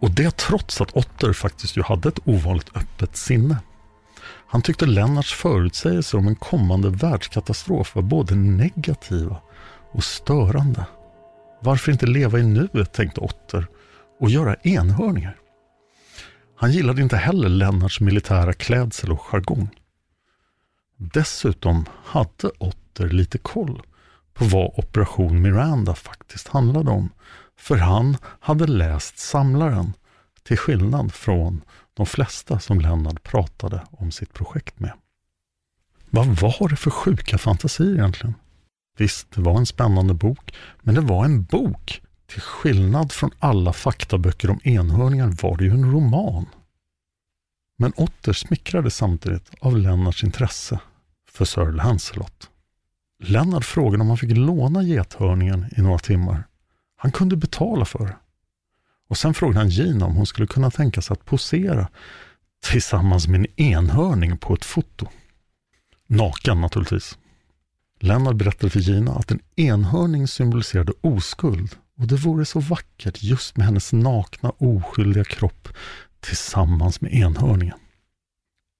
Och 0.00 0.10
det 0.10 0.36
trots 0.36 0.80
att 0.80 0.96
Otter 0.96 1.32
faktiskt 1.32 1.76
ju 1.76 1.82
hade 1.82 2.08
ett 2.08 2.28
ovanligt 2.28 2.76
öppet 2.76 3.16
sinne. 3.16 3.56
Han 4.52 4.62
tyckte 4.62 4.86
Lennarts 4.86 5.34
förutsägelser 5.34 6.18
om 6.18 6.28
en 6.28 6.36
kommande 6.36 6.90
världskatastrof 6.90 7.94
var 7.94 8.02
både 8.02 8.34
negativa 8.34 9.40
och 9.92 10.04
störande. 10.04 10.86
Varför 11.60 11.92
inte 11.92 12.06
leva 12.06 12.38
i 12.38 12.42
nuet, 12.42 12.92
tänkte 12.92 13.20
Otter, 13.20 13.66
och 14.20 14.30
göra 14.30 14.56
enhörningar? 14.62 15.36
Han 16.56 16.72
gillade 16.72 17.02
inte 17.02 17.16
heller 17.16 17.48
Lennarts 17.48 18.00
militära 18.00 18.52
klädsel 18.52 19.12
och 19.12 19.20
jargong. 19.20 19.68
Dessutom 20.96 21.84
hade 22.04 22.50
Otter 22.58 23.08
lite 23.08 23.38
koll 23.38 23.82
på 24.34 24.44
vad 24.44 24.72
Operation 24.76 25.42
Miranda 25.42 25.94
faktiskt 25.94 26.48
handlade 26.48 26.90
om. 26.90 27.08
För 27.58 27.76
han 27.76 28.16
hade 28.40 28.66
läst 28.66 29.18
Samlaren, 29.18 29.92
till 30.42 30.58
skillnad 30.58 31.12
från 31.14 31.62
de 31.94 32.06
flesta 32.06 32.60
som 32.60 32.80
Lennart 32.80 33.22
pratade 33.22 33.82
om 33.90 34.10
sitt 34.10 34.32
projekt 34.32 34.80
med. 34.80 34.92
Vad 36.10 36.26
var 36.26 36.68
det 36.68 36.76
för 36.76 36.90
sjuka 36.90 37.38
fantasier 37.38 37.94
egentligen? 37.94 38.34
Visst, 38.98 39.30
det 39.30 39.40
var 39.40 39.58
en 39.58 39.66
spännande 39.66 40.14
bok, 40.14 40.54
men 40.80 40.94
det 40.94 41.00
var 41.00 41.24
en 41.24 41.44
bok. 41.44 42.02
Till 42.26 42.40
skillnad 42.40 43.12
från 43.12 43.30
alla 43.38 43.72
faktaböcker 43.72 44.50
om 44.50 44.60
enhörningar 44.64 45.36
var 45.42 45.56
det 45.56 45.64
ju 45.64 45.70
en 45.70 45.92
roman. 45.92 46.46
Men 47.78 47.92
Otter 47.96 48.32
smickrades 48.32 48.96
samtidigt 48.96 49.50
av 49.60 49.78
Lennarts 49.78 50.24
intresse 50.24 50.80
för 51.30 51.44
Sir 51.44 51.72
Lancelot. 51.72 52.50
Lennart 53.22 53.64
frågade 53.64 54.02
om 54.02 54.08
han 54.08 54.18
fick 54.18 54.36
låna 54.36 54.82
gethörningen 54.82 55.66
i 55.76 55.82
några 55.82 55.98
timmar. 55.98 56.44
Han 56.96 57.12
kunde 57.12 57.36
betala 57.36 57.84
för 57.84 58.06
det. 58.06 58.16
Och 59.12 59.18
sen 59.18 59.34
frågade 59.34 59.58
han 59.58 59.68
Gina 59.68 60.06
om 60.06 60.16
hon 60.16 60.26
skulle 60.26 60.46
kunna 60.46 60.70
tänka 60.70 61.02
sig 61.02 61.14
att 61.14 61.24
posera 61.24 61.88
tillsammans 62.64 63.28
med 63.28 63.40
en 63.40 63.60
enhörning 63.60 64.38
på 64.38 64.54
ett 64.54 64.64
foto. 64.64 65.06
Naken 66.06 66.60
naturligtvis. 66.60 67.18
Lennart 68.00 68.36
berättade 68.36 68.70
för 68.70 68.80
Gina 68.80 69.12
att 69.12 69.30
en 69.30 69.40
enhörning 69.56 70.28
symboliserade 70.28 70.92
oskuld 71.00 71.76
och 71.98 72.06
det 72.06 72.16
vore 72.16 72.44
så 72.44 72.60
vackert 72.60 73.22
just 73.22 73.56
med 73.56 73.66
hennes 73.66 73.92
nakna 73.92 74.50
oskyldiga 74.50 75.24
kropp 75.24 75.68
tillsammans 76.20 77.00
med 77.00 77.14
enhörningen. 77.14 77.78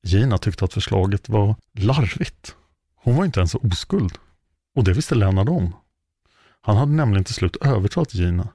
Gina 0.03 0.39
tyckte 0.39 0.65
att 0.65 0.75
förslaget 0.75 1.29
var 1.29 1.57
larvigt. 1.79 2.57
Hon 2.97 3.17
var 3.17 3.25
inte 3.25 3.41
ens 3.41 3.55
oskuld. 3.55 4.19
Och 4.75 4.85
det 4.85 4.93
visste 4.93 5.15
Lennart 5.15 5.49
om. 5.49 5.77
Han 6.61 6.77
hade 6.77 6.93
nämligen 6.93 7.25
till 7.25 7.35
slut 7.35 7.57
övertalat 7.57 8.15
Gina, 8.15 8.49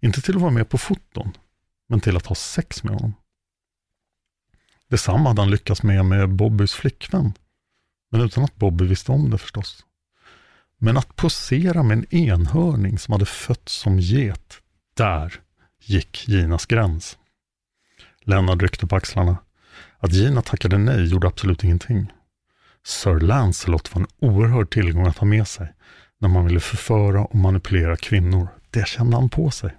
inte 0.00 0.20
till 0.20 0.36
att 0.36 0.42
vara 0.42 0.52
med 0.52 0.68
på 0.68 0.78
foton, 0.78 1.32
men 1.88 2.00
till 2.00 2.16
att 2.16 2.26
ha 2.26 2.34
sex 2.34 2.84
med 2.84 2.94
honom. 2.94 3.14
Detsamma 4.88 5.28
hade 5.28 5.42
han 5.42 5.50
lyckats 5.50 5.82
med 5.82 6.04
med 6.04 6.28
Bobbys 6.28 6.72
flickvän, 6.72 7.32
men 8.10 8.20
utan 8.20 8.44
att 8.44 8.56
Bobby 8.56 8.86
visste 8.86 9.12
om 9.12 9.30
det 9.30 9.38
förstås. 9.38 9.84
Men 10.78 10.96
att 10.96 11.16
posera 11.16 11.82
med 11.82 11.98
en 11.98 12.14
enhörning 12.14 12.98
som 12.98 13.12
hade 13.12 13.26
fötts 13.26 13.72
som 13.72 13.98
get, 13.98 14.60
där 14.96 15.40
gick 15.80 16.28
Ginas 16.28 16.66
gräns. 16.66 17.18
Lennart 18.20 18.62
ryckte 18.62 18.86
på 18.86 18.96
axlarna. 18.96 19.36
Att 19.98 20.12
Gina 20.12 20.42
tackade 20.42 20.78
nej 20.78 21.04
gjorde 21.04 21.26
absolut 21.26 21.64
ingenting. 21.64 22.12
Sir 22.84 23.20
Lancelot 23.20 23.94
var 23.94 24.00
en 24.00 24.08
oerhörd 24.18 24.70
tillgång 24.70 25.06
att 25.06 25.18
ha 25.18 25.26
med 25.26 25.48
sig 25.48 25.72
när 26.18 26.28
man 26.28 26.46
ville 26.46 26.60
förföra 26.60 27.24
och 27.24 27.34
manipulera 27.34 27.96
kvinnor. 27.96 28.48
Det 28.70 28.86
kände 28.86 29.16
han 29.16 29.28
på 29.28 29.50
sig. 29.50 29.76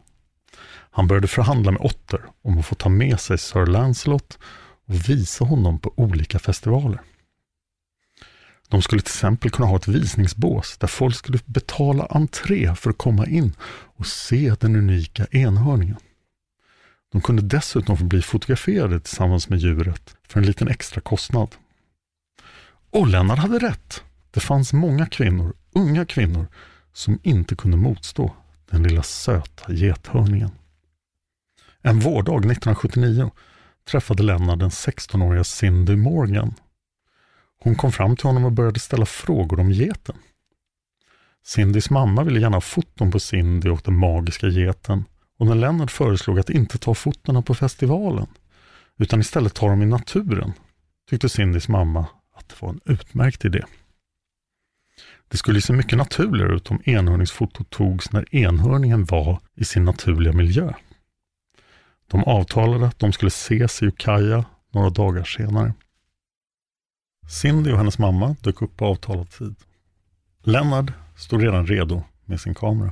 Han 0.97 1.07
började 1.07 1.27
förhandla 1.27 1.71
med 1.71 1.81
Otter 1.81 2.25
om 2.41 2.57
att 2.57 2.65
få 2.65 2.75
ta 2.75 2.89
med 2.89 3.19
sig 3.19 3.37
Sir 3.37 3.65
Lancelot 3.65 4.39
och 4.85 5.09
visa 5.09 5.45
honom 5.45 5.79
på 5.79 5.93
olika 5.95 6.39
festivaler. 6.39 7.01
De 8.67 8.81
skulle 8.81 9.01
till 9.01 9.11
exempel 9.11 9.51
kunna 9.51 9.67
ha 9.67 9.75
ett 9.75 9.87
visningsbås 9.87 10.77
där 10.77 10.87
folk 10.87 11.15
skulle 11.15 11.39
betala 11.45 12.05
entré 12.05 12.75
för 12.75 12.89
att 12.89 12.97
komma 12.97 13.25
in 13.27 13.55
och 13.95 14.07
se 14.07 14.55
den 14.59 14.75
unika 14.75 15.27
enhörningen. 15.31 15.97
De 17.11 17.21
kunde 17.21 17.41
dessutom 17.41 17.97
få 17.97 18.03
bli 18.03 18.21
fotograferade 18.21 18.99
tillsammans 18.99 19.49
med 19.49 19.59
djuret 19.59 20.15
för 20.27 20.39
en 20.39 20.45
liten 20.45 20.67
extra 20.67 21.01
kostnad. 21.01 21.55
Och 22.91 23.07
Lennart 23.07 23.39
hade 23.39 23.59
rätt. 23.59 24.03
Det 24.31 24.39
fanns 24.39 24.73
många 24.73 25.05
kvinnor, 25.05 25.53
unga 25.71 26.05
kvinnor, 26.05 26.47
som 26.93 27.19
inte 27.23 27.55
kunde 27.55 27.77
motstå 27.77 28.35
den 28.69 28.83
lilla 28.83 29.03
söta 29.03 29.73
gethörningen. 29.73 30.51
En 31.81 31.99
vårdag 31.99 32.37
1979 32.37 33.31
träffade 33.91 34.23
Lennart 34.23 34.59
den 34.59 34.69
16-åriga 34.69 35.43
Cindy 35.43 35.95
Morgan. 35.95 36.53
Hon 37.59 37.75
kom 37.75 37.91
fram 37.91 38.15
till 38.15 38.25
honom 38.25 38.45
och 38.45 38.51
började 38.51 38.79
ställa 38.79 39.05
frågor 39.05 39.59
om 39.59 39.71
geten. 39.71 40.15
Cindys 41.45 41.89
mamma 41.89 42.23
ville 42.23 42.39
gärna 42.39 42.55
ha 42.55 42.61
foton 42.61 43.11
på 43.11 43.19
Cindy 43.19 43.69
och 43.69 43.81
den 43.83 43.97
magiska 43.97 44.47
geten 44.47 45.05
och 45.39 45.45
när 45.45 45.55
Lennart 45.55 45.91
föreslog 45.91 46.39
att 46.39 46.49
inte 46.49 46.77
ta 46.77 46.93
fotona 46.93 47.41
på 47.41 47.55
festivalen 47.55 48.27
utan 48.97 49.19
istället 49.19 49.53
ta 49.53 49.69
dem 49.69 49.81
i 49.81 49.85
naturen 49.85 50.53
tyckte 51.09 51.29
Cindys 51.29 51.67
mamma 51.67 52.05
att 52.35 52.49
det 52.49 52.55
var 52.59 52.69
en 52.69 52.79
utmärkt 52.85 53.45
idé. 53.45 53.63
Det 55.27 55.37
skulle 55.37 55.61
se 55.61 55.73
mycket 55.73 55.97
naturligare 55.97 56.55
ut 56.55 56.71
om 56.71 56.81
enhörningsfotot 56.85 57.69
togs 57.69 58.11
när 58.11 58.35
enhörningen 58.35 59.05
var 59.05 59.39
i 59.55 59.65
sin 59.65 59.85
naturliga 59.85 60.33
miljö. 60.33 60.73
De 62.07 62.23
avtalade 62.23 62.87
att 62.87 62.99
de 62.99 63.13
skulle 63.13 63.27
ses 63.27 63.83
i 63.83 63.85
Ukiah 63.85 64.45
några 64.71 64.89
dagar 64.89 65.23
senare. 65.23 65.73
Cindy 67.27 67.71
och 67.71 67.77
hennes 67.77 67.99
mamma 67.99 68.35
dök 68.41 68.61
upp 68.61 68.77
på 68.77 68.85
avtalad 68.85 69.29
tid. 69.29 69.55
Lennart 70.43 70.91
stod 71.15 71.41
redan 71.41 71.67
redo 71.67 72.03
med 72.25 72.41
sin 72.41 72.55
kamera. 72.55 72.91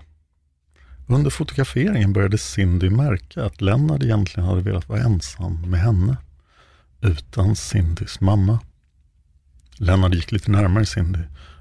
Under 1.08 1.30
fotograferingen 1.30 2.14
började 2.14 2.38
Cindy 2.38 2.90
märka 2.90 3.46
att 3.46 3.62
Lennart 3.62 4.04
egentligen 4.04 4.50
hade 4.50 4.62
velat 4.62 4.90
vara 4.90 5.00
ensam 5.00 5.70
med 5.70 5.80
henne, 5.80 6.18
utan 7.02 7.56
Cindys 7.56 8.22
mamma. 8.22 8.60
Lennart 9.78 10.14
gick 10.14 10.32
lite 10.32 10.52
närmare 10.52 10.86
Cindy, 10.86 11.20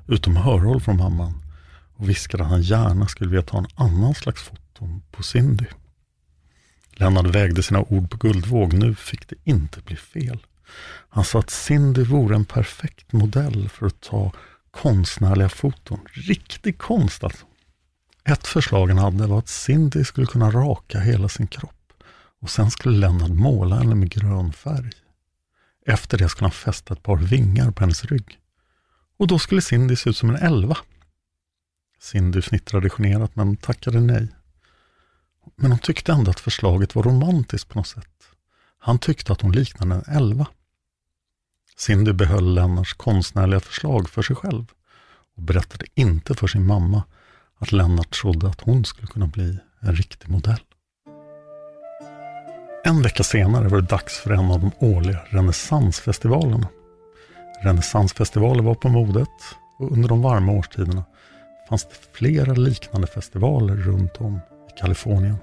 utom 0.09 0.37
hörhåll 0.37 0.81
från 0.81 0.97
mamman, 0.97 1.43
och 1.97 2.09
viskade 2.09 2.45
att 2.45 2.51
han 2.51 2.63
gärna 2.63 3.07
skulle 3.07 3.31
vilja 3.31 3.43
ta 3.43 3.59
en 3.59 3.67
annan 3.75 4.15
slags 4.15 4.43
foton 4.43 5.03
på 5.11 5.23
Cindy. 5.23 5.67
Lennart 6.97 7.27
vägde 7.27 7.63
sina 7.63 7.81
ord 7.81 8.11
på 8.11 8.17
guldvåg. 8.17 8.73
Nu 8.73 8.95
fick 8.95 9.29
det 9.29 9.37
inte 9.45 9.81
bli 9.81 9.97
fel. 9.97 10.47
Han 11.09 11.25
sa 11.25 11.39
att 11.39 11.51
Cindy 11.51 12.05
vore 12.05 12.35
en 12.35 12.45
perfekt 12.45 13.13
modell 13.13 13.69
för 13.69 13.87
att 13.87 14.01
ta 14.01 14.33
konstnärliga 14.71 15.49
foton. 15.49 16.01
Riktig 16.13 16.79
konst 16.79 17.25
alltså. 17.25 17.47
Ett 18.25 18.47
förslag 18.47 18.89
han 18.89 18.99
hade 18.99 19.27
var 19.27 19.39
att 19.39 19.49
Cindy 19.49 20.05
skulle 20.05 20.27
kunna 20.27 20.51
raka 20.51 21.01
hela 21.01 21.29
sin 21.29 21.47
kropp 21.47 21.93
och 22.41 22.51
sen 22.51 22.71
skulle 22.71 22.99
Lennart 22.99 23.31
måla 23.31 23.77
henne 23.77 23.95
med 23.95 24.11
grön 24.11 24.53
färg. 24.53 24.91
Efter 25.87 26.19
det 26.19 26.29
skulle 26.29 26.45
han 26.45 26.53
fästa 26.53 26.95
ett 26.95 27.03
par 27.03 27.17
vingar 27.17 27.71
på 27.71 27.81
hennes 27.81 28.05
rygg. 28.05 28.39
Och 29.19 29.27
då 29.27 29.39
skulle 29.39 29.63
Cindy 29.63 29.97
se 29.97 30.11
ut 30.11 30.17
som 30.17 30.31
en 30.31 30.37
elva. 30.37 30.77
Cindy 32.01 32.43
fnittrade 32.43 32.91
generat 32.91 33.37
men 33.37 33.57
tackade 33.57 34.01
nej. 34.01 34.29
Men 35.57 35.71
hon 35.71 35.79
tyckte 35.79 36.13
ändå 36.13 36.31
att 36.31 36.41
förslaget 36.41 36.95
var 36.95 37.03
romantiskt 37.03 37.69
på 37.69 37.79
något 37.79 37.87
sätt. 37.87 38.09
Han 38.79 38.99
tyckte 38.99 39.33
att 39.33 39.41
hon 39.41 39.53
liknade 39.53 39.95
en 39.95 40.17
elva. 40.17 40.47
Cindy 41.77 42.13
behöll 42.13 42.55
Lennarts 42.55 42.93
konstnärliga 42.93 43.61
förslag 43.61 44.09
för 44.09 44.23
sig 44.23 44.37
själv 44.37 44.65
och 45.37 45.43
berättade 45.43 45.87
inte 45.95 46.35
för 46.35 46.47
sin 46.47 46.67
mamma 46.67 47.03
att 47.59 47.73
Lennart 47.73 48.21
trodde 48.21 48.49
att 48.49 48.61
hon 48.61 48.85
skulle 48.85 49.07
kunna 49.07 49.27
bli 49.27 49.59
en 49.81 49.97
riktig 49.97 50.29
modell. 50.29 50.61
En 52.85 53.03
vecka 53.03 53.23
senare 53.23 53.69
var 53.69 53.81
det 53.81 53.87
dags 53.87 54.19
för 54.19 54.31
en 54.31 54.51
av 54.51 54.61
de 54.61 54.71
årliga 54.79 55.19
renässansfestivalerna. 55.29 56.69
Renässansfestivaler 57.63 58.63
var 58.63 58.75
på 58.75 58.89
modet 58.89 59.29
och 59.79 59.93
under 59.93 60.09
de 60.09 60.23
varma 60.23 60.53
årstiderna 60.53 61.05
fanns 61.69 61.85
det 61.85 61.95
flera 62.13 62.53
liknande 62.53 63.07
festivaler 63.07 63.77
runt 63.77 64.17
om 64.17 64.41
Kalifornien. 64.77 65.37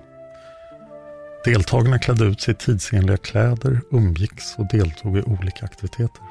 Deltagarna 1.45 1.99
klädde 1.99 2.25
ut 2.25 2.41
sig 2.41 2.51
i 2.51 2.57
tidsenliga 2.57 3.17
kläder, 3.17 3.81
umgicks 3.91 4.55
och 4.57 4.67
deltog 4.71 5.17
i 5.17 5.21
olika 5.21 5.65
aktiviteter. 5.65 6.23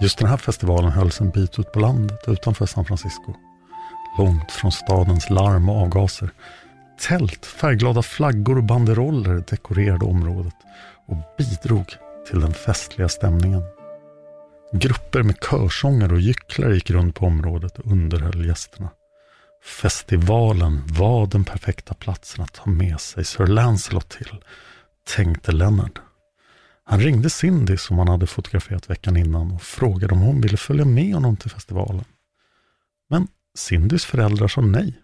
Just 0.00 0.18
den 0.18 0.28
här 0.28 0.36
festivalen 0.36 0.90
hölls 0.90 1.20
en 1.20 1.30
bit 1.30 1.58
ut 1.58 1.72
på 1.72 1.80
landet 1.80 2.18
utanför 2.26 2.66
San 2.66 2.84
Francisco. 2.84 3.34
Långt 4.18 4.52
från 4.52 4.72
stadens 4.72 5.30
larm 5.30 5.68
och 5.68 5.76
avgaser. 5.76 6.30
Tält, 7.08 7.46
färgglada 7.46 8.02
flaggor 8.02 8.56
och 8.56 8.64
banderoller 8.64 9.44
dekorerade 9.50 10.04
området 10.04 10.54
och 11.06 11.16
bidrog 11.38 11.86
till 12.30 12.40
den 12.40 12.54
festliga 12.54 13.08
stämningen. 13.08 13.62
Grupper 14.72 15.22
med 15.22 15.36
körsånger 15.50 16.12
och 16.12 16.20
gycklar 16.20 16.70
gick 16.70 16.90
runt 16.90 17.14
på 17.14 17.26
området 17.26 17.78
och 17.78 17.92
underhöll 17.92 18.46
gästerna. 18.46 18.90
Festivalen 19.66 20.82
var 20.86 21.26
den 21.26 21.44
perfekta 21.44 21.94
platsen 21.94 22.44
att 22.44 22.52
ta 22.52 22.70
med 22.70 23.00
sig 23.00 23.24
Sir 23.24 23.46
Lancelot 23.46 24.08
till, 24.08 24.44
tänkte 25.16 25.52
Leonard. 25.52 26.00
Han 26.84 27.00
ringde 27.00 27.30
Cindy 27.30 27.76
som 27.76 27.98
han 27.98 28.08
hade 28.08 28.26
fotograferat 28.26 28.90
veckan 28.90 29.16
innan 29.16 29.50
och 29.52 29.62
frågade 29.62 30.14
om 30.14 30.20
hon 30.20 30.40
ville 30.40 30.56
följa 30.56 30.84
med 30.84 31.14
honom 31.14 31.36
till 31.36 31.50
festivalen. 31.50 32.04
Men 33.10 33.28
Cindys 33.54 34.04
föräldrar 34.04 34.48
sa 34.48 34.60
nej. 34.60 35.02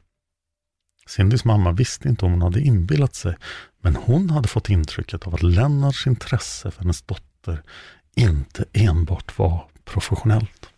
Cindys 1.07 1.45
mamma 1.45 1.73
visste 1.73 2.09
inte 2.09 2.25
om 2.25 2.33
hon 2.33 2.43
hade 2.43 2.61
inbillat 2.61 3.15
sig, 3.15 3.37
men 3.81 3.97
hon 3.97 4.31
hade 4.31 4.49
fått 4.49 4.71
intrycket 4.71 5.27
av 5.27 5.35
att 5.35 5.43
Lennarts 5.43 6.07
intresse 6.07 6.71
för 6.71 6.83
hennes 6.83 7.03
dotter 7.03 7.63
inte 8.15 8.65
enbart 8.73 9.39
var 9.39 9.69
professionellt. 9.85 10.72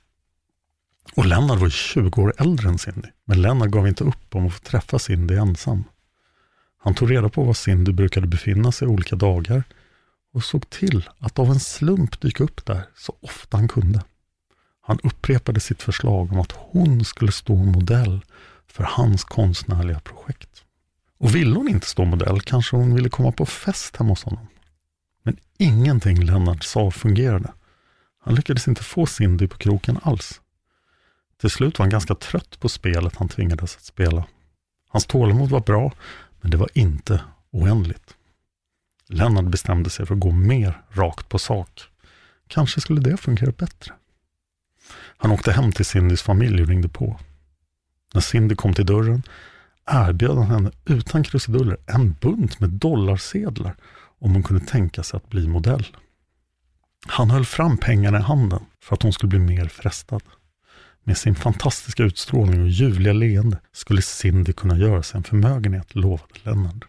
Och 1.12 1.26
Lennart 1.26 1.60
var 1.60 1.70
20 1.70 2.22
år 2.22 2.34
äldre 2.38 2.68
än 2.68 2.78
Cindy, 2.78 3.08
men 3.24 3.42
Lennart 3.42 3.70
gav 3.70 3.88
inte 3.88 4.04
upp 4.04 4.34
om 4.34 4.46
att 4.46 4.52
få 4.52 4.60
träffa 4.60 4.98
Cindy 4.98 5.34
ensam. 5.34 5.84
Han 6.78 6.94
tog 6.94 7.10
reda 7.10 7.28
på 7.28 7.44
var 7.44 7.54
Cindy 7.54 7.92
brukade 7.92 8.26
befinna 8.26 8.72
sig 8.72 8.88
olika 8.88 9.16
dagar 9.16 9.64
och 10.32 10.44
såg 10.44 10.70
till 10.70 11.08
att 11.18 11.38
av 11.38 11.50
en 11.50 11.60
slump 11.60 12.20
dyka 12.20 12.44
upp 12.44 12.66
där 12.66 12.82
så 12.96 13.16
ofta 13.20 13.56
han 13.56 13.68
kunde. 13.68 14.02
Han 14.80 14.98
upprepade 15.02 15.60
sitt 15.60 15.82
förslag 15.82 16.32
om 16.32 16.40
att 16.40 16.52
hon 16.52 17.04
skulle 17.04 17.32
stå 17.32 17.54
modell 17.54 18.24
för 18.66 18.84
hans 18.84 19.24
konstnärliga 19.24 20.00
projekt. 20.00 20.62
Och 21.18 21.34
ville 21.34 21.56
hon 21.56 21.68
inte 21.68 21.86
stå 21.86 22.04
modell 22.04 22.40
kanske 22.40 22.76
hon 22.76 22.94
ville 22.94 23.08
komma 23.08 23.32
på 23.32 23.46
fest 23.46 23.96
hemma 23.96 24.10
hos 24.10 24.24
honom. 24.24 24.46
Men 25.22 25.36
ingenting 25.58 26.24
Lennart 26.24 26.64
sa 26.64 26.90
fungerade. 26.90 27.52
Han 28.24 28.34
lyckades 28.34 28.68
inte 28.68 28.82
få 28.82 29.06
Cindy 29.06 29.48
på 29.48 29.58
kroken 29.58 29.98
alls. 30.02 30.40
Till 31.40 31.50
slut 31.50 31.78
var 31.78 31.84
han 31.84 31.90
ganska 31.90 32.14
trött 32.14 32.60
på 32.60 32.68
spelet 32.68 33.16
han 33.16 33.28
tvingades 33.28 33.76
att 33.76 33.82
spela. 33.82 34.24
Hans 34.88 35.06
tålamod 35.06 35.50
var 35.50 35.60
bra, 35.60 35.92
men 36.40 36.50
det 36.50 36.56
var 36.56 36.68
inte 36.74 37.20
oändligt. 37.50 38.14
Lennart 39.08 39.44
bestämde 39.44 39.90
sig 39.90 40.06
för 40.06 40.14
att 40.14 40.20
gå 40.20 40.30
mer 40.30 40.82
rakt 40.90 41.28
på 41.28 41.38
sak. 41.38 41.82
Kanske 42.46 42.80
skulle 42.80 43.00
det 43.00 43.16
fungera 43.16 43.50
bättre. 43.50 43.92
Han 45.16 45.30
åkte 45.30 45.52
hem 45.52 45.72
till 45.72 45.84
Cindys 45.84 46.22
familj 46.22 46.62
och 46.62 46.68
ringde 46.68 46.88
på. 46.88 47.20
När 48.14 48.20
Cindy 48.20 48.54
kom 48.54 48.74
till 48.74 48.86
dörren 48.86 49.22
erbjöd 49.86 50.36
han 50.36 50.46
henne 50.46 50.70
utan 50.84 51.24
krusiduller 51.24 51.76
en 51.86 52.12
bunt 52.12 52.60
med 52.60 52.70
dollarsedlar 52.70 53.76
om 54.18 54.32
hon 54.32 54.42
kunde 54.42 54.66
tänka 54.66 55.02
sig 55.02 55.16
att 55.16 55.30
bli 55.30 55.48
modell. 55.48 55.86
Han 57.06 57.30
höll 57.30 57.44
fram 57.44 57.78
pengarna 57.78 58.18
i 58.18 58.22
handen 58.22 58.64
för 58.80 58.94
att 58.94 59.02
hon 59.02 59.12
skulle 59.12 59.30
bli 59.30 59.38
mer 59.38 59.68
frestad. 59.68 60.22
Med 61.04 61.18
sin 61.18 61.34
fantastiska 61.34 62.02
utstrålning 62.02 62.62
och 62.62 62.68
ljuvliga 62.68 63.12
leende 63.12 63.58
skulle 63.72 64.02
Cindy 64.02 64.52
kunna 64.52 64.78
göra 64.78 65.02
sig 65.02 65.18
en 65.18 65.24
förmögenhet, 65.24 65.94
lovade 65.94 66.34
Lennart. 66.42 66.84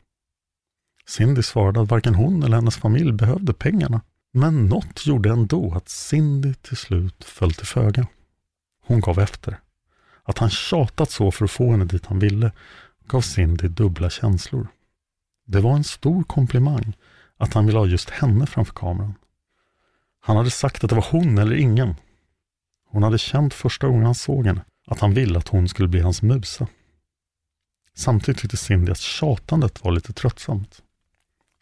Cindy 1.08 1.44
svarade 1.44 1.82
att 1.82 1.90
varken 1.90 2.16
hon 2.16 2.44
eller 2.44 2.56
hennes 2.56 2.78
familj 2.78 3.12
behövde 3.12 3.54
pengarna. 3.54 4.02
Men 4.34 4.66
något 4.66 5.06
gjorde 5.06 5.30
ändå 5.30 5.74
att 5.74 5.90
Cindy 5.90 6.54
till 6.54 6.78
slut 6.78 7.24
föll 7.24 7.54
till 7.54 7.68
föga. 7.68 8.08
Hon 8.86 9.02
gav 9.02 9.20
efter. 9.20 9.60
Att 10.24 10.38
han 10.38 10.50
tjatat 10.50 11.12
så 11.12 11.32
för 11.32 11.46
att 11.46 11.52
få 11.52 11.72
henne 11.72 11.86
dit 11.86 12.06
han 12.06 12.20
ville 12.20 12.52
gav 13.08 13.22
Cindy 13.22 13.68
dubbla 13.68 14.10
känslor. 14.10 14.68
Det 15.48 15.60
var 15.60 15.76
en 15.76 15.84
stor 15.84 16.24
komplimang 16.24 16.94
att 17.38 17.54
han 17.54 17.66
ville 17.66 17.80
ha 17.80 17.86
just 17.86 18.10
henne 18.10 18.46
framför 18.46 18.74
kameran. 18.74 19.14
Han 20.20 20.38
hade 20.38 20.52
sagt 20.52 20.84
att 20.84 20.90
det 20.90 20.96
var 20.96 21.08
hon 21.12 21.38
eller 21.38 21.56
ingen. 21.56 21.96
Hon 22.90 23.04
hade 23.04 23.18
känt 23.18 23.54
första 23.54 23.88
gången 23.88 24.06
han 24.06 24.16
såg 24.16 24.46
henne 24.46 24.66
att 24.88 25.00
han 25.00 25.14
ville 25.14 25.40
att 25.40 25.48
hon 25.48 25.68
skulle 25.68 25.88
bli 25.88 26.02
hans 26.02 26.22
musa. 26.22 26.68
Samtidigt 27.96 28.42
tyckte 28.42 28.58
Cindy 28.58 28.92
att 28.92 29.00
tjatandet 29.00 29.84
var 29.84 29.92
lite 29.92 30.14
tröttsamt. 30.14 30.82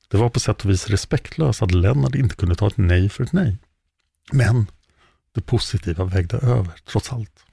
Det 0.07 0.17
var 0.17 0.30
på 0.30 0.39
sätt 0.39 0.63
och 0.63 0.69
vis 0.69 0.89
respektlöst 0.89 1.61
att 1.61 1.71
Lennart 1.71 2.15
inte 2.15 2.36
kunde 2.36 2.55
ta 2.55 2.67
ett 2.67 2.78
nej 2.78 3.09
för 3.09 3.24
ett 3.24 3.34
nej. 3.34 3.57
Men 4.32 4.67
det 5.32 5.41
positiva 5.41 6.03
vägde 6.05 6.38
över, 6.38 6.74
trots 6.86 7.13
allt. 7.13 7.45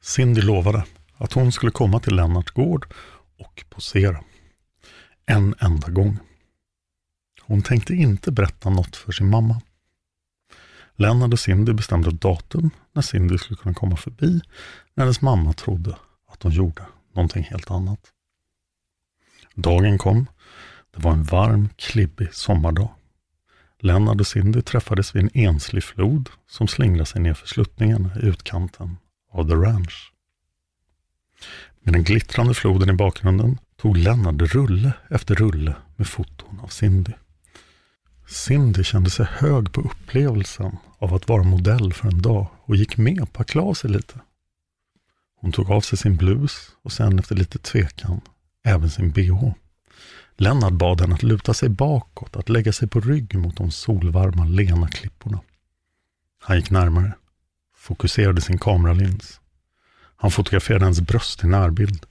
Cindy 0.00 0.40
lovade 0.40 0.84
att 1.16 1.32
hon 1.32 1.52
skulle 1.52 1.72
komma 1.72 2.00
till 2.00 2.16
Lennarts 2.16 2.50
gård 2.50 2.94
och 3.38 3.64
posera. 3.70 4.24
En 5.26 5.54
enda 5.58 5.88
gång. 5.88 6.18
Hon 7.42 7.62
tänkte 7.62 7.94
inte 7.94 8.32
berätta 8.32 8.70
något 8.70 8.96
för 8.96 9.12
sin 9.12 9.30
mamma. 9.30 9.60
Lennart 11.00 11.32
och 11.32 11.40
Cindy 11.40 11.72
bestämde 11.72 12.10
datum 12.10 12.70
när 12.92 13.02
Cindy 13.02 13.38
skulle 13.38 13.56
kunna 13.56 13.74
komma 13.74 13.96
förbi 13.96 14.40
när 14.94 15.04
hennes 15.04 15.22
mamma 15.22 15.52
trodde 15.52 15.96
att 16.28 16.42
hon 16.42 16.52
gjorde 16.52 16.82
någonting 17.14 17.42
helt 17.42 17.70
annat. 17.70 18.00
Dagen 19.54 19.98
kom. 19.98 20.26
Det 20.90 21.02
var 21.02 21.12
en 21.12 21.22
varm, 21.22 21.68
klibbig 21.76 22.34
sommardag. 22.34 22.88
Lennart 23.78 24.20
och 24.20 24.26
Cindy 24.26 24.62
träffades 24.62 25.14
vid 25.14 25.22
en 25.22 25.30
enslig 25.34 25.84
flod 25.84 26.30
som 26.48 26.68
slingrade 26.68 27.06
sig 27.06 27.20
nerför 27.20 27.46
sluttningen 27.46 28.10
i 28.22 28.26
utkanten 28.26 28.96
av 29.32 29.48
The 29.48 29.54
Ranch. 29.54 30.12
Med 31.80 31.94
den 31.94 32.04
glittrande 32.04 32.54
floden 32.54 32.90
i 32.90 32.92
bakgrunden 32.92 33.58
tog 33.76 33.96
Lennart 33.96 34.54
rulle 34.54 34.92
efter 35.10 35.34
rulle 35.34 35.74
med 35.96 36.06
foton 36.06 36.60
av 36.60 36.68
Cindy. 36.68 37.12
Cindy 38.30 38.84
kände 38.84 39.10
sig 39.10 39.26
hög 39.26 39.72
på 39.72 39.80
upplevelsen 39.80 40.76
av 40.98 41.14
att 41.14 41.28
vara 41.28 41.42
modell 41.42 41.92
för 41.92 42.08
en 42.08 42.22
dag 42.22 42.46
och 42.64 42.76
gick 42.76 42.96
med 42.96 43.32
på 43.32 43.42
att 43.42 43.50
klä 43.50 43.62
av 43.62 43.74
sig 43.74 43.90
lite. 43.90 44.20
Hon 45.40 45.52
tog 45.52 45.70
av 45.70 45.80
sig 45.80 45.98
sin 45.98 46.16
blus 46.16 46.70
och 46.82 46.92
sen 46.92 47.18
efter 47.18 47.34
lite 47.36 47.58
tvekan 47.58 48.20
även 48.64 48.90
sin 48.90 49.10
bh. 49.10 49.52
Lennart 50.36 50.72
bad 50.72 51.00
henne 51.00 51.14
att 51.14 51.22
luta 51.22 51.54
sig 51.54 51.68
bakåt, 51.68 52.36
att 52.36 52.48
lägga 52.48 52.72
sig 52.72 52.88
på 52.88 53.00
rygg 53.00 53.34
mot 53.34 53.56
de 53.56 53.70
solvarma, 53.70 54.44
lena 54.44 54.88
klipporna. 54.88 55.40
Han 56.42 56.56
gick 56.56 56.70
närmare, 56.70 57.12
fokuserade 57.76 58.40
sin 58.40 58.58
kameralins. 58.58 59.40
Han 60.16 60.30
fotograferade 60.30 60.84
hennes 60.84 61.00
bröst 61.00 61.44
i 61.44 61.46
närbild 61.46 62.06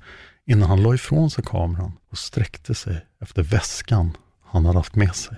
innan 0.45 0.69
han 0.69 0.83
la 0.83 0.95
ifrån 0.95 1.29
sig 1.31 1.43
kameran 1.43 1.91
och 2.09 2.17
sträckte 2.17 2.75
sig 2.75 3.05
efter 3.21 3.43
väskan 3.43 4.17
han 4.43 4.65
hade 4.65 4.79
haft 4.79 4.95
med 4.95 5.15
sig. 5.15 5.37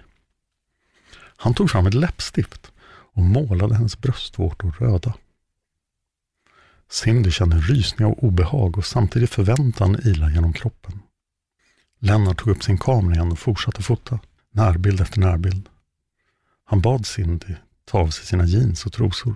Han 1.42 1.54
tog 1.54 1.70
fram 1.70 1.88
ett 1.88 1.94
läppstift 1.94 2.72
och 3.14 3.24
målade 3.24 3.76
hennes 3.76 4.02
bröstvårtor 4.02 4.76
röda. 4.80 5.14
Cindy 6.90 7.32
kände 7.32 7.56
en 7.56 7.62
rysning 7.62 8.08
av 8.08 8.14
obehag 8.14 8.78
och 8.78 8.86
samtidigt 8.86 9.30
förväntan 9.30 10.00
ila 10.04 10.30
genom 10.30 10.54
kroppen. 10.54 11.00
Lennart 12.00 12.38
tog 12.40 12.48
upp 12.48 12.64
sin 12.64 12.78
kamera 12.78 13.16
igen 13.16 13.32
och 13.32 13.40
fortsatte 13.40 13.84
fota, 13.84 14.20
närbild 14.52 15.02
efter 15.02 15.20
närbild. 15.20 15.70
Han 16.66 16.82
bad 16.82 17.06
Cindy 17.06 17.56
ta 17.86 18.00
av 18.00 18.10
sig 18.10 18.26
sina 18.26 18.46
jeans 18.46 18.86
och 18.86 18.94
trosor. 18.94 19.36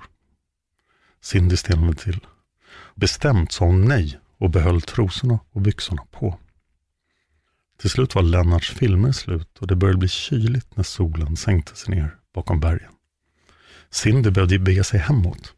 Cindy 1.22 1.58
stelnade 1.58 1.96
till. 1.96 2.20
Bestämt 2.96 3.52
sa 3.52 3.66
hon 3.66 3.86
nej 3.86 4.20
och 4.38 4.50
behöll 4.50 4.82
trosorna 4.82 5.40
och 5.52 5.62
byxorna 5.62 6.04
på. 6.12 6.40
Till 7.78 7.90
slut 7.90 8.16
var 8.16 8.22
Lennarts 8.22 8.72
filmer 8.72 9.12
slut 9.12 9.58
och 9.60 9.68
det 9.68 9.76
började 9.76 10.00
bli 10.00 10.08
kyligt 10.08 10.78
när 10.78 10.84
solen 10.84 11.38
sänkte 11.38 11.76
sig 11.76 11.96
ner 11.96 12.16
bakom 12.34 12.60
bergen. 12.60 12.92
Cindy 13.90 14.30
behövde 14.30 14.60
bege 14.60 14.84
sig 14.84 15.00
hemåt. 15.00 15.54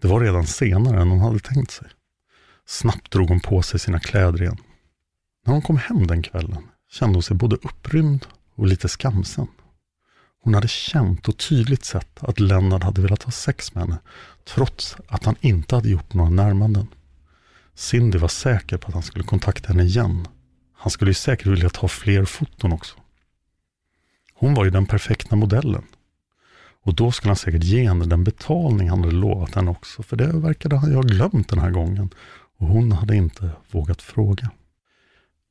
Det 0.00 0.08
var 0.08 0.20
redan 0.20 0.46
senare 0.46 1.00
än 1.00 1.10
hon 1.10 1.20
hade 1.20 1.38
tänkt 1.38 1.70
sig. 1.70 1.88
Snabbt 2.66 3.10
drog 3.12 3.28
hon 3.28 3.40
på 3.40 3.62
sig 3.62 3.80
sina 3.80 4.00
kläder 4.00 4.42
igen. 4.42 4.58
När 5.46 5.52
hon 5.52 5.62
kom 5.62 5.76
hem 5.76 6.06
den 6.06 6.22
kvällen 6.22 6.62
kände 6.90 7.16
hon 7.16 7.22
sig 7.22 7.36
både 7.36 7.56
upprymd 7.56 8.26
och 8.54 8.66
lite 8.66 8.88
skamsen. 8.88 9.46
Hon 10.42 10.54
hade 10.54 10.68
känt 10.68 11.28
och 11.28 11.38
tydligt 11.38 11.84
sett 11.84 12.24
att 12.24 12.40
Lennart 12.40 12.82
hade 12.82 13.02
velat 13.02 13.22
ha 13.22 13.32
sex 13.32 13.74
med 13.74 13.84
henne, 13.84 13.98
trots 14.44 14.96
att 15.08 15.24
han 15.24 15.36
inte 15.40 15.74
hade 15.74 15.88
gjort 15.88 16.14
några 16.14 16.30
närmanden. 16.30 16.86
Cindy 17.74 18.18
var 18.18 18.28
säker 18.28 18.76
på 18.76 18.88
att 18.88 18.94
han 18.94 19.02
skulle 19.02 19.24
kontakta 19.24 19.68
henne 19.68 19.82
igen. 19.84 20.26
Han 20.84 20.90
skulle 20.90 21.10
ju 21.10 21.14
säkert 21.14 21.46
vilja 21.46 21.68
ta 21.70 21.88
fler 21.88 22.24
foton 22.24 22.72
också. 22.72 22.96
Hon 24.34 24.54
var 24.54 24.64
ju 24.64 24.70
den 24.70 24.86
perfekta 24.86 25.36
modellen. 25.36 25.84
Och 26.82 26.94
då 26.94 27.12
skulle 27.12 27.30
han 27.30 27.36
säkert 27.36 27.64
ge 27.64 27.88
henne 27.88 28.04
den 28.04 28.24
betalning 28.24 28.90
han 28.90 29.00
hade 29.00 29.14
lovat 29.14 29.54
henne 29.54 29.70
också, 29.70 30.02
för 30.02 30.16
det 30.16 30.26
verkade 30.26 30.76
han 30.76 30.90
ju 30.90 30.96
ha 30.96 31.02
glömt 31.02 31.48
den 31.48 31.58
här 31.58 31.70
gången. 31.70 32.10
Och 32.58 32.66
hon 32.66 32.92
hade 32.92 33.16
inte 33.16 33.50
vågat 33.70 34.02
fråga. 34.02 34.50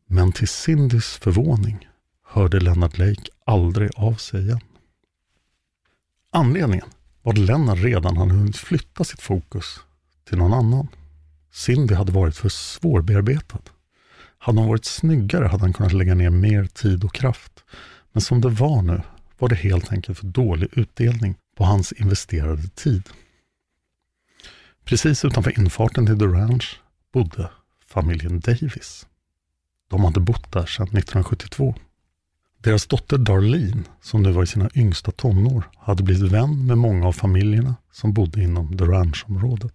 Men 0.07 0.31
till 0.31 0.47
Cindys 0.47 1.17
förvåning 1.17 1.87
hörde 2.23 2.59
Lennart 2.59 2.97
Lake 2.97 3.23
aldrig 3.45 3.89
av 3.95 4.13
sig 4.13 4.41
igen. 4.41 4.61
Anledningen 6.31 6.87
var 7.21 7.33
att 7.33 7.39
Lennart 7.39 7.79
redan 7.79 8.17
hade 8.17 8.33
hunnit 8.33 8.57
flytta 8.57 9.03
sitt 9.03 9.21
fokus 9.21 9.79
till 10.29 10.37
någon 10.37 10.53
annan. 10.53 10.87
Cindy 11.51 11.93
hade 11.93 12.11
varit 12.11 12.35
för 12.37 12.49
svårbearbetad. 12.49 13.72
Hade 14.43 14.59
han 14.59 14.69
varit 14.69 14.85
snyggare 14.85 15.47
hade 15.47 15.63
han 15.63 15.73
kunnat 15.73 15.93
lägga 15.93 16.15
ner 16.15 16.29
mer 16.29 16.65
tid 16.65 17.03
och 17.03 17.13
kraft. 17.13 17.63
Men 18.11 18.21
som 18.21 18.41
det 18.41 18.49
var 18.49 18.81
nu 18.81 19.01
var 19.37 19.49
det 19.49 19.55
helt 19.55 19.91
enkelt 19.91 20.17
för 20.17 20.25
dålig 20.27 20.69
utdelning 20.71 21.35
på 21.57 21.63
hans 21.63 21.91
investerade 21.91 22.67
tid. 22.67 23.09
Precis 24.85 25.25
utanför 25.25 25.59
infarten 25.59 26.05
till 26.05 26.19
The 26.19 26.25
Ranch 26.25 26.79
bodde 27.13 27.49
familjen 27.85 28.39
Davis. 28.39 29.07
De 29.89 30.03
hade 30.03 30.19
bott 30.19 30.51
där 30.51 30.65
sedan 30.65 30.87
1972. 30.87 31.75
Deras 32.57 32.87
dotter 32.87 33.17
Darlene, 33.17 33.83
som 34.01 34.23
nu 34.23 34.31
var 34.31 34.43
i 34.43 34.47
sina 34.47 34.69
yngsta 34.75 35.11
tonår, 35.11 35.69
hade 35.77 36.03
blivit 36.03 36.31
vän 36.31 36.65
med 36.65 36.77
många 36.77 37.07
av 37.07 37.13
familjerna 37.13 37.75
som 37.91 38.13
bodde 38.13 38.43
inom 38.43 38.77
The 38.77 38.85
Ranch-området. 38.85 39.73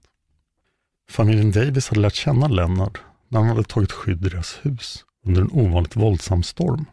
Familjen 1.11 1.53
Davis 1.53 1.89
hade 1.89 2.01
lärt 2.01 2.14
känna 2.14 2.49
Leonard 2.49 2.99
när 3.29 3.41
han 3.41 3.49
hade 3.49 3.64
tagit 3.64 3.93
skydd 3.93 4.26
i 4.26 4.29
deras 4.29 4.59
hus 4.62 5.05
under 5.26 5.43
en 5.43 5.51
ovanligt 5.53 5.97
våldsam 5.97 6.43
storm. 6.43 6.85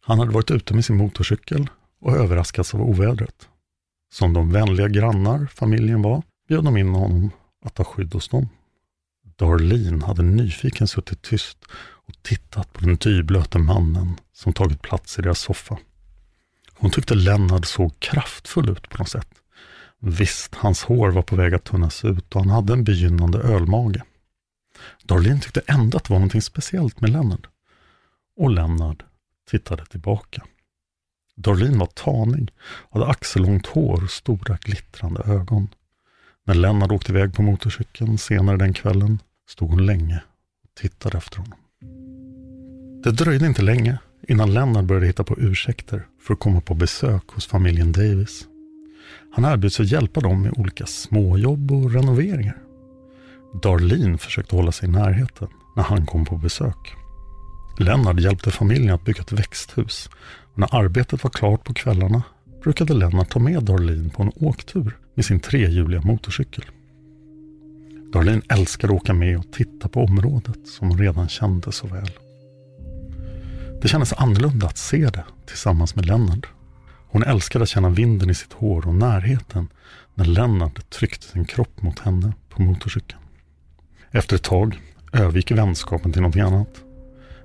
Han 0.00 0.18
hade 0.18 0.32
varit 0.32 0.50
ute 0.50 0.74
med 0.74 0.84
sin 0.84 0.96
motorcykel 0.96 1.70
och 2.00 2.16
överraskats 2.16 2.74
av 2.74 2.82
ovädret. 2.82 3.48
Som 4.12 4.32
de 4.32 4.52
vänliga 4.52 4.88
grannar 4.88 5.46
familjen 5.46 6.02
var 6.02 6.22
bjöd 6.48 6.64
de 6.64 6.76
in 6.76 6.94
honom 6.94 7.30
att 7.64 7.74
ta 7.74 7.84
skydd 7.84 8.14
hos 8.14 8.28
dem. 8.28 8.48
Darlene 9.36 10.04
hade 10.04 10.22
nyfiken 10.22 10.88
suttit 10.88 11.22
tyst 11.22 11.58
och 12.06 12.14
tittat 12.22 12.72
på 12.72 12.80
den 12.80 12.96
dyblöte 12.96 13.58
mannen 13.58 14.16
som 14.32 14.52
tagit 14.52 14.82
plats 14.82 15.18
i 15.18 15.22
deras 15.22 15.40
soffa. 15.40 15.78
Hon 16.74 16.90
tyckte 16.90 17.14
Lennart 17.14 17.66
såg 17.66 18.00
kraftfull 18.00 18.70
ut 18.70 18.88
på 18.88 18.98
något 18.98 19.08
sätt. 19.08 19.28
Visst, 19.98 20.54
hans 20.54 20.82
hår 20.82 21.10
var 21.10 21.22
på 21.22 21.36
väg 21.36 21.54
att 21.54 21.64
tunnas 21.64 22.04
ut 22.04 22.34
och 22.34 22.40
han 22.40 22.50
hade 22.50 22.72
en 22.72 22.84
begynnande 22.84 23.38
ölmage. 23.38 24.02
Darlene 25.02 25.40
tyckte 25.40 25.62
ändå 25.66 25.96
att 25.96 26.04
det 26.04 26.12
var 26.12 26.18
någonting 26.18 26.42
speciellt 26.42 27.00
med 27.00 27.10
Lennart. 27.10 27.46
Och 28.36 28.50
Lennart 28.50 29.02
tittade 29.50 29.86
tillbaka. 29.86 30.42
Darlene 31.36 31.78
var 31.78 31.86
tanig, 31.86 32.50
hade 32.90 33.06
axellångt 33.06 33.66
hår 33.66 34.04
och 34.04 34.10
stora 34.10 34.58
glittrande 34.60 35.22
ögon. 35.26 35.68
När 36.44 36.54
Lennart 36.54 36.92
åkte 36.92 37.12
iväg 37.12 37.34
på 37.34 37.42
motorcykeln 37.42 38.18
senare 38.18 38.56
den 38.56 38.72
kvällen 38.74 39.18
stod 39.48 39.70
hon 39.70 39.86
länge 39.86 40.22
och 40.64 40.74
tittade 40.74 41.18
efter 41.18 41.38
honom. 41.38 41.58
Det 43.02 43.10
dröjde 43.10 43.46
inte 43.46 43.62
länge 43.62 43.98
innan 44.28 44.54
Lennart 44.54 44.84
började 44.84 45.06
hitta 45.06 45.24
på 45.24 45.38
ursäkter 45.38 46.06
för 46.20 46.34
att 46.34 46.40
komma 46.40 46.60
på 46.60 46.74
besök 46.74 47.28
hos 47.28 47.46
familjen 47.46 47.92
Davis. 47.92 48.46
Han 49.32 49.44
erbjöd 49.44 49.72
sig 49.72 49.84
att 49.84 49.92
hjälpa 49.92 50.20
dem 50.20 50.42
med 50.42 50.52
olika 50.58 50.86
småjobb 50.86 51.72
och 51.72 51.92
renoveringar. 51.92 52.61
Darlene 53.52 54.18
försökte 54.18 54.56
hålla 54.56 54.72
sig 54.72 54.88
i 54.88 54.92
närheten 54.92 55.48
när 55.76 55.82
han 55.82 56.06
kom 56.06 56.24
på 56.24 56.36
besök. 56.36 56.94
Lennart 57.78 58.20
hjälpte 58.20 58.50
familjen 58.50 58.94
att 58.94 59.04
bygga 59.04 59.20
ett 59.20 59.32
växthus 59.32 60.10
och 60.52 60.58
när 60.58 60.74
arbetet 60.74 61.24
var 61.24 61.30
klart 61.30 61.64
på 61.64 61.74
kvällarna 61.74 62.22
brukade 62.62 62.94
Lennart 62.94 63.30
ta 63.30 63.38
med 63.38 63.62
Darlene 63.62 64.10
på 64.10 64.22
en 64.22 64.32
åktur 64.36 64.98
med 65.14 65.24
sin 65.24 65.40
trehjuliga 65.40 66.00
motorcykel. 66.00 66.64
Darlene 68.12 68.42
älskade 68.48 68.94
att 68.94 69.00
åka 69.00 69.14
med 69.14 69.38
och 69.38 69.52
titta 69.52 69.88
på 69.88 70.04
området 70.04 70.68
som 70.68 70.88
hon 70.88 70.98
redan 70.98 71.28
kände 71.28 71.72
så 71.72 71.86
väl. 71.86 72.10
Det 73.82 73.88
kändes 73.88 74.12
annorlunda 74.12 74.66
att 74.66 74.78
se 74.78 75.06
det 75.06 75.24
tillsammans 75.46 75.96
med 75.96 76.06
Lennart. 76.06 76.46
Hon 77.08 77.22
älskade 77.22 77.62
att 77.62 77.68
känna 77.68 77.88
vinden 77.88 78.30
i 78.30 78.34
sitt 78.34 78.52
hår 78.52 78.88
och 78.88 78.94
närheten 78.94 79.68
när 80.14 80.24
Lennart 80.24 80.90
tryckte 80.90 81.26
sin 81.26 81.44
kropp 81.44 81.82
mot 81.82 81.98
henne 81.98 82.32
på 82.48 82.62
motorcykeln. 82.62 83.21
Efter 84.14 84.36
ett 84.36 84.42
tag 84.42 84.80
övergick 85.12 85.50
vänskapen 85.50 86.12
till 86.12 86.22
någonting 86.22 86.42
annat. 86.42 86.82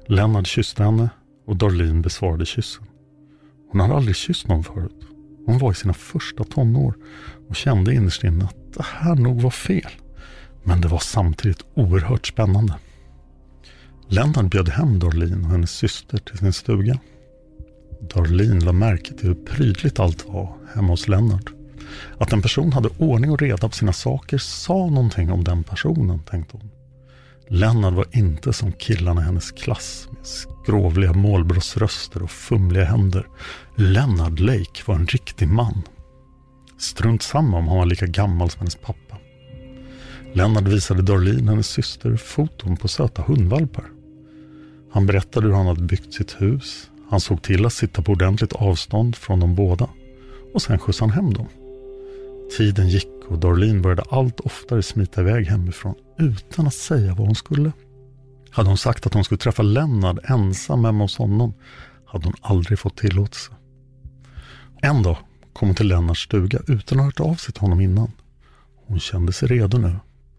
Lennart 0.07 0.47
kysste 0.47 0.83
henne 0.83 1.09
och 1.45 1.55
Darlene 1.55 2.01
besvarade 2.01 2.45
kyssen. 2.45 2.83
Hon 3.71 3.81
hade 3.81 3.93
aldrig 3.93 4.15
kysst 4.15 4.47
någon 4.47 4.63
förut. 4.63 5.07
Hon 5.45 5.57
var 5.57 5.71
i 5.71 5.75
sina 5.75 5.93
första 5.93 6.43
tonår 6.43 6.93
och 7.49 7.55
kände 7.55 7.93
innerst 7.93 8.23
inne 8.23 8.45
att 8.45 8.73
det 8.73 8.83
här 8.83 9.15
nog 9.15 9.41
var 9.41 9.49
fel. 9.49 9.91
Men 10.63 10.81
det 10.81 10.87
var 10.87 10.99
samtidigt 10.99 11.65
oerhört 11.73 12.27
spännande. 12.27 12.73
Lennart 14.07 14.51
bjöd 14.51 14.69
hem 14.69 14.99
Darlene 14.99 15.45
och 15.45 15.51
hennes 15.51 15.71
syster 15.71 16.17
till 16.17 16.37
sin 16.37 16.53
stuga. 16.53 16.99
Darlene 18.13 18.65
la 18.65 18.71
märke 18.71 19.13
till 19.13 19.27
hur 19.27 19.35
prydligt 19.35 19.99
allt 19.99 20.25
var 20.25 20.57
hemma 20.73 20.87
hos 20.87 21.07
Lennart. 21.07 21.56
Att 22.17 22.33
en 22.33 22.41
person 22.41 22.73
hade 22.73 22.89
ordning 22.97 23.31
och 23.31 23.41
reda 23.41 23.69
på 23.69 23.75
sina 23.75 23.93
saker 23.93 24.37
sa 24.37 24.73
någonting 24.73 25.31
om 25.31 25.43
den 25.43 25.63
personen, 25.63 26.19
tänkte 26.19 26.57
hon. 26.57 26.69
Lennart 27.49 27.93
var 27.93 28.05
inte 28.11 28.53
som 28.53 28.71
killarna 28.71 29.21
i 29.21 29.23
hennes 29.23 29.51
klass 29.51 30.07
med 30.11 30.25
skrovliga 30.25 31.13
målbrottsröster 31.13 32.23
och 32.23 32.31
fumliga 32.31 32.85
händer. 32.85 33.27
Lennart 33.75 34.39
Lake 34.39 34.83
var 34.85 34.95
en 34.95 35.07
riktig 35.07 35.47
man. 35.47 35.81
Strunt 36.79 37.21
samma 37.21 37.57
om 37.57 37.67
han 37.67 37.77
var 37.77 37.85
lika 37.85 38.05
gammal 38.05 38.49
som 38.49 38.59
hennes 38.59 38.75
pappa. 38.75 39.17
Lennart 40.33 40.67
visade 40.67 41.01
Darlene, 41.01 41.51
hennes 41.51 41.67
syster, 41.67 42.17
foton 42.17 42.77
på 42.77 42.87
söta 42.87 43.21
hundvalpar. 43.21 43.85
Han 44.91 45.05
berättade 45.05 45.47
hur 45.47 45.53
han 45.53 45.67
hade 45.67 45.81
byggt 45.81 46.13
sitt 46.13 46.41
hus. 46.41 46.89
Han 47.09 47.19
såg 47.19 47.41
till 47.41 47.65
att 47.65 47.73
sitta 47.73 48.01
på 48.01 48.11
ordentligt 48.11 48.53
avstånd 48.53 49.15
från 49.15 49.39
dem 49.39 49.55
båda. 49.55 49.89
Och 50.53 50.61
sen 50.61 50.79
skjutsade 50.79 51.11
han 51.11 51.23
hem 51.23 51.33
dem. 51.33 51.47
Tiden 52.51 52.89
gick 52.89 53.07
och 53.27 53.39
Darlene 53.39 53.81
började 53.81 54.03
allt 54.09 54.39
oftare 54.39 54.83
smita 54.83 55.21
iväg 55.21 55.47
hemifrån 55.47 55.95
utan 56.17 56.67
att 56.67 56.73
säga 56.73 57.15
vad 57.15 57.27
hon 57.27 57.35
skulle. 57.35 57.71
Hade 58.49 58.69
hon 58.69 58.77
sagt 58.77 59.05
att 59.05 59.13
hon 59.13 59.23
skulle 59.23 59.37
träffa 59.37 59.63
Lennart 59.63 60.17
ensam 60.23 60.85
hemma 60.85 61.03
hos 61.03 61.17
honom 61.17 61.53
hade 62.05 62.25
hon 62.25 62.33
aldrig 62.41 62.79
fått 62.79 62.97
tillåtelse. 62.97 63.51
En 64.81 65.03
dag 65.03 65.17
kom 65.53 65.67
hon 65.67 65.75
till 65.75 65.87
Lennarts 65.87 66.23
stuga 66.23 66.59
utan 66.67 66.99
att 66.99 67.03
ha 67.03 67.05
hört 67.05 67.19
av 67.19 67.35
sig 67.35 67.53
till 67.53 67.61
honom 67.61 67.81
innan. 67.81 68.11
Hon 68.85 68.99
kände 68.99 69.33
sig 69.33 69.47
redo 69.47 69.77
nu. 69.77 69.95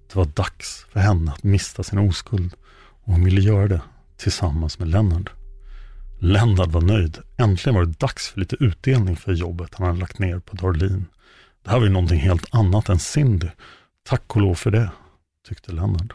Det 0.09 0.17
var 0.17 0.25
dags 0.25 0.87
för 0.93 1.01
henne 1.01 1.33
att 1.33 1.43
mista 1.43 1.83
sin 1.83 1.99
oskuld 1.99 2.55
och 3.05 3.13
hon 3.13 3.25
ville 3.25 3.41
göra 3.41 3.69
det 3.69 3.81
tillsammans 4.17 4.79
med 4.79 4.89
Lennart. 4.89 5.31
Lennart 6.19 6.69
var 6.69 6.81
nöjd. 6.81 7.19
Äntligen 7.37 7.75
var 7.75 7.85
det 7.85 7.99
dags 7.99 8.29
för 8.29 8.41
lite 8.41 8.57
utdelning 8.61 9.17
för 9.17 9.33
jobbet 9.33 9.75
han 9.75 9.87
hade 9.87 10.01
lagt 10.01 10.19
ner 10.19 10.39
på 10.39 10.57
Darlene. 10.57 11.05
Det 11.63 11.71
här 11.71 11.79
var 11.79 11.87
ju 11.87 11.93
någonting 11.93 12.21
helt 12.21 12.55
annat 12.55 12.89
än 12.89 12.99
Cindy. 12.99 13.49
Tack 14.03 14.37
och 14.37 14.43
lov 14.43 14.55
för 14.55 14.71
det, 14.71 14.91
tyckte 15.49 15.73
Lennart. 15.73 16.13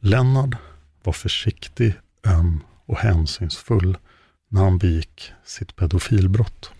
Lennart 0.00 0.54
var 1.02 1.12
försiktig, 1.12 1.94
öm 2.24 2.60
och 2.86 2.98
hänsynsfull 2.98 3.98
när 4.48 4.62
han 4.62 4.78
begick 4.78 5.32
sitt 5.44 5.76
pedofilbrott. 5.76 6.72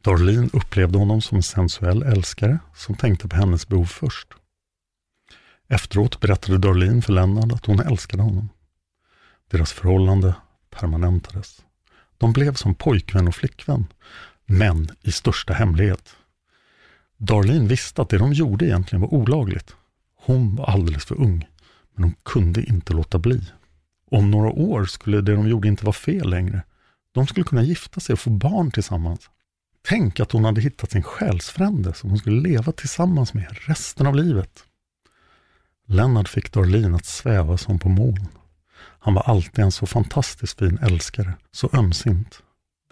Darlene 0.00 0.48
upplevde 0.52 0.98
honom 0.98 1.22
som 1.22 1.36
en 1.36 1.42
sensuell 1.42 2.02
älskare 2.02 2.58
som 2.74 2.94
tänkte 2.94 3.28
på 3.28 3.36
hennes 3.36 3.68
behov 3.68 3.84
först. 3.84 4.28
Efteråt 5.68 6.20
berättade 6.20 6.58
Darlene 6.58 7.02
för 7.02 7.12
Lennart 7.12 7.52
att 7.52 7.66
hon 7.66 7.80
älskade 7.80 8.22
honom. 8.22 8.48
Deras 9.50 9.72
förhållande 9.72 10.34
permanentades. 10.70 11.64
De 12.18 12.32
blev 12.32 12.54
som 12.54 12.74
pojkvän 12.74 13.28
och 13.28 13.34
flickvän, 13.34 13.86
men 14.46 14.90
i 15.00 15.12
största 15.12 15.52
hemlighet. 15.54 16.16
Darlene 17.24 17.68
visste 17.68 18.02
att 18.02 18.08
det 18.08 18.18
de 18.18 18.32
gjorde 18.32 18.64
egentligen 18.66 19.00
var 19.00 19.14
olagligt. 19.14 19.76
Hon 20.16 20.56
var 20.56 20.66
alldeles 20.66 21.04
för 21.04 21.20
ung, 21.20 21.48
men 21.94 22.04
hon 22.04 22.14
kunde 22.22 22.64
inte 22.64 22.92
låta 22.92 23.18
bli. 23.18 23.40
Om 24.10 24.30
några 24.30 24.50
år 24.50 24.84
skulle 24.84 25.20
det 25.20 25.34
de 25.34 25.48
gjorde 25.48 25.68
inte 25.68 25.84
vara 25.84 25.92
fel 25.92 26.30
längre. 26.30 26.62
De 27.12 27.26
skulle 27.26 27.44
kunna 27.44 27.62
gifta 27.62 28.00
sig 28.00 28.12
och 28.12 28.18
få 28.18 28.30
barn 28.30 28.70
tillsammans. 28.70 29.30
Tänk 29.88 30.20
att 30.20 30.32
hon 30.32 30.44
hade 30.44 30.60
hittat 30.60 30.90
sin 30.90 31.02
själsfrände 31.02 31.94
som 31.94 32.10
hon 32.10 32.18
skulle 32.18 32.40
leva 32.40 32.72
tillsammans 32.72 33.34
med 33.34 33.56
resten 33.66 34.06
av 34.06 34.14
livet. 34.14 34.64
Lennart 35.86 36.28
fick 36.28 36.52
Darlene 36.52 36.96
att 36.96 37.06
sväva 37.06 37.58
som 37.58 37.78
på 37.78 37.88
moln. 37.88 38.28
Han 38.98 39.14
var 39.14 39.22
alltid 39.22 39.64
en 39.64 39.72
så 39.72 39.86
fantastiskt 39.86 40.58
fin 40.58 40.78
älskare, 40.78 41.34
så 41.52 41.70
ömsint. 41.72 42.42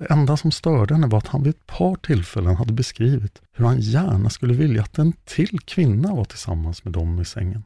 Det 0.00 0.06
enda 0.10 0.36
som 0.36 0.50
störde 0.50 0.94
henne 0.94 1.06
var 1.06 1.18
att 1.18 1.26
han 1.26 1.42
vid 1.42 1.54
ett 1.54 1.66
par 1.66 1.96
tillfällen 1.96 2.56
hade 2.56 2.72
beskrivit 2.72 3.42
hur 3.52 3.64
han 3.64 3.80
gärna 3.80 4.30
skulle 4.30 4.54
vilja 4.54 4.82
att 4.82 4.98
en 4.98 5.12
till 5.12 5.60
kvinna 5.60 6.14
var 6.14 6.24
tillsammans 6.24 6.84
med 6.84 6.92
dem 6.92 7.20
i 7.20 7.24
sängen. 7.24 7.64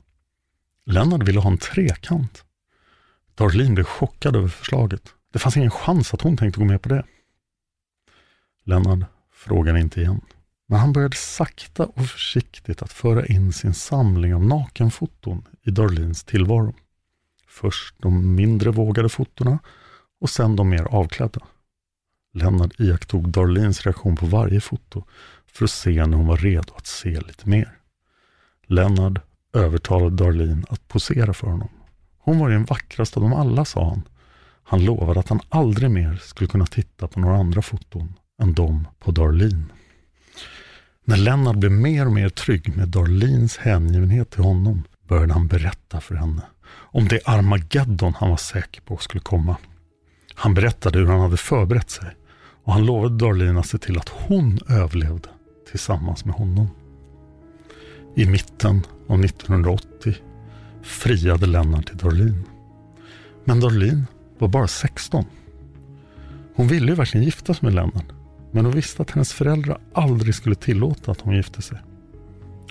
Lennart 0.86 1.28
ville 1.28 1.40
ha 1.40 1.50
en 1.50 1.58
trekant. 1.58 2.44
Darlene 3.34 3.74
blev 3.74 3.84
chockad 3.84 4.36
över 4.36 4.48
förslaget. 4.48 5.02
Det 5.32 5.38
fanns 5.38 5.56
ingen 5.56 5.70
chans 5.70 6.14
att 6.14 6.20
hon 6.20 6.36
tänkte 6.36 6.60
gå 6.60 6.66
med 6.66 6.82
på 6.82 6.88
det. 6.88 7.04
Lennart 8.64 9.08
frågade 9.32 9.80
inte 9.80 10.00
igen. 10.00 10.20
Men 10.66 10.78
han 10.78 10.92
började 10.92 11.16
sakta 11.16 11.86
och 11.86 12.06
försiktigt 12.06 12.82
att 12.82 12.92
föra 12.92 13.26
in 13.26 13.52
sin 13.52 13.74
samling 13.74 14.34
av 14.34 14.44
nakenfoton 14.44 15.48
i 15.62 15.70
Darlins 15.70 16.24
tillvaro. 16.24 16.74
Först 17.48 17.94
de 17.98 18.34
mindre 18.34 18.70
vågade 18.70 19.08
fotona 19.08 19.58
och 20.20 20.30
sen 20.30 20.56
de 20.56 20.68
mer 20.68 20.82
avklädda. 20.82 21.40
Lennart 22.34 22.80
iakttog 22.80 23.28
Darlins 23.28 23.82
reaktion 23.86 24.16
på 24.16 24.26
varje 24.26 24.60
foto 24.60 25.04
för 25.46 25.64
att 25.64 25.70
se 25.70 26.06
när 26.06 26.16
hon 26.16 26.26
var 26.26 26.36
redo 26.36 26.74
att 26.76 26.86
se 26.86 27.20
lite 27.20 27.48
mer. 27.48 27.72
Lennart 28.66 29.18
övertalade 29.52 30.16
Darlin 30.16 30.64
att 30.68 30.88
posera 30.88 31.34
för 31.34 31.46
honom. 31.46 31.68
Hon 32.18 32.38
var 32.38 32.48
ju 32.48 32.54
den 32.54 32.64
vackraste 32.64 33.16
av 33.18 33.22
dem 33.22 33.32
alla, 33.32 33.64
sa 33.64 33.88
han. 33.88 34.02
Han 34.62 34.84
lovade 34.84 35.20
att 35.20 35.28
han 35.28 35.40
aldrig 35.48 35.90
mer 35.90 36.20
skulle 36.22 36.48
kunna 36.48 36.66
titta 36.66 37.08
på 37.08 37.20
några 37.20 37.36
andra 37.36 37.62
foton 37.62 38.14
än 38.42 38.54
de 38.54 38.88
på 38.98 39.10
Darlin. 39.10 39.72
När 41.04 41.16
Lennart 41.16 41.56
blev 41.56 41.72
mer 41.72 42.06
och 42.06 42.12
mer 42.12 42.28
trygg 42.28 42.76
med 42.76 42.88
Darlins 42.88 43.56
hängivenhet 43.56 44.30
till 44.30 44.42
honom 44.42 44.82
började 45.08 45.32
han 45.32 45.46
berätta 45.46 46.00
för 46.00 46.14
henne 46.14 46.42
om 46.68 47.08
det 47.08 47.20
Armageddon 47.24 48.14
han 48.14 48.30
var 48.30 48.36
säker 48.36 48.80
på 48.80 48.96
skulle 48.96 49.20
komma. 49.20 49.56
Han 50.34 50.54
berättade 50.54 50.98
hur 50.98 51.06
han 51.06 51.20
hade 51.20 51.36
förberett 51.36 51.90
sig 51.90 52.16
och 52.64 52.72
han 52.72 52.86
lovade 52.86 53.16
Darlene 53.16 53.60
att 53.60 53.66
se 53.66 53.78
till 53.78 53.98
att 53.98 54.08
hon 54.08 54.58
överlevde 54.68 55.28
tillsammans 55.70 56.24
med 56.24 56.34
honom. 56.34 56.68
I 58.14 58.26
mitten 58.26 58.82
av 59.06 59.24
1980 59.24 60.14
friade 60.82 61.46
Lennart 61.46 61.86
till 61.86 61.96
Darlene. 61.96 62.42
Men 63.44 63.60
Darlene 63.60 64.04
var 64.38 64.48
bara 64.48 64.68
16. 64.68 65.24
Hon 66.56 66.68
ville 66.68 66.86
ju 66.86 66.94
verkligen 66.94 67.24
gifta 67.24 67.54
sig 67.54 67.64
med 67.66 67.74
Lennart, 67.74 68.12
men 68.52 68.64
hon 68.64 68.74
visste 68.74 69.02
att 69.02 69.10
hennes 69.10 69.32
föräldrar 69.32 69.78
aldrig 69.92 70.34
skulle 70.34 70.54
tillåta 70.54 71.10
att 71.10 71.20
hon 71.20 71.36
gifte 71.36 71.62
sig. 71.62 71.78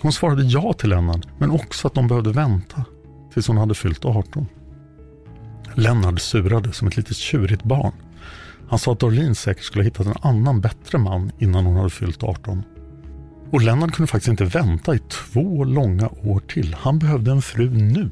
Hon 0.02 0.14
svarade 0.14 0.44
ja 0.44 0.74
till 0.74 0.90
Lennart, 0.90 1.28
men 1.38 1.52
också 1.52 1.88
att 1.88 1.94
de 1.94 2.08
behövde 2.08 2.32
vänta 2.32 2.86
tills 3.34 3.48
hon 3.48 3.58
hade 3.58 3.76
fyllt 3.76 4.06
18. 4.06 4.48
Lennart 5.76 6.22
surade 6.22 6.74
som 6.74 6.88
ett 6.88 6.98
litet 6.98 7.18
tjurigt 7.18 7.64
barn. 7.64 7.94
Han 8.68 8.80
sa 8.80 8.92
att 8.92 9.00
Darlene 9.00 9.36
säkert 9.36 9.64
skulle 9.64 9.84
ha 9.84 9.86
hittat 9.86 10.08
en 10.08 10.14
annan 10.22 10.62
bättre 10.62 10.98
man 10.98 11.32
innan 11.40 11.66
hon 11.66 11.76
hade 11.76 11.90
fyllt 11.90 12.24
18. 12.24 12.64
Och 13.52 13.62
Lennart 13.62 13.92
kunde 13.92 14.08
faktiskt 14.08 14.30
inte 14.30 14.46
vänta 14.46 14.96
i 14.96 15.00
två 15.00 15.64
långa 15.64 16.10
år 16.24 16.40
till. 16.40 16.76
Han 16.80 17.00
behövde 17.00 17.32
en 17.32 17.42
fru 17.42 17.70
nu. 17.70 18.12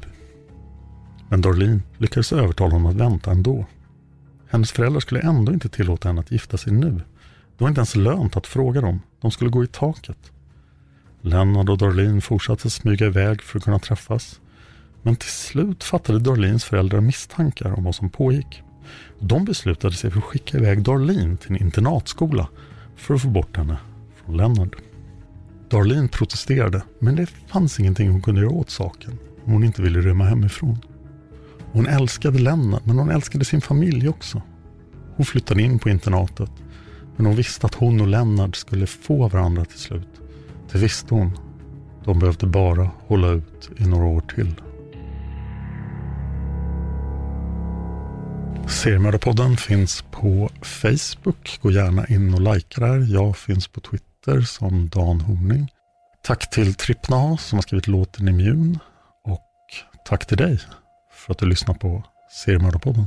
Men 1.28 1.40
Darlene 1.40 1.80
lyckades 1.98 2.32
övertala 2.32 2.72
honom 2.72 2.86
att 2.86 2.96
vänta 2.96 3.30
ändå. 3.30 3.66
Hennes 4.48 4.72
föräldrar 4.72 5.00
skulle 5.00 5.20
ändå 5.20 5.52
inte 5.52 5.68
tillåta 5.68 6.08
henne 6.08 6.20
att 6.20 6.30
gifta 6.30 6.56
sig 6.56 6.72
nu. 6.72 6.90
Det 6.90 7.64
var 7.64 7.68
inte 7.68 7.78
ens 7.78 7.96
lönt 7.96 8.36
att 8.36 8.46
fråga 8.46 8.80
dem. 8.80 9.00
De 9.20 9.30
skulle 9.30 9.50
gå 9.50 9.64
i 9.64 9.66
taket. 9.66 10.32
Lennart 11.20 11.68
och 11.68 11.78
Darlene 11.78 12.20
fortsatte 12.20 12.70
smyga 12.70 13.06
iväg 13.06 13.42
för 13.42 13.58
att 13.58 13.64
kunna 13.64 13.78
träffas. 13.78 14.40
Men 15.02 15.16
till 15.16 15.30
slut 15.30 15.84
fattade 15.84 16.18
Darlins 16.18 16.64
föräldrar 16.64 17.00
misstankar 17.00 17.72
om 17.72 17.84
vad 17.84 17.94
som 17.94 18.10
pågick. 18.10 18.62
De 19.18 19.44
beslutade 19.44 19.94
sig 19.94 20.10
för 20.10 20.18
att 20.18 20.24
skicka 20.24 20.58
iväg 20.58 20.82
Darlene 20.82 21.36
till 21.36 21.50
en 21.50 21.62
internatskola 21.62 22.48
för 22.96 23.14
att 23.14 23.22
få 23.22 23.28
bort 23.28 23.56
henne 23.56 23.76
från 24.24 24.36
Lennart. 24.36 24.74
Darlene 25.68 26.08
protesterade, 26.08 26.82
men 26.98 27.16
det 27.16 27.26
fanns 27.26 27.80
ingenting 27.80 28.10
hon 28.10 28.22
kunde 28.22 28.40
göra 28.40 28.52
åt 28.52 28.70
saken 28.70 29.18
om 29.44 29.52
hon 29.52 29.64
inte 29.64 29.82
ville 29.82 30.00
rymma 30.00 30.24
hemifrån. 30.24 30.78
Hon 31.72 31.86
älskade 31.86 32.38
Lennart, 32.38 32.86
men 32.86 32.98
hon 32.98 33.10
älskade 33.10 33.44
sin 33.44 33.60
familj 33.60 34.08
också. 34.08 34.42
Hon 35.16 35.26
flyttade 35.26 35.62
in 35.62 35.78
på 35.78 35.88
internatet, 35.88 36.50
men 37.16 37.26
hon 37.26 37.36
visste 37.36 37.66
att 37.66 37.74
hon 37.74 38.00
och 38.00 38.08
Lennart 38.08 38.56
skulle 38.56 38.86
få 38.86 39.28
varandra 39.28 39.64
till 39.64 39.78
slut. 39.78 40.08
Det 40.72 40.78
visste 40.78 41.14
hon. 41.14 41.38
De 42.04 42.18
behövde 42.18 42.46
bara 42.46 42.90
hålla 43.06 43.28
ut 43.28 43.70
i 43.76 43.86
några 43.86 44.04
år 44.04 44.20
till. 44.20 44.54
Seriemördarpodden 48.68 49.56
finns 49.56 50.04
på 50.10 50.50
Facebook. 50.62 51.58
Gå 51.62 51.70
gärna 51.70 52.06
in 52.06 52.34
och 52.34 52.40
likea 52.40 52.86
där. 52.86 53.14
Jag 53.14 53.36
finns 53.36 53.68
på 53.68 53.80
Twitter 53.80 54.40
som 54.40 54.88
Dan 54.88 55.20
Horning. 55.20 55.68
Tack 56.22 56.50
till 56.50 56.74
Trippna 56.74 57.36
som 57.36 57.56
har 57.56 57.62
skrivit 57.62 57.86
låten 57.86 58.28
Immun. 58.28 58.78
Och 59.24 59.48
tack 60.04 60.26
till 60.26 60.36
dig 60.36 60.60
för 61.12 61.32
att 61.32 61.38
du 61.38 61.46
lyssnar 61.46 61.74
på 61.74 62.02
Seriemördarpodden. 62.44 63.06